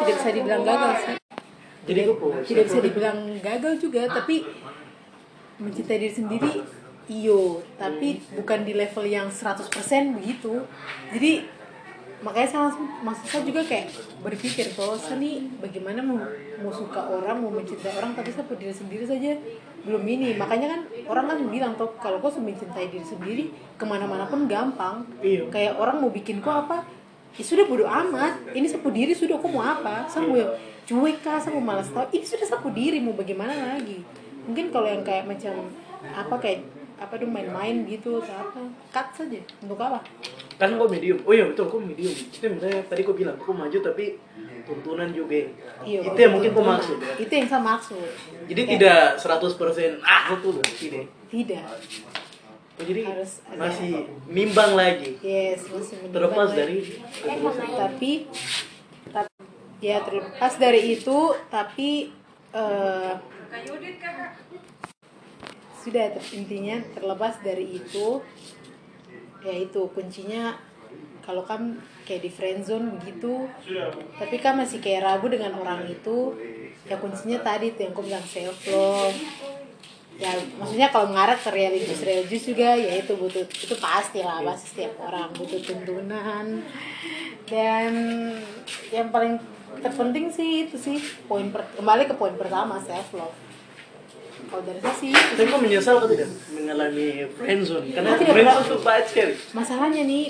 tidak 0.00 0.14
bisa 0.18 0.30
dibilang 0.34 0.62
gagal 0.66 0.92
sih. 1.06 1.14
Push 1.90 2.46
tidak 2.46 2.64
bisa 2.70 2.78
dibilang 2.82 3.18
gagal 3.40 3.72
juga 3.80 4.02
tapi 4.10 4.46
mencintai 5.60 5.98
diri 6.00 6.12
sendiri 6.12 6.52
iyo 7.10 7.58
tapi 7.74 8.22
bukan 8.38 8.62
di 8.62 8.78
level 8.78 9.04
yang 9.10 9.26
100% 9.26 9.66
begitu. 10.14 10.62
Jadi 11.10 11.42
makanya 12.20 12.48
saya 12.52 12.60
langsung 12.68 12.86
maksud 13.00 13.24
saya 13.26 13.42
juga 13.42 13.64
kayak 13.64 13.88
berpikir 14.20 14.70
kalau 14.76 14.92
saya 14.94 15.16
nih 15.18 15.40
bagaimana 15.58 16.04
mau, 16.04 16.20
mau 16.60 16.68
suka 16.68 17.00
orang 17.00 17.40
mau 17.40 17.48
mencintai 17.48 17.96
orang 17.96 18.12
tapi 18.12 18.28
saya 18.30 18.46
diri 18.46 18.70
sendiri 18.70 19.04
saja 19.08 19.34
belum 19.82 20.04
ini. 20.06 20.38
Makanya 20.38 20.66
kan 20.70 20.80
orang 21.10 21.26
kan 21.26 21.38
bilang 21.50 21.72
tuh 21.74 21.90
kalau 21.98 22.22
kau 22.22 22.30
mencintai 22.30 22.92
diri 22.94 23.02
sendiri 23.02 23.44
ke 23.74 23.84
mana-mana 23.84 24.30
pun 24.30 24.46
gampang. 24.46 25.02
Iya. 25.18 25.50
kayak 25.50 25.72
orang 25.82 25.98
mau 25.98 26.14
bikin 26.14 26.38
kau 26.38 26.54
apa? 26.54 26.86
Ya 27.34 27.42
sudah 27.42 27.66
bodo 27.66 27.90
amat. 27.90 28.54
Ini 28.54 28.66
sapu 28.70 28.94
diri 28.94 29.16
sudah 29.16 29.40
kau 29.42 29.50
mau 29.50 29.66
apa? 29.66 30.06
Saya 30.06 30.28
mau 30.28 30.38
cuek 30.86 31.18
kah? 31.26 31.42
Saya 31.42 31.58
mau 31.58 31.64
malas 31.64 31.90
tahu. 31.90 32.06
Ini 32.14 32.22
sudah 32.22 32.46
sapu 32.46 32.70
diri 32.70 33.02
mau 33.02 33.16
bagaimana 33.16 33.74
lagi? 33.74 34.04
Mungkin 34.46 34.70
kalau 34.70 34.86
yang 34.86 35.02
kayak 35.02 35.26
macam 35.26 35.72
apa 36.00 36.34
kayak 36.40 36.79
apa 37.00 37.16
tuh 37.16 37.24
main-main 37.24 37.88
gitu 37.88 38.20
atau 38.20 38.36
apa? 38.36 38.60
Cut 38.92 39.08
saja 39.16 39.40
untuk 39.58 39.80
apa 39.80 40.04
kan 40.54 40.76
kok 40.76 40.92
medium. 40.92 41.16
Oh 41.24 41.32
iya 41.32 41.48
betul 41.48 41.66
kok 41.66 41.80
medium. 41.80 42.12
Itu 42.12 42.44
misalnya 42.44 42.84
tadi 42.84 43.00
kok 43.00 43.16
bilang 43.16 43.32
kok 43.34 43.48
maju 43.48 43.78
tapi 43.80 44.20
tuntunan 44.62 45.08
juga. 45.08 45.40
Iya, 45.80 46.04
itu 46.04 46.18
yang 46.20 46.32
mungkin 46.36 46.52
tuntunan. 46.52 46.76
maksud. 46.76 46.98
Ya 47.00 47.12
itu 47.16 47.32
yang 47.32 47.48
saya 47.48 47.62
maksud. 47.64 48.04
Jadi 48.44 48.60
Kayak- 48.60 48.72
tidak 48.76 49.00
100% 49.16 50.04
ah 50.04 50.22
betul 50.28 50.60
tidak 50.60 51.08
tidak. 51.32 51.64
Oh, 52.76 52.84
jadi 52.84 53.02
Harus 53.08 53.32
ada- 53.42 53.56
masih 53.58 53.92
mimbang 54.28 54.72
lagi. 54.72 55.16
Yes 55.20 55.64
masih 55.64 55.96
terlepas 56.12 56.48
dari 56.52 56.76
ketulusan 57.00 57.68
tapi 57.72 58.12
tapi 59.08 59.32
ya 59.80 59.96
terlepas 60.04 60.52
dari 60.56 60.80
itu 60.92 61.18
tapi 61.48 62.12
eh, 62.52 63.12
sudah 65.80 66.12
ter- 66.12 66.30
intinya 66.36 66.76
terlepas 66.92 67.40
dari 67.40 67.80
itu 67.80 68.20
ya 69.40 69.54
itu 69.56 69.80
kuncinya 69.96 70.56
kalau 71.24 71.44
kan 71.44 71.80
kayak 72.04 72.26
di 72.26 72.30
friendzone 72.32 73.00
begitu 73.00 73.48
tapi 74.20 74.36
kan 74.36 74.60
masih 74.60 74.82
kayak 74.84 75.06
ragu 75.06 75.32
dengan 75.32 75.56
orang 75.56 75.88
itu 75.88 76.36
ya 76.84 76.96
kuncinya 77.00 77.40
tadi 77.40 77.72
tuh 77.72 77.88
yang 77.88 77.92
aku 77.96 78.02
bilang 78.04 78.26
self 78.26 78.58
love 78.68 79.16
ya 80.20 80.36
maksudnya 80.60 80.92
kalau 80.92 81.08
mengarah 81.08 81.32
ke 81.32 81.48
religius 81.48 82.04
religius 82.04 82.44
juga 82.44 82.76
ya 82.76 83.00
itu 83.00 83.16
butuh 83.16 83.40
itu 83.48 83.72
pasti 83.80 84.20
lah 84.20 84.44
pasti 84.44 84.76
setiap 84.76 85.00
orang 85.00 85.32
butuh 85.32 85.60
tuntunan. 85.64 86.60
Dan 87.48 87.92
yang 88.92 89.08
paling 89.08 89.40
terpenting 89.80 90.28
sih 90.28 90.68
itu 90.68 90.76
sih 90.76 91.00
poin 91.24 91.48
kembali 91.50 92.04
ke 92.04 92.14
poin 92.14 92.36
pertama 92.36 92.76
self 92.84 93.16
love 93.16 93.49
kalau 94.50 94.62
dari 94.66 94.80
saya 94.82 94.94
sih. 94.98 95.10
Itu 95.14 95.34
tapi 95.38 95.48
kok 95.48 95.62
menyesal 95.62 95.94
kok 96.02 96.10
tidak? 96.10 96.28
Mengalami 96.50 97.06
friendzone 97.38 97.86
karena 97.94 98.08
Aku 98.10 98.20
tidak 98.20 98.34
friendzone 98.34 98.66
tuh 98.66 98.80
pahit 98.82 99.04
sekali. 99.06 99.34
Masalahnya 99.54 100.02
nih 100.04 100.24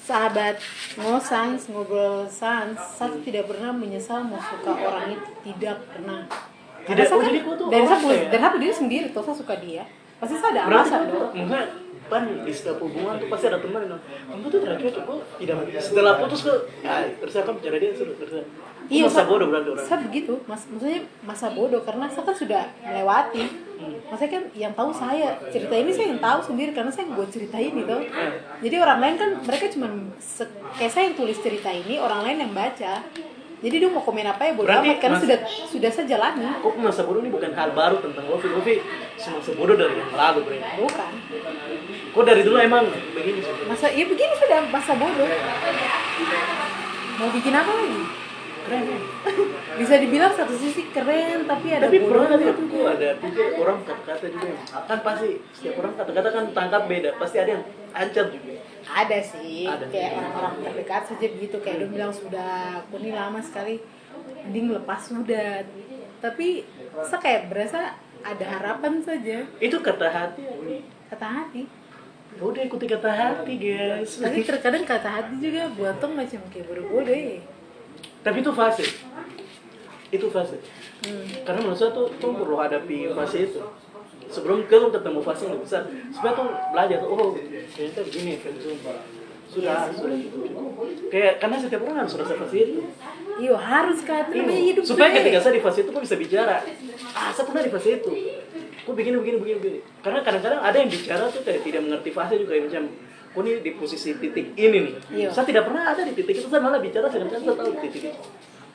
sahabat 0.00 0.56
ngosans 0.96 1.60
ngobrol 1.68 2.24
sans 2.30 2.78
saya 2.78 3.18
tidak 3.20 3.44
pernah 3.50 3.74
menyesal 3.74 4.22
mau 4.24 4.38
suka 4.38 4.72
orang 4.72 5.12
itu 5.12 5.30
tidak 5.44 5.76
pernah. 5.92 6.24
Karena 6.86 7.02
Tidak, 7.02 7.06
saya 7.10 7.14
oh, 7.14 7.20
kan- 7.20 7.28
jadi 7.28 7.38
kau 7.42 7.54
tuh 7.58 7.66
dari 7.66 7.84
saya 7.84 7.98
ya? 8.00 8.28
dari 8.30 8.40
saya 8.40 8.58
diri 8.58 8.74
sendiri 8.74 9.06
tuh 9.10 9.22
saya 9.26 9.36
suka 9.36 9.54
dia. 9.58 9.84
Pasti 10.16 10.34
saya 10.40 10.50
ada 10.56 10.62
alasan 10.72 11.00
dong 11.12 11.30
kan 12.06 12.22
di 12.42 12.52
setiap 12.52 12.78
hubungan 12.78 13.18
tuh 13.18 13.28
pasti 13.28 13.46
ada 13.46 13.58
teman 13.58 13.82
yang 13.82 13.90
bilang, 13.92 14.02
kamu 14.26 14.46
tuh 14.46 14.60
terakhir 14.62 14.84
cocok 14.90 15.04
kok 15.04 15.18
tidak 15.38 15.56
setelah 15.76 16.12
putus 16.18 16.40
kok 16.42 16.58
ya 16.80 16.94
terus 17.18 17.34
kamu 17.36 17.58
cara 17.60 17.76
dia 17.76 17.90
sudah 17.92 18.14
terus 18.16 18.34
Iya, 18.86 19.10
masa 19.10 19.18
Sa- 19.18 19.26
bodoh 19.26 19.50
berarti 19.50 19.68
orang 19.74 19.82
Saya 19.82 19.98
begitu, 19.98 20.32
mas, 20.46 20.62
maksudnya 20.70 21.02
masa 21.26 21.50
bodoh 21.50 21.82
karena 21.82 22.06
saya 22.06 22.22
kan 22.22 22.36
sudah 22.38 22.62
melewati. 22.78 23.42
Maksudnya 24.06 24.30
kan 24.30 24.42
yang 24.54 24.72
tahu 24.78 24.90
saya 24.94 25.42
cerita 25.50 25.74
ini 25.74 25.90
saya 25.90 26.14
yang 26.14 26.22
tahu 26.22 26.38
sendiri 26.38 26.70
karena 26.70 26.94
saya 26.94 27.10
buat 27.10 27.26
cerita 27.26 27.58
ini 27.58 27.82
tuh. 27.82 28.06
Jadi 28.62 28.76
orang 28.78 28.98
lain 29.02 29.16
kan 29.18 29.30
mereka 29.42 29.66
cuma 29.74 29.90
kayak 30.78 30.92
saya 30.94 31.10
yang 31.10 31.18
tulis 31.18 31.34
cerita 31.42 31.66
ini, 31.66 31.98
orang 31.98 32.30
lain 32.30 32.46
yang 32.46 32.52
baca. 32.54 33.02
Jadi 33.56 33.72
dia 33.80 33.88
mau 33.88 34.04
komen 34.04 34.20
apa 34.22 34.42
ya 34.44 34.52
bodoh 34.52 34.68
Berarti 34.68 34.88
amat 34.92 34.98
karena 35.00 35.16
sudah 35.16 35.38
sudah 35.48 35.88
saya 35.88 36.04
jalani. 36.06 36.44
kok 36.60 36.76
masa 36.76 37.00
bodoh 37.02 37.24
ini 37.24 37.32
bukan 37.32 37.50
hal 37.50 37.72
baru 37.72 37.96
tentang 38.04 38.28
Lofi 38.28 38.52
Lofi 38.52 38.74
semasa 39.16 39.50
bodoh 39.52 39.72
dari 39.74 39.96
yang 39.96 40.12
lalu 40.12 40.40
bre 40.44 40.60
Bukan. 40.76 41.12
kok 42.12 42.24
dari 42.24 42.42
dulu 42.44 42.56
emang 42.58 42.84
begini 43.16 43.40
sih 43.40 43.64
Masa 43.64 43.88
ya 43.88 44.04
begini 44.04 44.34
sudah 44.36 44.60
masa 44.68 44.92
bodoh. 44.94 45.28
Mau 47.16 47.28
bikin 47.32 47.54
apa 47.54 47.72
lagi? 47.72 48.00
Keren 48.66 48.82
ya 48.82 48.98
bisa 49.76 49.94
dibilang 50.02 50.32
satu 50.34 50.54
sisi 50.58 50.90
keren 50.90 51.46
tapi 51.46 51.66
ada 51.70 51.86
tapi 51.86 52.02
pernah 52.02 52.34
juga 52.34 52.52
tuh 52.58 52.84
ada 52.90 53.08
pikir 53.22 53.46
orang 53.62 53.78
kata-kata 53.86 54.26
juga 54.32 54.46
yang 54.50 54.60
kan 54.86 54.98
pasti 55.06 55.30
setiap 55.54 55.74
orang 55.84 55.94
kata-kata 55.94 56.28
kan 56.32 56.44
tangkap 56.50 56.82
beda. 56.88 57.10
Pasti 57.20 57.36
ada 57.38 57.50
yang 57.58 57.64
ancam 57.92 58.26
juga. 58.32 58.52
Ada 58.86 59.18
sih 59.20 59.66
Ada. 59.66 59.86
kayak 59.90 60.10
orang-orang 60.16 60.54
terdekat 60.62 61.02
saja 61.10 61.26
begitu. 61.30 61.56
Kayak 61.60 61.76
dia 61.84 61.88
bilang 61.90 62.12
sudah 62.14 62.80
aku 62.82 62.94
ini 63.02 63.10
lama 63.12 63.40
sekali 63.42 63.82
mending 64.46 64.66
lepas 64.80 65.00
sudah. 65.04 65.62
Tapi 66.22 66.64
saya 67.04 67.20
kayak 67.20 67.42
berasa 67.52 67.80
ada 68.24 68.44
harapan 68.46 69.02
saja. 69.04 69.44
Itu 69.60 69.78
kata 69.84 70.06
hati 70.08 70.42
kata 71.12 71.26
hati. 71.26 71.62
Ya 72.36 72.42
udah 72.44 72.62
ikuti 72.64 72.84
kata 72.88 73.10
hati 73.12 73.52
guys. 73.56 74.20
Tapi 74.20 74.40
terkadang 74.44 74.84
kata 74.84 75.08
hati 75.08 75.34
juga 75.40 75.68
buat 75.76 75.96
tong 76.00 76.16
macam 76.16 76.40
kayak 76.52 76.66
bodoh-bodoh 76.68 77.16
ya 77.16 77.40
tapi 78.26 78.42
itu 78.42 78.50
fase. 78.50 78.86
Itu 80.10 80.26
fase. 80.34 80.58
Hmm. 81.06 81.28
karena 81.46 81.60
menurut 81.62 81.78
saya 81.78 81.92
tuh 81.94 82.10
tuh 82.18 82.34
perlu 82.34 82.58
hadapi 82.58 83.14
fase 83.14 83.46
itu. 83.46 83.62
Sebelum 84.26 84.66
ke 84.66 84.74
ketemu 84.74 85.20
fase 85.22 85.46
yang 85.46 85.54
lebih 85.54 85.64
besar. 85.70 85.86
Supaya 86.10 86.32
tuh 86.34 86.46
belajar 86.74 86.96
tuh 86.98 87.08
oh 87.14 87.30
ternyata 87.70 88.00
begini 88.02 88.42
friendzone 88.42 88.78
sudah 89.46 89.86
sudah. 89.94 90.18
Gitu 90.18 90.36
kayak 91.06 91.38
karena 91.38 91.56
setiap 91.62 91.80
orang 91.86 92.02
harus 92.02 92.18
rasa 92.18 92.34
fase 92.34 92.56
itu. 92.58 92.82
Iyo 93.38 93.54
harus 93.54 94.02
kan. 94.02 94.26
Itu 94.34 94.42
Iya. 94.42 94.62
hidup 94.74 94.82
supaya 94.82 95.14
ketika 95.14 95.38
saya 95.38 95.54
di 95.54 95.62
fase 95.62 95.78
itu 95.86 95.90
gue 95.94 96.02
bisa 96.02 96.16
bicara? 96.18 96.66
Ah 97.14 97.30
saya 97.30 97.44
pernah 97.46 97.62
di 97.62 97.70
fase 97.70 97.88
itu. 98.02 98.10
Gue 98.82 98.94
begini 98.98 99.16
begini 99.22 99.36
begini 99.38 99.58
begini. 99.62 99.80
Karena 100.02 100.18
kadang-kadang 100.26 100.60
ada 100.62 100.76
yang 100.76 100.90
bicara 100.90 101.30
tuh 101.30 101.42
kayak 101.46 101.62
tidak 101.62 101.80
mengerti 101.86 102.10
fase 102.10 102.34
juga 102.42 102.50
kayak 102.58 102.64
macam 102.66 102.84
gue 103.36 103.42
nih 103.44 103.54
di 103.60 103.70
posisi 103.76 104.16
titik 104.16 104.56
ini 104.56 104.78
nih. 104.80 104.94
Iya. 105.12 105.28
saya 105.28 105.44
tidak 105.44 105.68
pernah 105.68 105.92
ada 105.92 106.00
di 106.00 106.16
titik 106.16 106.40
itu 106.40 106.48
saya 106.48 106.64
malah 106.64 106.80
bicara 106.80 107.04
kadang-kadang 107.12 107.44
saya 107.44 107.56
tahu 107.60 107.68
di 107.76 107.80
titik 107.84 108.02
itu. 108.08 108.20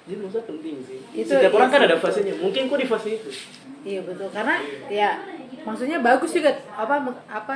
Jadi 0.06 0.16
menurut 0.22 0.34
saya 0.38 0.46
penting 0.46 0.76
sih. 0.86 0.98
Itu- 1.18 1.34
setiap 1.34 1.54
orang 1.58 1.70
iya 1.70 1.74
kan 1.74 1.82
sih. 1.82 1.88
ada 1.90 1.98
fasenya. 1.98 2.34
Mungkin 2.38 2.62
gue 2.70 2.78
di 2.78 2.88
fase 2.90 3.10
itu. 3.18 3.30
Iya 3.82 4.00
betul. 4.06 4.28
Karena 4.30 4.56
ya 4.94 5.10
maksudnya 5.66 5.98
bagus 5.98 6.30
juga. 6.30 6.52
Apa 6.78 6.94
apa 7.26 7.56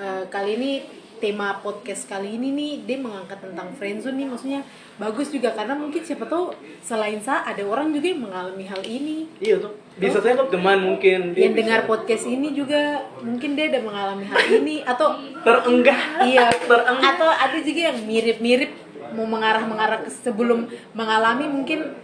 eh, 0.00 0.22
kali 0.32 0.50
ini 0.56 0.70
tema 1.16 1.58
podcast 1.64 2.08
kali 2.08 2.36
ini 2.36 2.52
nih 2.52 2.72
dia 2.84 2.98
mengangkat 3.00 3.40
tentang 3.40 3.72
friendzone 3.76 4.16
nih 4.20 4.28
maksudnya 4.28 4.60
bagus 4.96 5.28
juga 5.32 5.52
karena 5.52 5.76
mungkin 5.76 6.00
siapa 6.00 6.24
tahu 6.28 6.52
selain 6.80 7.20
saya 7.20 7.44
ada 7.48 7.62
orang 7.64 7.92
juga 7.92 8.06
yang 8.12 8.22
mengalami 8.24 8.64
hal 8.64 8.82
ini. 8.84 9.28
Iya 9.40 9.60
tuh. 9.60 9.72
Bisa 9.96 10.20
saya 10.20 10.36
kok 10.36 10.52
teman 10.52 10.80
mungkin 10.84 11.32
dia 11.32 11.48
yang 11.48 11.56
dengar 11.56 11.88
podcast 11.88 12.24
ini 12.28 12.52
juga 12.52 13.04
mungkin 13.24 13.56
dia 13.56 13.72
ada 13.72 13.80
mengalami 13.80 14.24
hal 14.28 14.44
ini 14.60 14.84
atau 14.84 15.16
terenggah. 15.44 16.00
Iya. 16.24 16.46
Terenggah. 16.64 17.10
Atau 17.16 17.28
ada 17.28 17.58
juga 17.60 17.80
yang 17.92 17.98
mirip-mirip 18.04 18.70
mau 19.12 19.24
mengarah-mengarah 19.24 20.04
ke 20.04 20.10
sebelum 20.12 20.68
mengalami 20.92 21.48
mungkin 21.48 21.94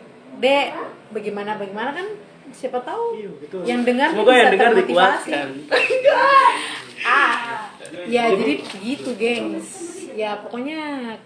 deh 0.41 0.73
bagaimana 1.13 1.61
bagaimana 1.61 1.93
kan 1.93 2.07
siapa 2.53 2.79
tahu 2.81 3.05
Iya, 3.15 3.31
betul. 3.35 3.61
yang 3.65 3.81
dengar 3.83 4.09
semoga 4.11 4.29
bisa 4.29 4.39
yang 4.39 4.53
dengar 4.53 4.71
termotivasi. 4.71 5.31
dikuatkan. 5.33 5.49
Ah. 7.03 7.67
Ya 8.07 8.31
jadi 8.31 8.63
begitu 8.63 9.11
gengs. 9.19 9.69
Ya 10.13 10.39
pokoknya 10.39 11.17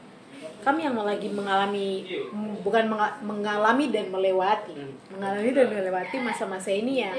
kami 0.62 0.82
yang 0.82 0.96
lagi 0.96 1.28
mengalami 1.28 2.08
bukan 2.64 2.88
menga- 2.88 3.20
mengalami 3.20 3.92
dan 3.92 4.08
melewati. 4.08 4.72
Mengalami 5.12 5.52
dan 5.52 5.68
melewati 5.68 6.16
masa-masa 6.18 6.72
ini 6.72 7.04
ya 7.04 7.12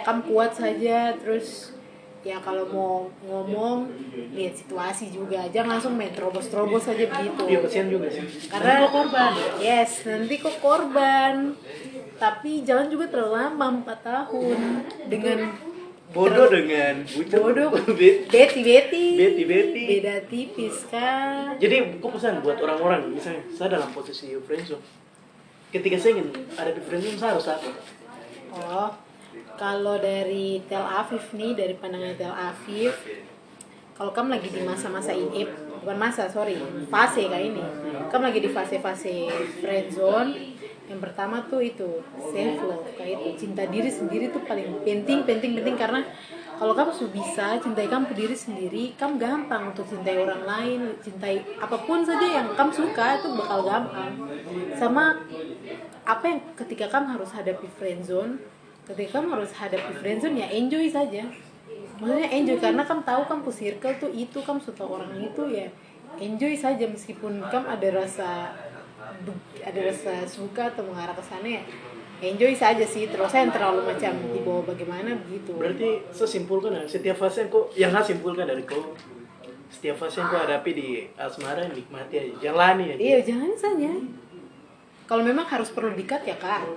kamu 0.00 0.20
kuat 0.26 0.52
saja 0.52 1.14
terus 1.16 1.77
ya 2.26 2.38
kalau 2.42 2.64
mau 2.68 2.94
ngomong 3.24 3.88
lihat 4.34 4.54
situasi 4.58 5.10
juga. 5.10 5.46
Jangan 5.48 5.78
langsung 5.78 5.94
main 5.94 6.10
terobos-terobos 6.10 6.84
saja 6.84 7.06
begitu. 7.06 7.42
Iya 7.46 7.58
kasihan 7.62 7.88
juga 7.88 8.06
sih. 8.10 8.24
Karena 8.50 8.72
Nanti 8.74 8.84
kok 8.84 8.92
korban? 8.94 9.32
Yes 9.62 9.92
nanti 10.04 10.34
kok 10.38 10.56
korban. 10.58 11.34
Tapi 12.18 12.50
jangan 12.66 12.86
juga 12.90 13.06
terlalu 13.06 13.34
lama 13.38 13.66
4 13.86 13.98
tahun. 14.02 14.58
Dengan 15.06 15.38
bodoh 16.10 16.48
dengan 16.50 16.94
bucin 17.04 17.38
bodoh. 17.38 17.68
Bet- 18.00 18.26
beti 18.26 18.60
beti. 18.64 19.06
Beti, 19.14 19.42
beti. 19.44 19.82
beda 19.98 20.14
tipis 20.26 20.88
kan 20.88 21.54
Jadi 21.60 22.00
aku 22.00 22.08
pesan 22.16 22.40
buat 22.40 22.58
orang-orang, 22.58 23.12
misalnya 23.12 23.44
saya 23.52 23.76
dalam 23.78 23.92
posisi 23.92 24.32
friendzone, 24.34 24.82
ketika 25.68 26.00
saya 26.00 26.18
ingin 26.18 26.28
ada 26.56 26.70
di 26.72 26.80
friendzone 26.80 27.18
saya 27.20 27.30
harus 27.36 27.46
apa? 27.46 27.70
oh 28.56 28.90
kalau 29.58 29.98
dari 29.98 30.62
Tel 30.70 30.86
Aviv 30.86 31.24
nih 31.34 31.52
dari 31.58 31.74
pandangan 31.74 32.14
Tel 32.14 32.34
Aviv 32.34 32.94
kalau 33.98 34.14
kamu 34.14 34.38
lagi 34.38 34.54
di 34.54 34.62
masa-masa 34.62 35.10
ini 35.10 35.42
bukan 35.82 35.98
masa 35.98 36.30
sorry 36.30 36.54
fase 36.86 37.26
kayak 37.26 37.50
ini. 37.50 37.62
Kamu 38.06 38.30
lagi 38.30 38.38
di 38.38 38.46
fase-fase 38.46 39.26
friendzone 39.58 40.54
yang 40.86 41.02
pertama 41.02 41.42
tuh 41.50 41.58
itu 41.66 41.98
self 42.30 42.62
love 42.62 42.86
kayak 42.94 43.18
itu. 43.34 43.42
Cinta 43.42 43.66
diri 43.66 43.90
sendiri 43.90 44.30
tuh 44.30 44.46
paling 44.46 44.86
penting 44.86 45.26
penting 45.26 45.58
penting 45.58 45.74
karena 45.74 46.06
kalau 46.62 46.78
kamu 46.78 46.94
sudah 46.94 47.10
bisa 47.10 47.46
cintai 47.58 47.90
kamu 47.90 48.14
diri 48.14 48.38
sendiri 48.38 48.84
kamu 48.94 49.18
gampang 49.18 49.74
untuk 49.74 49.86
cintai 49.90 50.14
orang 50.14 50.46
lain 50.46 50.94
cintai 51.02 51.42
apa 51.58 51.82
pun 51.82 52.06
saja 52.06 52.22
yang 52.22 52.54
kamu 52.54 52.70
suka 52.70 53.18
itu 53.18 53.34
bakal 53.34 53.66
gampang. 53.66 54.14
Sama 54.78 55.26
apa 56.06 56.22
yang 56.22 56.38
ketika 56.54 56.86
kamu 56.86 57.18
harus 57.18 57.34
hadapi 57.34 57.66
friendzone 57.66 58.38
ketika 58.88 59.20
kamu 59.20 59.36
harus 59.36 59.52
hadapi 59.52 59.92
friendzone 60.00 60.40
ya 60.40 60.48
enjoy 60.48 60.88
saja. 60.88 61.28
Maksudnya 61.98 62.28
enjoy 62.30 62.56
karena 62.62 62.82
kamu 62.86 63.02
tahu 63.02 63.22
kamu 63.26 63.50
circle 63.50 63.94
tuh 63.98 64.10
itu 64.14 64.38
kamu 64.40 64.60
suka 64.62 64.84
orang 64.86 65.12
itu 65.18 65.42
ya 65.52 65.68
enjoy 66.16 66.56
saja. 66.56 66.88
Meskipun 66.88 67.44
kamu 67.52 67.66
ada 67.68 67.88
rasa 67.92 68.56
ada 69.60 69.80
rasa 69.82 70.24
suka 70.24 70.72
atau 70.72 70.84
mengarah 70.88 71.12
ke 71.12 71.24
sana 71.24 71.48
ya 71.60 71.62
enjoy 72.22 72.54
saja 72.56 72.84
sih. 72.88 73.06
Terus 73.06 73.28
saya 73.28 73.46
terlalu 73.52 73.84
macam 73.86 74.12
dibawa 74.32 74.62
bagaimana 74.64 75.14
begitu. 75.26 75.52
Berarti 75.54 76.02
saya 76.10 76.28
simpulkan 76.30 76.74
ya, 76.74 76.82
setiap 76.88 77.16
fase 77.20 77.46
yang 77.46 77.50
kau, 77.52 77.62
yang 77.76 77.90
saya 77.94 78.04
simpulkan 78.08 78.46
dari 78.48 78.64
kau, 78.66 78.96
setiap 79.70 80.00
fase 80.00 80.22
yang 80.22 80.32
kau 80.32 80.40
hadapi 80.40 80.70
di 80.74 80.88
asmara 81.14 81.68
nikmati 81.68 82.14
aja, 82.18 82.34
jalani 82.50 82.96
aja. 82.96 83.00
iya 83.02 83.18
jangan 83.22 83.52
saja. 83.54 83.90
Kalau 85.08 85.24
memang 85.24 85.48
harus 85.48 85.72
perlu 85.72 85.96
dikat 85.96 86.20
ya 86.28 86.36
kak 86.36 86.68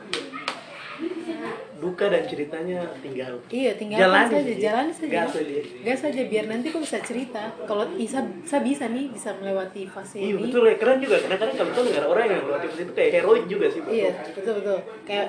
Duka 1.78 2.06
dan 2.08 2.24
ceritanya 2.24 2.86
tinggal. 3.02 3.42
iya 3.50 3.74
tinggalkan 3.74 4.06
Jalani 4.06 4.30
saja 4.32 4.54
jalani 4.56 4.92
saja 4.94 5.10
Gas 5.12 5.30
saja. 5.34 5.56
gas 5.82 6.00
saja 6.00 6.22
biar 6.24 6.46
nanti 6.46 6.68
kau 6.70 6.78
bisa 6.78 7.02
cerita 7.02 7.44
kalau 7.66 7.90
bisa 7.92 8.22
saya 8.46 8.62
bisa 8.62 8.86
nih 8.86 9.10
bisa 9.10 9.34
melewati 9.34 9.90
fase 9.90 10.22
Iya 10.22 10.38
ini 10.38 10.46
betul 10.46 10.62
ya, 10.64 10.76
keren 10.78 10.98
juga. 11.02 11.18
Kadang-kadang 11.20 11.56
kalau 11.58 11.72
kau 11.72 11.84
dengar 11.84 12.06
orang 12.06 12.24
yang 12.28 12.42
melewati 12.44 12.68
fase 12.70 12.82
itu 12.86 12.94
kayak 12.94 13.12
heroik 13.18 13.44
juga 13.46 13.66
sih. 13.68 13.82
betul. 13.82 13.98
Iya, 13.98 14.10
betul 14.32 14.54
betul. 14.62 14.78
Kayak 15.04 15.28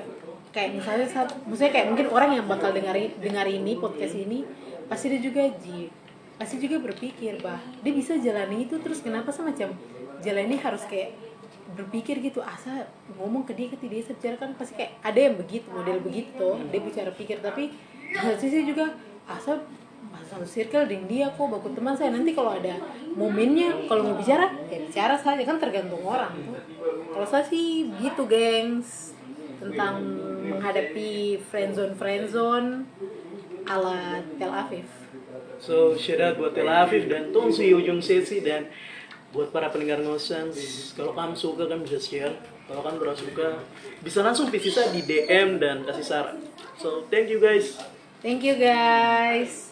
kayak 0.52 0.70
misalnya 0.76 1.06
saat, 1.08 1.28
maksudnya 1.42 1.72
kayak 1.72 1.86
mungkin 1.88 2.06
orang 2.12 2.30
yang 2.36 2.44
bakal 2.44 2.70
dengar 2.70 2.92
dengar 3.16 3.46
ini 3.48 3.72
podcast 3.74 4.12
ini 4.14 4.44
pasti 4.84 5.08
dia 5.08 5.20
juga 5.22 5.42
ji 5.56 5.88
pasti 6.36 6.60
juga 6.60 6.76
berpikir 6.82 7.40
bah 7.40 7.56
dia 7.80 7.92
bisa 7.94 8.12
jalani 8.18 8.66
itu 8.66 8.76
terus 8.76 9.00
kenapa 9.00 9.32
semacam 9.32 9.72
jalan 10.20 10.44
ini 10.44 10.56
harus 10.58 10.84
kayak 10.84 11.16
berpikir 11.72 12.20
gitu 12.20 12.40
asa 12.44 12.86
ngomong 13.16 13.48
ke 13.48 13.52
dia 13.56 13.68
ke 13.72 13.76
dia 13.80 14.02
saya 14.04 14.16
bicara 14.18 14.36
kan 14.36 14.50
pasti 14.56 14.76
kayak 14.76 14.92
ada 15.00 15.20
yang 15.20 15.34
begitu 15.36 15.66
model 15.72 15.98
begitu. 16.04 16.32
Tuh 16.36 16.68
dia 16.68 16.80
bicara 16.80 17.10
pikir 17.12 17.38
tapi 17.40 17.72
di 18.12 18.16
satu 18.16 18.36
sisi 18.36 18.68
juga 18.68 18.92
asa 19.24 19.62
satu 20.28 20.44
circle 20.44 20.88
dengan 20.88 21.06
dia 21.08 21.26
kok 21.32 21.48
baku 21.48 21.72
teman 21.72 21.96
saya. 21.96 22.12
Nanti 22.12 22.32
kalau 22.36 22.56
ada 22.56 22.76
momennya 23.16 23.88
kalau 23.88 24.12
mau 24.12 24.16
bicara 24.16 24.48
ya 24.68 24.78
bicara 24.84 25.16
saja 25.16 25.42
kan 25.44 25.56
tergantung 25.60 26.04
orang 26.04 26.32
tuh. 26.36 26.56
Kalau 27.12 27.26
saya 27.28 27.44
sih 27.44 27.88
gitu 28.00 28.24
gengs 28.28 29.16
tentang 29.62 30.02
menghadapi 30.42 31.38
friendzone 31.38 31.94
friendzone 31.94 32.84
ala 33.66 34.20
Tel 34.36 34.50
Aviv. 34.50 34.88
So, 35.62 35.94
shout 35.94 36.18
out 36.18 36.34
buat 36.42 36.58
Tel 36.58 36.66
Aviv 36.66 37.06
dan 37.06 37.30
Tongsi 37.30 37.70
ujung 37.70 38.02
sesi 38.02 38.42
dan 38.42 38.66
buat 39.32 39.48
para 39.48 39.72
pendengar 39.72 40.04
Nosans, 40.04 40.92
kalau 40.92 41.16
kamu 41.16 41.34
suka 41.34 41.64
kan 41.64 41.80
bisa 41.80 41.98
share. 41.98 42.36
Kalau 42.68 42.84
kamu 42.84 42.96
kurang 43.00 43.18
suka, 43.18 43.48
bisa 44.04 44.22
langsung 44.22 44.48
pisah 44.52 44.92
di 44.94 45.02
DM 45.02 45.58
dan 45.58 45.82
kasih 45.82 46.06
saran. 46.06 46.38
So, 46.78 47.08
thank 47.08 47.28
you 47.32 47.42
guys. 47.42 47.76
thank 48.22 48.46
you 48.46 48.54
guys 48.54 49.71